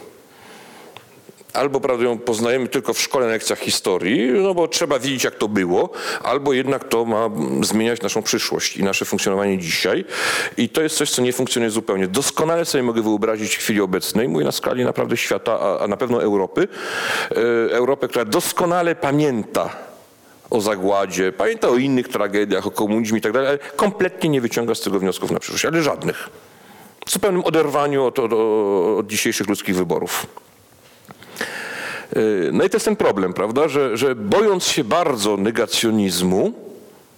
albo 1.56 1.80
prawdę 1.80 2.04
ją 2.04 2.18
poznajemy 2.18 2.68
tylko 2.68 2.94
w 2.94 3.00
szkole 3.00 3.26
na 3.26 3.32
lekcjach 3.32 3.58
historii, 3.58 4.30
no 4.32 4.54
bo 4.54 4.68
trzeba 4.68 4.98
wiedzieć 4.98 5.24
jak 5.24 5.34
to 5.34 5.48
było, 5.48 5.90
albo 6.22 6.52
jednak 6.52 6.88
to 6.88 7.04
ma 7.04 7.30
zmieniać 7.62 8.02
naszą 8.02 8.22
przyszłość 8.22 8.76
i 8.76 8.84
nasze 8.84 9.04
funkcjonowanie 9.04 9.58
dzisiaj. 9.58 10.04
I 10.56 10.68
to 10.68 10.82
jest 10.82 10.96
coś, 10.96 11.10
co 11.10 11.22
nie 11.22 11.32
funkcjonuje 11.32 11.70
zupełnie. 11.70 12.08
Doskonale 12.08 12.64
sobie 12.64 12.82
mogę 12.82 13.02
wyobrazić 13.02 13.56
w 13.56 13.58
chwili 13.58 13.80
obecnej, 13.80 14.28
mówię 14.28 14.44
na 14.44 14.52
skali 14.52 14.84
naprawdę 14.84 15.16
świata, 15.16 15.60
a, 15.60 15.78
a 15.78 15.88
na 15.88 15.96
pewno 15.96 16.22
Europy, 16.22 16.68
e, 17.30 17.36
Europę, 17.74 18.08
która 18.08 18.24
doskonale 18.24 18.94
pamięta 18.94 19.70
o 20.50 20.60
zagładzie, 20.60 21.32
pamięta 21.32 21.68
o 21.68 21.76
innych 21.76 22.08
tragediach, 22.08 22.66
o 22.66 22.70
komunizmie 22.70 23.18
i 23.18 23.22
tak 23.22 23.32
dalej, 23.32 23.48
ale 23.48 23.58
kompletnie 23.58 24.28
nie 24.28 24.40
wyciąga 24.40 24.74
z 24.74 24.80
tego 24.80 24.98
wniosków 24.98 25.30
na 25.30 25.38
przyszłość, 25.38 25.64
ale 25.64 25.82
żadnych. 25.82 26.30
W 27.06 27.10
zupełnym 27.10 27.44
oderwaniu 27.44 28.04
od, 28.04 28.18
od, 28.18 28.32
od 28.98 29.06
dzisiejszych 29.06 29.48
ludzkich 29.48 29.76
wyborów. 29.76 30.26
No 32.52 32.64
i 32.64 32.70
to 32.70 32.76
jest 32.76 32.84
ten 32.84 32.96
problem, 32.96 33.32
prawda, 33.32 33.68
że, 33.68 33.96
że 33.96 34.14
bojąc 34.14 34.64
się 34.64 34.84
bardzo 34.84 35.36
negacjonizmu 35.36 36.52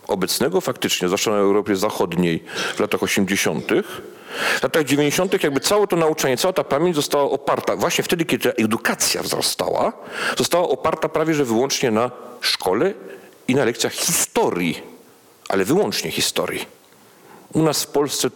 obecnego 0.09 0.61
faktycznie, 0.61 1.09
zwłaszcza 1.09 1.31
na 1.31 1.37
Europie 1.37 1.77
Zachodniej 1.77 2.45
w 2.75 2.81
latach 2.81 3.03
80., 3.03 3.73
w 4.61 4.63
latach 4.63 4.85
90. 4.85 5.43
jakby 5.43 5.61
całe 5.61 5.87
to 5.87 5.97
nauczanie, 5.97 6.37
cała 6.37 6.53
ta 6.53 6.65
pamięć 6.65 6.97
została 6.97 7.25
oparta, 7.25 7.77
właśnie 7.77 8.05
wtedy, 8.05 8.25
kiedy 8.25 8.57
edukacja 8.57 9.23
wzrastała, 9.23 9.93
została 10.39 10.69
oparta 10.69 11.09
prawie 11.09 11.35
że 11.35 11.45
wyłącznie 11.45 11.91
na 11.91 12.11
szkole 12.41 12.95
i 13.49 13.55
na 13.55 13.65
lekcjach 13.65 13.93
historii, 13.93 14.83
ale 15.49 15.65
wyłącznie 15.65 16.11
historii. 16.11 16.67
U 17.53 17.63
nas 17.63 17.83
w 17.83 17.87
Polsce 17.87 18.31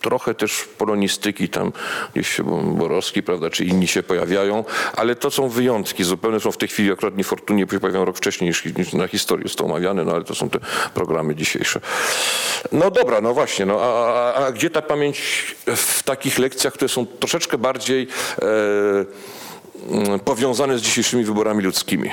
trochę 0.00 0.34
też 0.34 0.64
polonistyki 0.78 1.48
tam 1.48 1.72
gdzieś 2.14 2.40
Borowski, 2.64 3.22
prawda, 3.22 3.50
czy 3.50 3.64
inni 3.64 3.88
się 3.88 4.02
pojawiają, 4.02 4.64
ale 4.96 5.16
to 5.16 5.30
są 5.30 5.48
wyjątki 5.48 6.04
zupełnie, 6.04 6.40
są 6.40 6.52
w 6.52 6.56
tej 6.56 6.68
chwili 6.68 6.92
akurat 6.92 7.16
niefortunnie 7.16 7.66
się 7.70 7.80
pojawiają 7.80 8.04
rok 8.04 8.16
wcześniej 8.16 8.48
niż, 8.48 8.64
niż 8.64 8.92
na 8.92 9.06
historii 9.06 9.44
jest 9.44 9.56
to 9.56 9.64
omawiane, 9.64 10.04
no 10.04 10.12
ale 10.12 10.24
to 10.24 10.34
są 10.34 10.50
te 10.50 10.58
programy 10.94 11.34
dzisiejsze. 11.34 11.80
No 12.72 12.90
dobra, 12.90 13.20
no 13.20 13.34
właśnie, 13.34 13.66
no 13.66 13.80
a, 13.80 14.32
a, 14.32 14.46
a 14.46 14.52
gdzie 14.52 14.70
ta 14.70 14.82
pamięć 14.82 15.18
w 15.66 16.02
takich 16.02 16.38
lekcjach, 16.38 16.72
które 16.72 16.88
są 16.88 17.06
troszeczkę 17.06 17.58
bardziej 17.58 18.08
e, 18.42 20.18
powiązane 20.24 20.78
z 20.78 20.82
dzisiejszymi 20.82 21.24
wyborami 21.24 21.62
ludzkimi. 21.62 22.10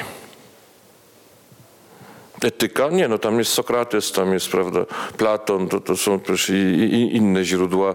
Etyka? 2.42 2.90
Nie, 2.90 3.08
no 3.08 3.18
tam 3.18 3.40
jest 3.40 3.52
Sokrates, 3.52 4.12
tam 4.12 4.34
jest, 4.34 4.50
prawda, 4.50 4.86
Platon, 5.18 5.68
to, 5.68 5.82
to 5.82 5.98
są 5.98 6.20
też 6.20 6.50
i, 6.50 6.54
i 6.54 7.16
inne 7.16 7.44
źródła. 7.44 7.90
E, 7.90 7.94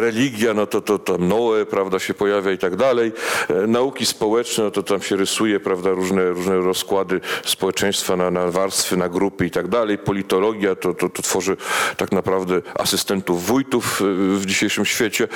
Religia, 0.00 0.54
no 0.54 0.66
to, 0.66 0.80
to 0.80 0.98
tam 0.98 1.28
Noe, 1.28 1.66
prawda, 1.66 1.98
się 1.98 2.14
pojawia 2.14 2.52
i 2.52 2.58
tak 2.58 2.76
dalej. 2.76 3.12
E, 3.48 3.66
Nauki 3.66 4.06
społeczne, 4.06 4.64
no 4.64 4.70
to 4.70 4.82
tam 4.82 5.02
się 5.02 5.16
rysuje, 5.16 5.60
prawda, 5.60 5.90
różne, 5.90 6.30
różne 6.30 6.56
rozkłady 6.56 7.20
społeczeństwa 7.44 8.16
na, 8.16 8.30
na 8.30 8.50
warstwy, 8.50 8.96
na 8.96 9.08
grupy 9.08 9.46
i 9.46 9.50
tak 9.50 9.68
dalej. 9.68 9.98
Politologia 9.98 10.74
to, 10.74 10.94
to, 10.94 11.08
to 11.08 11.22
tworzy 11.22 11.56
tak 11.96 12.12
naprawdę 12.12 12.62
asystentów 12.74 13.46
wójtów 13.46 14.02
e, 14.02 14.04
w 14.38 14.46
dzisiejszym 14.46 14.84
świecie. 14.84 15.28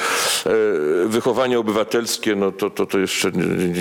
Wychowanie 1.07 1.59
obywatelskie, 1.59 2.37
no 2.37 2.53
to, 2.53 2.70
to, 2.70 2.87
to 2.87 2.99
jeszcze 2.99 3.30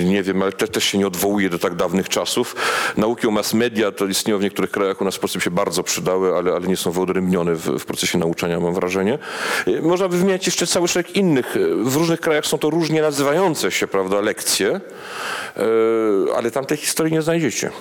nie, 0.05 0.23
wiem, 0.23 0.41
ale 0.41 0.51
te, 0.51 0.67
też 0.67 0.83
się 0.83 0.97
nie 0.97 1.07
odwołuje 1.07 1.49
do 1.49 1.59
tak 1.59 1.75
dawnych 1.75 2.09
czasów. 2.09 2.55
Nauki 2.97 3.27
o 3.27 3.31
mass 3.31 3.53
media 3.53 3.91
to 3.91 4.05
istnieją 4.05 4.39
niektórych 4.45 4.71
krajach 4.71 5.01
u 5.01 5.05
nas 5.05 5.15
w 5.15 5.19
Polsce 5.19 5.41
się 5.41 5.51
bardzo 5.51 5.83
przydały, 5.83 6.35
ale, 6.35 6.53
ale 6.53 6.67
nie 6.67 6.77
są 6.77 6.91
wyodrębnione 6.91 7.55
w, 7.55 7.65
w 7.79 7.85
procesie 7.85 8.17
nauczania, 8.17 8.59
mam 8.59 8.73
wrażenie. 8.73 9.19
E, 9.67 9.81
Można 9.81 10.09
by 10.09 10.17
wymieniać 10.17 10.45
jeszcze 10.45 10.67
cały 10.67 10.87
szereg 10.87 11.15
innych. 11.15 11.57
E, 11.57 11.59
W 11.83 11.95
różnych 11.95 12.19
krajach 12.19 12.45
są 12.45 12.57
to 12.57 12.69
różnie 12.69 13.01
nazywające 13.01 13.71
się, 13.71 13.87
prawda, 13.87 14.21
lekcje, 14.21 14.69
e, 14.69 15.61
ale 16.35 16.51
tam 16.51 16.65
tej 16.65 16.77
historii 16.77 17.13
nie 17.13 17.21
znajdziecie. 17.21 17.71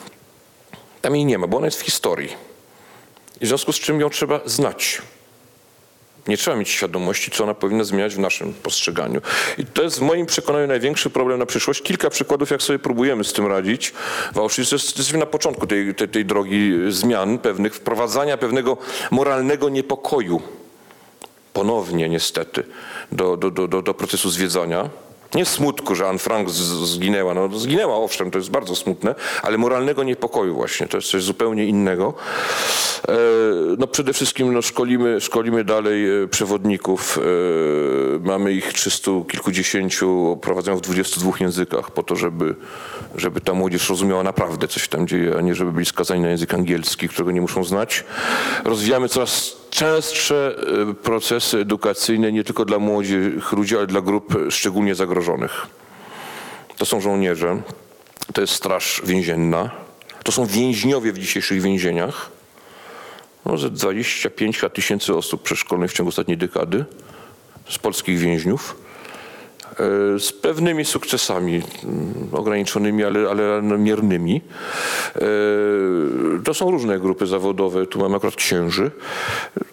Tam 1.02 1.16
jej 1.16 1.24
nie 1.24 1.38
ma, 1.38 1.46
bo 1.46 1.56
ona 1.56 1.66
jest 1.66 1.80
w 1.80 1.84
historii. 1.84 2.28
I 3.40 3.44
w 3.44 3.48
związku 3.48 3.72
z 3.72 3.76
czym 3.76 4.00
ją 4.00 4.10
trzeba 4.10 4.40
znać. 4.46 5.02
Nie 6.28 6.36
trzeba 6.36 6.56
mieć 6.56 6.68
świadomości, 6.68 7.30
co 7.30 7.44
ona 7.44 7.54
powinna 7.54 7.84
zmieniać 7.84 8.14
w 8.14 8.18
naszym 8.18 8.54
postrzeganiu. 8.54 9.20
I 9.58 9.66
to 9.66 9.82
jest 9.82 9.98
w 9.98 10.02
moim 10.02 10.26
przekonaniu 10.26 10.66
największy 10.66 11.10
problem 11.10 11.38
na 11.38 11.46
przyszłość. 11.46 11.82
Kilka 11.82 12.10
przykładów, 12.10 12.50
jak 12.50 12.62
sobie 12.62 12.78
próbujemy 12.78 13.24
z 13.24 13.32
tym 13.32 13.46
radzić. 13.46 13.92
W 14.34 14.38
Auschwitz 14.38 14.72
jest, 14.72 14.84
jesteśmy 14.84 15.18
na 15.18 15.26
początku 15.26 15.66
tej, 15.66 15.94
tej, 15.94 16.08
tej 16.08 16.24
drogi 16.24 16.72
zmian 16.88 17.38
pewnych, 17.38 17.74
wprowadzania 17.74 18.36
pewnego 18.36 18.76
moralnego 19.10 19.68
niepokoju. 19.68 20.42
Ponownie 21.52 22.08
niestety 22.08 22.62
do, 23.12 23.36
do, 23.36 23.50
do, 23.50 23.82
do 23.82 23.94
procesu 23.94 24.30
zwiedzania. 24.30 24.90
Nie 25.34 25.44
smutku, 25.44 25.94
że 25.94 26.08
Anne 26.08 26.18
Frank 26.18 26.50
zginęła. 26.50 27.34
No, 27.34 27.58
zginęła, 27.58 27.96
owszem, 27.96 28.30
to 28.30 28.38
jest 28.38 28.50
bardzo 28.50 28.76
smutne, 28.76 29.14
ale 29.42 29.58
moralnego 29.58 30.04
niepokoju 30.04 30.54
właśnie. 30.54 30.86
To 30.86 30.96
jest 30.96 31.10
coś 31.10 31.22
zupełnie 31.22 31.66
innego. 31.66 32.14
E, 33.08 33.14
No 33.78 33.86
przede 33.86 34.12
wszystkim 34.12 34.52
no, 34.52 34.62
szkolimy, 34.62 35.20
szkolimy 35.20 35.64
dalej 35.64 36.22
e, 36.22 36.28
przewodników. 36.28 37.18
E, 37.18 37.20
Mamy 38.18 38.52
ich 38.52 38.72
300 38.72 39.10
kilkudziesięciu, 39.30 40.38
prowadzają 40.42 40.76
w 40.76 40.80
22 40.80 41.32
językach 41.40 41.90
po 41.90 42.02
to, 42.02 42.16
żeby, 42.16 42.54
żeby 43.14 43.40
ta 43.40 43.54
młodzież 43.54 43.88
rozumiała 43.88 44.22
naprawdę, 44.22 44.68
co 44.68 44.80
się 44.80 44.88
tam 44.88 45.06
dzieje, 45.06 45.34
a 45.38 45.40
nie 45.40 45.54
żeby 45.54 45.72
byli 45.72 45.86
skazani 45.86 46.20
na 46.20 46.28
język 46.28 46.54
angielski, 46.54 47.08
którego 47.08 47.30
nie 47.30 47.40
muszą 47.40 47.64
znać. 47.64 48.04
Rozwijamy 48.64 49.08
coraz 49.08 49.63
częstsze 49.74 50.56
e, 50.90 50.94
procesy 50.94 51.58
edukacyjne 51.58 52.32
nie 52.32 52.44
tylko 52.44 52.64
dla 52.64 52.78
młodych 52.78 53.52
ludzi, 53.52 53.76
ale 53.76 53.86
dla 53.86 54.00
grup 54.00 54.34
szczególnie 54.50 54.94
zagrożonych. 54.94 55.66
To 56.76 56.86
są 56.86 57.00
żołnierze, 57.00 57.62
to 58.34 58.40
jest 58.40 58.52
straż 58.54 59.02
więzienna, 59.04 59.70
to 60.24 60.32
są 60.32 60.46
więźniowie 60.46 61.12
w 61.12 61.18
dzisiejszych 61.18 61.62
więzieniach. 61.62 62.30
No, 63.44 63.58
ze 63.58 63.70
25 63.70 64.60
tysięcy 64.74 65.14
osób 65.14 65.42
przeszkolonych 65.42 65.90
w 65.90 65.94
ciągu 65.94 66.08
ostatniej 66.08 66.38
dekady 66.38 66.84
z 67.68 67.78
polskich 67.78 68.18
więźniów. 68.18 68.83
E, 69.78 70.18
Z 70.18 70.32
pewnymi 70.32 70.84
sukcesami, 70.84 71.62
mm, 71.84 72.14
ograniczonymi, 72.32 73.04
ale, 73.04 73.30
ale 73.30 73.62
miernymi. 73.62 74.42
E, 75.16 75.20
To 76.44 76.54
są 76.54 76.70
różne 76.70 76.98
grupy 76.98 77.26
zawodowe. 77.26 77.86
Tu 77.86 77.98
mamy 77.98 78.16
akurat 78.16 78.36
księży. 78.36 78.90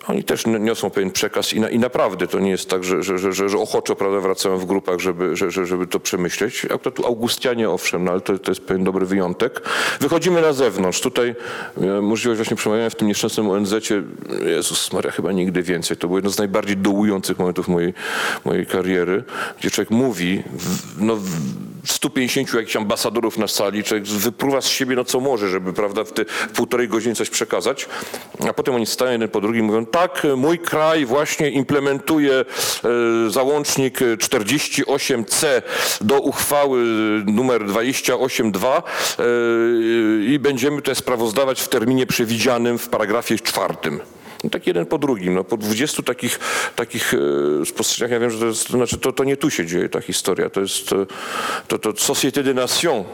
Oni 0.07 0.23
też 0.23 0.45
niosą 0.45 0.89
pewien 0.89 1.11
przekaz 1.11 1.53
i, 1.53 1.59
na, 1.59 1.69
i 1.69 1.79
naprawdę 1.79 2.27
to 2.27 2.39
nie 2.39 2.49
jest 2.49 2.69
tak, 2.69 2.83
że, 2.83 3.03
że, 3.03 3.19
że, 3.19 3.49
że, 3.49 3.57
ochoczo 3.57 3.95
prawda, 3.95 4.19
wracają 4.19 4.57
w 4.57 4.65
grupach, 4.65 4.99
żeby, 4.99 5.35
że, 5.35 5.51
że, 5.51 5.65
żeby 5.65 5.87
to 5.87 5.99
przemyśleć. 5.99 6.65
Akurat 6.65 6.95
tu 6.95 7.05
Augustianie 7.05 7.69
owszem, 7.69 8.03
no, 8.03 8.11
ale 8.11 8.21
to, 8.21 8.39
to 8.39 8.51
jest 8.51 8.61
pewien 8.61 8.83
dobry 8.83 9.05
wyjątek. 9.05 9.61
Wychodzimy 9.99 10.41
na 10.41 10.53
zewnątrz. 10.53 11.01
Tutaj 11.01 11.35
miałem 11.77 12.05
możliwość 12.05 12.37
właśnie 12.37 12.57
przemawiania 12.57 12.89
w 12.89 12.95
tym 12.95 13.07
nieszczęsnym 13.07 13.49
ONZ-cie. 13.49 14.03
Jezus 14.45 14.93
Maria, 14.93 15.11
chyba 15.11 15.31
nigdy 15.31 15.63
więcej. 15.63 15.97
To 15.97 16.07
było 16.07 16.17
jedno 16.17 16.31
z 16.31 16.37
najbardziej 16.37 16.77
dołujących 16.77 17.39
momentów 17.39 17.67
mojej, 17.67 17.93
mojej 18.45 18.65
kariery, 18.65 19.23
gdzie 19.59 19.71
człowiek 19.71 19.91
mówi, 19.91 20.43
w, 20.53 21.01
no, 21.01 21.15
w 21.15 21.91
150 21.91 22.53
jakichś 22.53 22.75
ambasadorów 22.75 23.37
na 23.37 23.47
sali, 23.47 23.83
człowiek 23.83 24.07
wypruwa 24.07 24.61
z 24.61 24.67
siebie 24.67 24.95
no 24.95 25.03
co 25.03 25.19
może, 25.19 25.49
żeby 25.49 25.73
prawda, 25.73 26.03
w 26.03 26.11
te 26.11 26.25
w 26.25 26.51
półtorej 26.51 26.87
godziny 26.87 27.15
coś 27.15 27.29
przekazać, 27.29 27.87
a 28.49 28.53
potem 28.53 28.75
oni 28.75 28.85
stają 28.85 29.11
jeden 29.11 29.29
po 29.29 29.41
drugim 29.41 29.65
i 29.65 29.67
mówią, 29.67 29.85
tak, 29.91 30.27
mój 30.37 30.59
kraj 30.59 31.05
właśnie 31.05 31.49
implementuje 31.49 32.33
e, 32.33 32.45
załącznik 33.29 33.99
48C 33.99 35.61
do 36.01 36.19
uchwały 36.19 36.83
numer 37.25 37.65
28.2 37.65 38.67
e, 38.77 39.23
i 40.33 40.39
będziemy 40.39 40.81
to 40.81 40.95
sprawozdawać 40.95 41.61
w 41.61 41.67
terminie 41.67 42.05
przewidzianym 42.05 42.77
w 42.77 42.89
paragrafie 42.89 43.39
czwartym. 43.39 43.99
No 44.43 44.49
tak 44.49 44.67
jeden 44.67 44.85
po 44.85 44.97
drugim. 44.97 45.33
No, 45.33 45.43
po 45.43 45.57
20 45.57 46.03
takich, 46.03 46.39
takich 46.75 47.13
e, 47.13 47.65
spostrzeżeniach 47.65 48.11
ja 48.11 48.19
wiem, 48.19 48.29
że 48.29 48.39
to, 48.39 48.45
jest, 48.45 48.67
to, 48.67 48.73
znaczy, 48.73 48.97
to, 48.97 49.11
to 49.11 49.23
nie 49.23 49.37
tu 49.37 49.49
się 49.49 49.65
dzieje 49.65 49.89
ta 49.89 50.01
historia. 50.01 50.49
To 50.49 50.61
jest 50.61 50.89
to, 51.67 51.79
to 51.79 51.89
Société 51.89 52.43
des 52.43 52.55
Nations. 52.55 53.05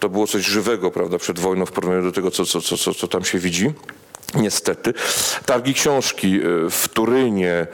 To 0.00 0.08
było 0.08 0.26
coś 0.26 0.44
żywego, 0.44 0.90
prawda, 0.90 1.18
przed 1.18 1.38
wojną 1.38 1.66
w 1.66 1.72
porównaniu 1.72 2.02
do 2.02 2.12
tego, 2.12 2.30
co, 2.30 2.46
co, 2.46 2.60
co, 2.60 2.76
co, 2.76 2.94
co 2.94 3.08
tam 3.08 3.24
się 3.24 3.38
widzi. 3.38 3.72
Niestety. 4.34 4.94
Targi 5.46 5.74
książki 5.74 6.36
e, 6.36 6.70
w 6.70 6.88
Turynie 6.88 7.52
e, 7.52 7.66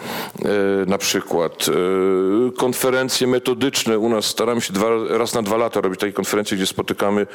na 0.86 0.98
przykład, 0.98 1.66
e, 1.68 2.52
konferencje 2.52 3.26
metodyczne 3.26 3.98
u 3.98 4.08
nas, 4.08 4.24
staramy 4.24 4.60
się 4.60 4.72
dwa, 4.72 4.88
raz 5.08 5.34
na 5.34 5.42
dwa 5.42 5.56
lata 5.56 5.80
robić 5.80 6.00
takie 6.00 6.12
konferencje, 6.12 6.56
gdzie 6.56 6.66
spotykamy 6.66 7.26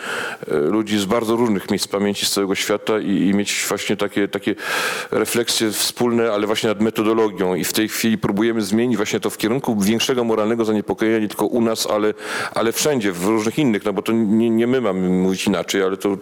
ludzi 0.48 1.00
z 1.00 1.06
bardzo 1.06 1.36
różnych 1.36 1.72
miejsc 1.72 1.88
pamięci 1.88 2.26
z 2.26 2.32
całego 2.32 2.56
świata 2.56 3.00
i, 3.00 3.12
i 3.12 3.34
mieć 3.34 3.66
właśnie 3.68 3.98
takie, 3.98 4.28
takie 4.28 4.56
refleksje 5.12 5.72
wspólne, 5.72 6.32
ale 6.32 6.48
właśnie 6.48 6.70
nad 6.70 6.82
metodologią 6.82 7.56
i 7.56 7.64
w 7.64 7.74
tej 7.74 7.90
chwili 7.90 8.18
próbujemy 8.18 8.62
zmienić 8.62 8.98
właśnie 8.98 9.20
to 9.20 9.30
w 9.30 9.38
kierunku 9.38 9.82
większego 9.82 10.24
moralnego 10.24 10.66
zaniepokojenia 10.66 11.20
nie 11.20 11.28
tylko 11.28 11.46
u 11.46 11.62
nas, 11.62 11.88
ale, 11.88 12.14
ale 12.54 12.72
wszędzie, 12.72 13.12
w 13.12 13.26
różnych 13.26 13.60
innych, 13.60 13.86
no 13.86 13.94
bo 13.94 14.02
to 14.02 14.12
nie, 14.12 14.50
nie 14.50 14.68
my 14.68 14.82
mamy 14.82 15.10
mówić 15.10 15.48
inaczej, 15.48 15.84
ale 15.84 15.98
to 15.98 16.18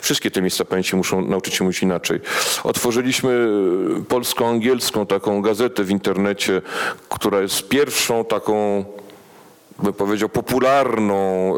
wszystkie 0.00 0.30
te 0.30 0.42
miejsca 0.42 0.64
pamięci 0.64 0.96
muszą 0.96 1.24
nauczyć 1.24 1.54
się 1.54 1.64
mówić 1.64 1.82
inaczej. 1.82 2.19
Otworzyliśmy 2.64 3.48
polsko-angielską 4.08 5.06
taką 5.06 5.42
gazetę 5.42 5.84
w 5.84 5.90
internecie, 5.90 6.62
która 7.08 7.40
jest 7.40 7.68
pierwszą 7.68 8.24
taką, 8.24 8.84
bym 9.82 9.92
powiedział, 9.92 10.28
popularną 10.28 11.52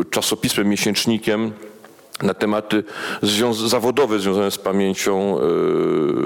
e, 0.00 0.04
czasopismem, 0.10 0.68
miesięcznikiem 0.68 1.52
na 2.22 2.34
tematy 2.34 2.84
zawodowe 3.66 4.18
związane 4.18 4.50
z 4.50 4.58
pamięcią 4.58 5.38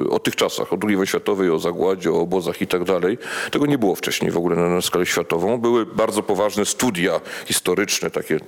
e, 0.07 0.11
o 0.11 0.19
tych 0.19 0.37
czasach, 0.37 0.73
o 0.73 0.77
II 0.87 0.97
wojnie 0.97 1.07
światowej, 1.07 1.51
o 1.51 1.59
zagładzie, 1.59 2.13
o 2.13 2.21
obozach 2.21 2.63
i 2.63 2.67
tak 2.67 2.85
dalej. 2.85 3.19
Tego 3.51 3.67
nie 3.67 3.79
było 3.79 3.95
wcześniej 3.95 4.31
w 4.31 4.37
ogóle 4.37 4.57
na, 4.57 4.69
na 4.69 4.81
skalę 4.81 5.07
światową. 5.07 5.59
Były 5.59 5.87
bardzo 5.87 6.23
poważne 6.23 6.67
studia 6.67 7.21
historyczne, 7.47 8.11
takie 8.11 8.41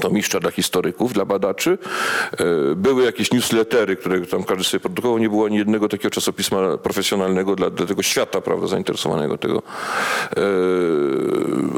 to 0.00 0.10
mistrza 0.10 0.40
dla 0.40 0.50
historyków, 0.50 1.12
dla 1.12 1.24
badaczy. 1.24 1.78
E, 2.32 2.74
Były 2.74 3.04
jakieś 3.04 3.32
newslettery, 3.32 3.96
które 3.96 4.20
tam 4.20 4.44
każdy 4.44 4.64
sobie 4.64 4.80
produkował. 4.80 5.18
Nie 5.18 5.28
było 5.28 5.46
ani 5.46 5.56
jednego 5.56 5.88
takiego 5.88 6.10
czasopisma 6.10 6.78
profesjonalnego 6.78 7.56
dla, 7.56 7.70
dla 7.70 7.86
tego 7.86 8.02
świata, 8.02 8.40
prawda, 8.40 8.66
zainteresowanego 8.66 9.38
tego. 9.38 9.62
E, 10.36 10.40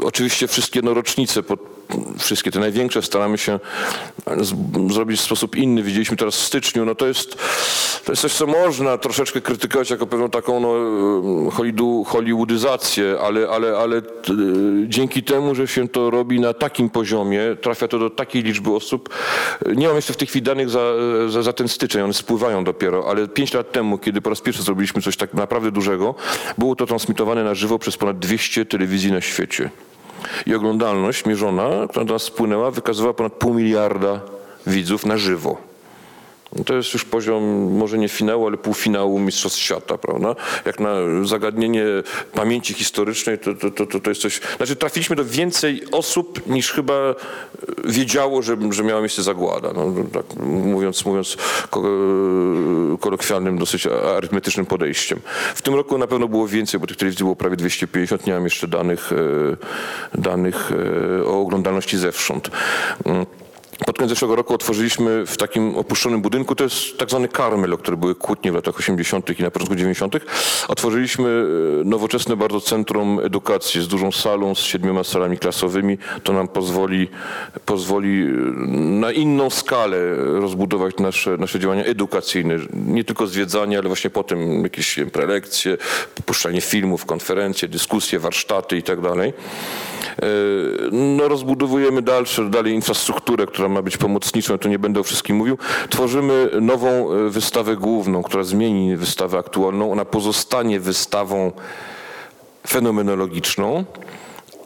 oczywiście 0.03 0.47
wszystkie 0.47 0.81
no, 0.81 0.93
rocznice, 0.93 1.43
pod, 1.43 1.59
wszystkie 2.19 2.51
te 2.51 2.59
największe 2.59 3.01
staramy 3.01 3.37
się 3.37 3.59
z, 4.41 4.53
zrobić 4.93 5.19
w 5.19 5.23
sposób 5.23 5.55
inny. 5.55 5.83
Widzieliśmy 5.83 6.17
teraz 6.17 6.35
w 6.35 6.43
styczniu, 6.43 6.85
no 6.85 6.95
to 6.95 7.07
jest, 7.07 7.37
to 8.05 8.11
jest 8.11 8.21
coś, 8.21 8.33
co 8.33 8.47
można 8.47 8.97
troszeczkę 8.97 9.41
krytykować 9.41 9.89
jako 9.89 10.07
pewną 10.07 10.29
taką 10.29 10.59
no, 10.59 10.69
hollywood- 11.51 12.05
hollywoodyzację, 12.07 13.15
ale, 13.21 13.49
ale, 13.49 13.77
ale 13.77 14.01
t, 14.01 14.33
dzięki 14.87 15.23
temu, 15.23 15.55
że 15.55 15.67
się 15.67 15.87
to 15.87 16.09
robi 16.09 16.39
na 16.39 16.53
takim 16.53 16.89
poziomie, 16.89 17.41
trafia 17.61 17.87
to 17.87 17.97
do 18.03 18.09
takiej 18.09 18.43
liczby 18.43 18.71
osób. 18.71 19.09
Nie 19.75 19.87
mam 19.87 19.95
jeszcze 19.95 20.13
w 20.13 20.17
tej 20.17 20.27
chwili 20.27 20.43
danych 20.43 20.69
za, 20.69 20.93
za, 21.27 21.43
za 21.43 21.53
ten 21.53 21.67
styczeń, 21.67 22.01
one 22.01 22.13
spływają 22.13 22.63
dopiero, 22.63 23.09
ale 23.09 23.27
pięć 23.27 23.53
lat 23.53 23.71
temu, 23.71 23.97
kiedy 23.97 24.21
po 24.21 24.29
raz 24.29 24.41
pierwszy 24.41 24.63
zrobiliśmy 24.63 25.01
coś 25.01 25.17
tak 25.17 25.33
naprawdę 25.33 25.71
dużego, 25.71 26.15
było 26.57 26.75
to 26.75 26.85
transmitowane 26.85 27.43
na 27.43 27.55
żywo 27.55 27.79
przez 27.79 27.97
ponad 27.97 28.19
200 28.19 28.65
telewizji 28.65 29.11
na 29.11 29.21
świecie. 29.21 29.69
I 30.45 30.55
oglądalność 30.55 31.25
mierzona, 31.25 31.87
która 31.89 32.05
do 32.05 32.13
nas 32.13 32.23
spłynęła, 32.23 32.71
wykazywała 32.71 33.13
ponad 33.13 33.33
pół 33.33 33.53
miliarda 33.53 34.19
widzów 34.67 35.05
na 35.05 35.17
żywo. 35.17 35.70
To 36.65 36.73
jest 36.73 36.93
już 36.93 37.05
poziom 37.05 37.43
może 37.77 37.97
nie 37.97 38.09
finału, 38.09 38.47
ale 38.47 38.57
półfinału 38.57 39.19
Mistrzostw 39.19 39.59
Świata, 39.59 39.97
prawda? 39.97 40.35
Jak 40.65 40.79
na 40.79 40.95
zagadnienie 41.23 41.85
pamięci 42.33 42.73
historycznej, 42.73 43.39
to, 43.39 43.53
to, 43.53 43.85
to, 43.85 43.99
to, 43.99 44.09
jest 44.09 44.21
coś... 44.21 44.41
Znaczy 44.57 44.75
trafiliśmy 44.75 45.15
do 45.15 45.25
więcej 45.25 45.83
osób 45.91 46.47
niż 46.47 46.71
chyba 46.71 46.93
wiedziało, 47.83 48.41
że, 48.41 48.57
że 48.71 48.83
miała 48.83 49.01
miejsce 49.01 49.23
zagłada. 49.23 49.73
No, 49.73 49.93
tak 50.13 50.25
mówiąc, 50.45 51.05
mówiąc 51.05 51.37
ko- 51.69 51.83
kolokwialnym, 52.99 53.57
dosyć 53.57 53.87
arytmetycznym 53.87 54.65
podejściem. 54.65 55.19
W 55.55 55.61
tym 55.61 55.75
roku 55.75 55.97
na 55.97 56.07
pewno 56.07 56.27
było 56.27 56.47
więcej, 56.47 56.79
bo 56.79 56.87
tych 56.87 56.97
telewizji 56.97 57.23
było 57.23 57.35
prawie 57.35 57.55
250. 57.55 58.27
Nie 58.27 58.33
mam 58.33 58.43
jeszcze 58.43 58.67
danych, 58.67 59.11
e, 60.13 60.21
danych 60.21 60.71
e, 61.21 61.25
o 61.25 61.41
oglądalności 61.41 61.97
zewsząd. 61.97 62.49
Pod 63.85 63.97
koniec 63.97 64.09
zeszłego 64.09 64.35
roku 64.35 64.53
otworzyliśmy 64.53 65.25
w 65.25 65.37
takim 65.37 65.77
opuszczonym 65.77 66.21
budynku, 66.21 66.55
to 66.55 66.63
jest 66.63 66.97
tak 66.97 67.09
zwany 67.09 67.27
Karmel, 67.27 67.73
o 67.73 67.77
który 67.77 67.97
były 67.97 68.15
kłótnie 68.15 68.51
w 68.51 68.55
latach 68.55 68.79
80. 68.79 69.39
i 69.39 69.43
na 69.43 69.51
początku 69.51 69.75
90. 69.75 70.15
Otworzyliśmy 70.67 71.29
e, 71.81 71.83
nowoczesne 71.83 72.35
bardzo 72.35 72.61
centrum 72.61 73.19
edukacji 73.23 73.81
z 73.81 73.87
dużą 73.87 74.11
salą, 74.11 74.55
z 74.55 74.59
siedmioma 74.59 75.03
salami 75.03 75.37
klasowymi. 75.37 75.97
To 76.23 76.33
nam 76.33 76.47
pozwoli, 76.47 77.07
pozwoli 77.65 78.21
e, 78.21 78.27
na 78.77 79.11
inną 79.11 79.49
skalę 79.49 80.15
rozbudować 80.15 80.97
nasze, 80.97 81.37
nasze 81.37 81.59
działania 81.59 81.83
edukacyjne. 81.83 82.57
Nie 82.73 83.03
tylko 83.03 83.27
zwiedzanie, 83.27 83.77
ale 83.77 83.87
właśnie 83.87 84.09
potem 84.09 84.63
jakieś 84.63 84.99
prelekcje, 85.13 85.77
puszczanie 86.25 86.61
filmów, 86.61 87.05
konferencje, 87.05 87.67
dyskusje, 87.67 88.19
warsztaty 88.19 88.77
i 88.77 88.83
tak 88.83 89.01
dalej. 89.01 89.33
E, 90.21 90.25
No, 90.91 91.27
rozbudowujemy 91.27 92.01
dalsze, 92.01 92.49
dalej 92.49 92.73
infrastrukturę, 92.73 93.47
która 93.47 93.69
ma 93.71 93.81
być 93.81 93.97
pomocniczą, 93.97 94.57
to 94.57 94.69
nie 94.69 94.79
będę 94.79 94.99
o 94.99 95.03
wszystkim 95.03 95.35
mówił. 95.35 95.57
Tworzymy 95.89 96.49
nową 96.61 97.13
e, 97.13 97.29
wystawę 97.29 97.75
główną, 97.75 98.23
która 98.23 98.43
zmieni 98.43 98.97
wystawę 98.97 99.37
aktualną. 99.37 99.91
Ona 99.91 100.05
pozostanie 100.05 100.79
wystawą 100.79 101.51
fenomenologiczną, 102.67 103.85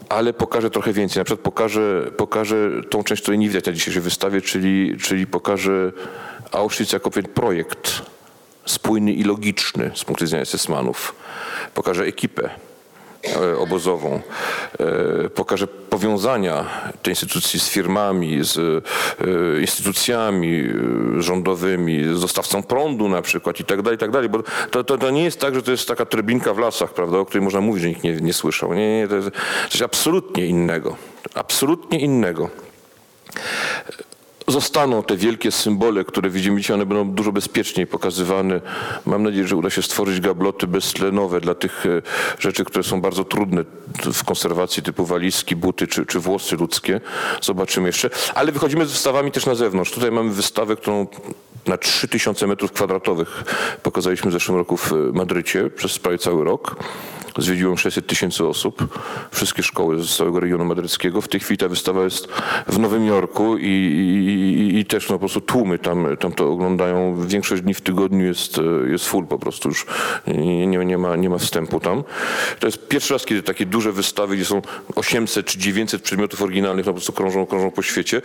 ale 0.10 0.34
pokaże 0.34 0.70
trochę 0.70 0.93
więcej. 0.93 1.22
Na 1.22 1.26
przykład 1.26 1.43
pokaże, 1.43 2.12
pokaże 2.18 2.70
tą 2.89 3.03
część, 3.03 3.22
której 3.22 3.39
nie 3.39 3.47
widać 3.47 3.66
na 3.66 3.74
dzisiejszej 3.74 4.01
wystawie, 4.01 4.41
czyli, 4.41 4.97
czyli 5.01 5.28
pokaże 5.28 5.91
Auschwitz 6.51 6.93
jako 6.93 7.12
pewien 7.12 7.32
projekt 7.32 8.01
spójny 8.66 9.14
i 9.14 9.24
logiczny 9.24 9.91
z 9.93 10.03
punktu 10.03 10.26
widzenia 10.26 10.45
Sesmanów. 10.45 11.16
Pokaże 11.74 12.03
ekipę 12.03 12.49
obozową, 13.57 14.21
e, 14.80 15.30
pokaże 15.30 15.67
powiązania 15.67 16.65
tej 17.03 17.11
instytucji 17.11 17.59
z 17.59 17.69
firmami, 17.69 18.43
z 18.43 18.57
e, 18.57 19.61
instytucjami 19.61 20.63
e, 21.17 21.21
rządowymi, 21.21 22.03
z 22.15 22.21
dostawcą 22.21 22.63
prądu 22.63 23.09
na 23.09 23.21
przykład 23.21 23.59
i 23.59 23.63
tak 23.63 23.82
dalej, 23.82 23.95
i 23.95 23.99
tak 23.99 24.11
dalej, 24.11 24.30
bo 24.30 24.43
to, 24.71 24.84
to, 24.84 24.97
to 24.97 25.11
nie 25.11 25.23
jest 25.23 25.39
tak, 25.39 25.55
że 25.55 25.61
to 25.61 25.71
jest 25.71 25.88
taka 25.88 26.05
trybinka 26.05 26.53
w 26.53 26.57
lasach, 26.57 26.93
prawda, 26.93 27.17
o 27.17 27.26
której 27.26 27.43
można 27.43 27.61
mówić, 27.61 27.84
że 27.84 27.89
nikt 27.89 28.03
nie, 28.03 28.15
nie 28.15 28.34
słyszał. 28.34 28.73
Nie, 28.73 28.97
nie, 28.97 29.07
to 29.07 29.15
jest 29.15 29.30
coś 29.69 29.82
absolutnie 29.82 30.45
innego. 30.45 30.95
Absolutnie 31.34 31.99
innego 31.99 32.49
zostaną 34.48 35.04
te 35.04 35.18
wielkie 35.18 35.52
symbole, 35.52 36.04
które 36.04 36.30
widzimy 36.30 36.62
dzisiaj, 36.62 36.74
one 36.74 36.86
będą 36.86 37.12
dużo 37.12 37.32
bezpieczniej 37.32 37.88
pokazywane. 37.88 38.62
Mam 39.06 39.24
nadzieję, 39.24 39.48
że 39.48 39.56
uda 39.56 39.70
się 39.70 39.82
stworzyć 39.82 40.20
gabloty 40.22 40.68
beztlenowe 40.68 41.41
dla 41.41 41.56
tych 41.56 41.86
e, 41.86 42.02
rzeczy, 42.39 42.66
które 42.66 42.84
są 42.84 43.02
bardzo 43.02 43.24
trudne 43.24 43.64
w 44.14 44.24
konserwacji, 44.24 44.84
typu 44.84 45.06
walizki, 45.06 45.56
buty 45.56 45.88
czy, 45.88 46.06
czy 46.06 46.20
włosy 46.20 46.56
ludzkie. 46.56 47.02
Zobaczymy 47.41 47.88
jeszcze. 47.88 48.10
Ale 48.36 48.52
wychodzimy 48.52 48.86
z 48.86 48.91
wystawami 48.91 49.32
też 49.32 49.46
na 49.46 49.56
zewnątrz. 49.56 49.91
Tutaj 49.91 50.12
mamy 50.12 50.32
wystawę, 50.32 50.76
którą 50.76 51.08
na 51.68 51.78
3000 51.78 52.48
metrów 52.48 52.72
kwadratowych 52.72 53.43
pokazaliśmy 53.84 54.30
w 54.30 54.34
zeszłym 54.34 54.58
roku 54.58 54.78
w 54.78 54.91
Madrycie 55.14 55.70
przez 55.70 56.00
prawie 56.00 56.18
cały 56.18 56.43
rok. 56.43 56.76
Zwiedziłem 57.38 57.77
600 57.77 58.07
tysięcy 58.07 58.45
osób, 58.47 58.99
wszystkie 59.31 59.63
szkoły 59.63 60.03
z 60.03 60.15
całego 60.15 60.39
regionu 60.39 60.65
madryckiego. 60.65 61.21
W 61.21 61.27
tej 61.27 61.39
chwili 61.39 61.57
ta 61.57 61.67
wystawa 61.67 62.03
jest 62.03 62.27
w 62.67 62.79
Nowym 62.79 63.05
Jorku 63.05 63.57
i, 63.57 63.67
i, 63.67 64.79
i 64.79 64.86
też 64.86 65.09
no, 65.09 65.15
po 65.15 65.19
prostu 65.19 65.41
tłumy 65.41 65.79
tam, 65.79 66.17
tam 66.19 66.31
to 66.31 66.51
oglądają. 66.51 67.25
Większość 67.27 67.61
dni 67.61 67.73
w 67.73 67.81
tygodniu 67.81 68.25
jest, 68.25 68.61
jest 68.88 69.05
full 69.05 69.27
po 69.27 69.39
prostu 69.39 69.69
już. 69.69 69.86
Nie, 70.27 70.67
nie, 70.67 70.77
nie, 70.77 70.97
ma, 70.97 71.15
nie 71.15 71.29
ma 71.29 71.38
wstępu 71.38 71.79
tam. 71.79 72.03
To 72.59 72.67
jest 72.67 72.88
pierwszy 72.88 73.13
raz, 73.13 73.25
kiedy 73.25 73.43
takie 73.43 73.65
duże 73.65 73.91
wystawy, 73.91 74.36
gdzie 74.36 74.45
są 74.45 74.61
800 74.95 75.45
czy 75.45 75.59
900 75.59 76.01
przedmiotów 76.01 76.41
oryginalnych, 76.41 76.86
no, 76.86 76.91
po 76.91 76.95
prostu 76.95 77.13
krążą, 77.13 77.45
krążą 77.45 77.71
po 77.71 77.81
świecie. 77.81 78.21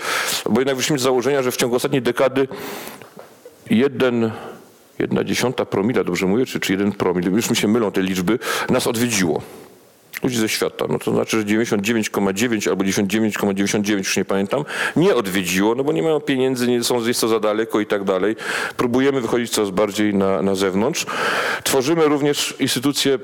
Bo 0.51 0.61
jednak 0.61 0.77
wyszliśmy 0.77 0.99
z 0.99 1.03
założenia, 1.03 1.43
że 1.43 1.53
w 1.53 1.57
ciągu 1.57 1.77
ostatniej 1.77 2.03
dekady 2.03 2.49
jeden, 3.71 4.31
jedna 5.01 5.25
dziesiąta 5.25 5.65
promila, 5.65 6.05
dobrze 6.05 6.27
mówię, 6.27 6.47
czy, 6.47 6.61
czy 6.61 6.73
jeden 6.73 6.93
promil, 6.93 7.33
już 7.33 7.51
mi 7.51 7.57
się 7.57 7.69
mylą 7.69 7.93
te 7.93 8.03
liczby, 8.03 8.39
nas 8.71 8.87
odwiedziło. 8.87 9.43
Ludzi 10.23 10.39
ze 10.39 10.49
świata, 10.49 10.85
no 10.89 10.99
to 10.99 11.11
znaczy, 11.13 11.39
że 11.39 11.45
99,9 11.45 12.71
albo 12.71 12.85
99,99, 12.85 13.97
już 13.97 14.17
nie 14.17 14.25
pamiętam, 14.25 14.65
nie 14.97 15.15
odwiedziło, 15.15 15.75
no 15.75 15.85
bo 15.85 15.93
nie 15.93 16.03
mają 16.03 16.21
pieniędzy, 16.21 16.69
nie 16.69 16.85
są 16.85 17.01
gdzieś 17.01 17.19
to 17.19 17.29
za 17.29 17.41
daleko 17.41 17.81
i 17.81 17.87
tak 17.87 18.05
dalej. 18.05 18.37
Próbujemy 18.77 19.21
wychodzić 19.21 19.51
coraz 19.51 19.71
bardziej 19.71 20.15
na, 20.15 20.43
na 20.43 20.55
zewnątrz. 20.55 21.07
Tworzymy 21.65 22.05
również 22.05 22.55
instytucje 22.59 23.19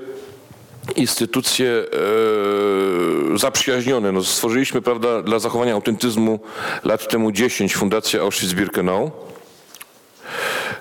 instytucje 0.97 1.85
e, 3.35 3.39
zaprzyjaźnione. 3.39 4.13
No, 4.13 4.25
stworzyliśmy 4.25 4.83
prawda, 4.83 5.23
dla 5.23 5.39
zachowania 5.39 5.75
autentyzmu 5.75 6.41
lat 6.85 7.09
temu 7.09 7.33
10 7.33 7.75
Fundację 7.75 8.21
Auschwitz-Birkenau. 8.21 9.11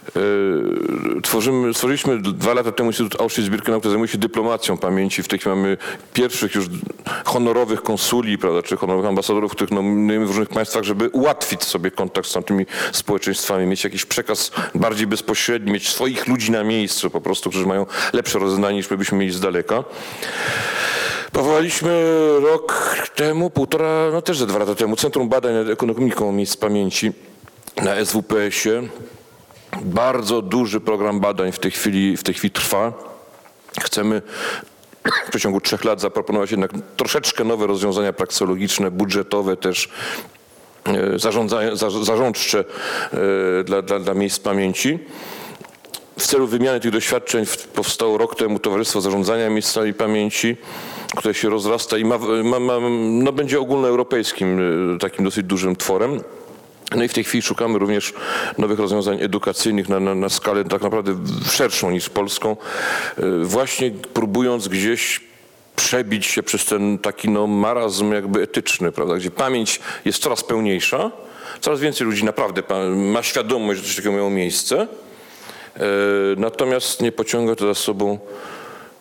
E, 0.07 1.21
Tworzymy, 1.21 1.73
stworzyliśmy 1.73 2.21
dwa 2.21 2.53
lata 2.53 2.71
temu 2.71 2.89
Instytut 2.89 3.21
Auschwitz-Birkenau, 3.21 3.79
który 3.79 3.89
zajmuje 3.89 4.07
się 4.07 4.17
dyplomacją 4.17 4.77
pamięci. 4.77 5.23
W 5.23 5.27
tej 5.27 5.39
chwili 5.39 5.55
mamy 5.55 5.77
pierwszych 6.13 6.55
już 6.55 6.65
honorowych 7.25 7.81
konsuli, 7.81 8.37
prawda, 8.37 8.63
czy 8.63 8.77
honorowych 8.77 9.09
ambasadorów, 9.09 9.51
których 9.51 9.71
nominujemy 9.71 10.25
w 10.25 10.29
różnych 10.29 10.49
państwach, 10.49 10.83
żeby 10.83 11.09
ułatwić 11.09 11.63
sobie 11.63 11.91
kontakt 11.91 12.27
z 12.27 12.33
tamtymi 12.33 12.65
społeczeństwami, 12.91 13.65
mieć 13.65 13.83
jakiś 13.83 14.05
przekaz 14.05 14.51
bardziej 14.75 15.07
bezpośredni, 15.07 15.71
mieć 15.71 15.89
swoich 15.89 16.27
ludzi 16.27 16.51
na 16.51 16.63
miejscu 16.63 17.09
po 17.09 17.21
prostu, 17.21 17.49
którzy 17.49 17.65
mają 17.65 17.85
lepsze 18.13 18.39
rozeznanie 18.39 18.77
niż 18.77 18.89
my 18.89 18.97
byśmy 18.97 19.17
mieli 19.17 19.31
z 19.31 19.39
daleka. 19.39 19.83
Powołaliśmy 21.31 22.03
rok 22.41 22.95
temu, 23.15 23.49
półtora, 23.49 24.11
no 24.11 24.21
też 24.21 24.37
ze 24.37 24.47
dwa 24.47 24.59
lata 24.59 24.75
temu, 24.75 24.95
Centrum 24.95 25.29
Badań 25.29 25.53
nad 25.53 25.69
Ekonomiką 25.69 26.31
Miejsc 26.31 26.57
Pamięci 26.57 27.11
na 27.83 28.05
SWPS-ie. 28.05 28.83
Bardzo 29.81 30.41
duży 30.41 30.79
program 30.79 31.19
badań 31.19 31.51
w 31.51 31.59
tej 31.59 31.71
chwili, 31.71 32.17
w 32.17 32.23
tej 32.23 32.33
chwili 32.33 32.51
trwa. 32.51 32.93
Chcemy 33.81 34.21
w 35.25 35.29
przeciągu 35.29 35.61
trzech 35.61 35.83
lat 35.83 36.01
zaproponować 36.01 36.51
jednak 36.51 36.71
troszeczkę 36.97 37.43
nowe 37.43 37.67
rozwiązania 37.67 38.13
praksologiczne, 38.13 38.91
budżetowe 38.91 39.57
też, 39.57 39.89
e, 40.85 41.19
zarządcze 42.03 42.59
e, 42.59 43.63
dla, 43.63 43.81
dla, 43.81 43.99
dla 43.99 44.13
miejsc 44.13 44.39
pamięci. 44.39 44.99
W 46.19 46.27
celu 46.27 46.47
wymiany 46.47 46.79
tych 46.79 46.91
doświadczeń 46.91 47.45
powstało 47.73 48.17
rok 48.17 48.35
temu 48.35 48.59
Towarzystwo 48.59 49.01
Zarządzania 49.01 49.49
Miejscami 49.49 49.93
Pamięci, 49.93 50.57
które 51.15 51.33
się 51.33 51.49
rozrasta 51.49 51.97
i 51.97 52.05
ma, 52.05 52.17
ma, 52.43 52.59
ma, 52.59 52.73
no 53.09 53.31
będzie 53.31 53.59
ogólnoeuropejskim 53.59 54.59
e, 54.95 54.99
takim 54.99 55.25
dosyć 55.25 55.45
dużym 55.45 55.75
tworem. 55.75 56.21
No 56.95 57.03
i 57.03 57.07
w 57.07 57.13
tej 57.13 57.23
chwili 57.23 57.41
szukamy 57.41 57.79
również 57.79 58.13
nowych 58.57 58.79
rozwiązań 58.79 59.21
edukacyjnych 59.21 59.89
na, 59.89 59.99
na, 59.99 60.15
na 60.15 60.29
skalę 60.29 60.63
tak 60.63 60.81
naprawdę 60.81 61.15
szerszą 61.51 61.91
niż 61.91 62.09
polską, 62.09 62.57
e, 63.17 63.43
właśnie 63.43 63.91
próbując 63.91 64.67
gdzieś 64.67 65.21
przebić 65.75 66.25
się 66.25 66.43
przez 66.43 66.65
ten 66.65 66.97
taki 66.97 67.29
no, 67.29 67.47
marazm 67.47 68.13
jakby 68.13 68.41
etyczny, 68.41 68.91
prawda, 68.91 69.15
gdzie 69.15 69.31
pamięć 69.31 69.79
jest 70.05 70.21
coraz 70.21 70.43
pełniejsza, 70.43 71.11
coraz 71.61 71.79
więcej 71.79 72.07
ludzi 72.07 72.23
naprawdę 72.23 72.63
ma 72.95 73.23
świadomość, 73.23 73.79
że 73.79 73.85
coś 73.85 73.95
takiego 73.95 74.15
miało 74.15 74.29
miejsce, 74.29 74.81
e, 74.81 74.87
natomiast 76.37 77.01
nie 77.01 77.11
pociąga 77.11 77.55
to 77.55 77.67
za 77.67 77.73
sobą 77.73 78.19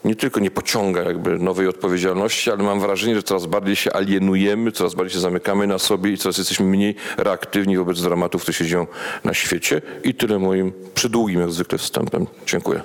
nie 0.05 0.17
tylko 0.17 0.41
nie 0.41 0.51
pociąga 0.51 1.03
jakby 1.03 1.39
nowej 1.39 1.69
odpowiedzialności, 1.69 2.51
ale 2.51 2.63
mam 2.63 2.81
wrażenie, 2.81 3.15
że 3.15 3.23
coraz 3.23 3.47
bardziej 3.47 3.77
się 3.77 3.93
alienujemy, 3.93 4.73
coraz 4.73 4.95
bardziej 4.95 5.15
się 5.15 5.21
zamykamy 5.21 5.67
na 5.67 5.79
sobie 5.79 6.13
i 6.13 6.19
coraz 6.19 6.39
jesteśmy 6.39 6.67
mniej 6.67 6.95
reaktywni 7.17 7.77
wobec 7.77 8.03
dramatów, 8.03 8.43
które 8.43 8.55
się 8.55 8.67
dzieją 8.67 8.87
na 9.25 9.35
świecie. 9.35 9.83
I 10.05 10.15
tyle 10.15 10.39
moim 10.39 10.73
przydługim 10.95 11.41
jak 11.41 11.53
zwykle 11.53 11.79
wstępem. 11.79 12.27
Dziękuję. 12.47 12.83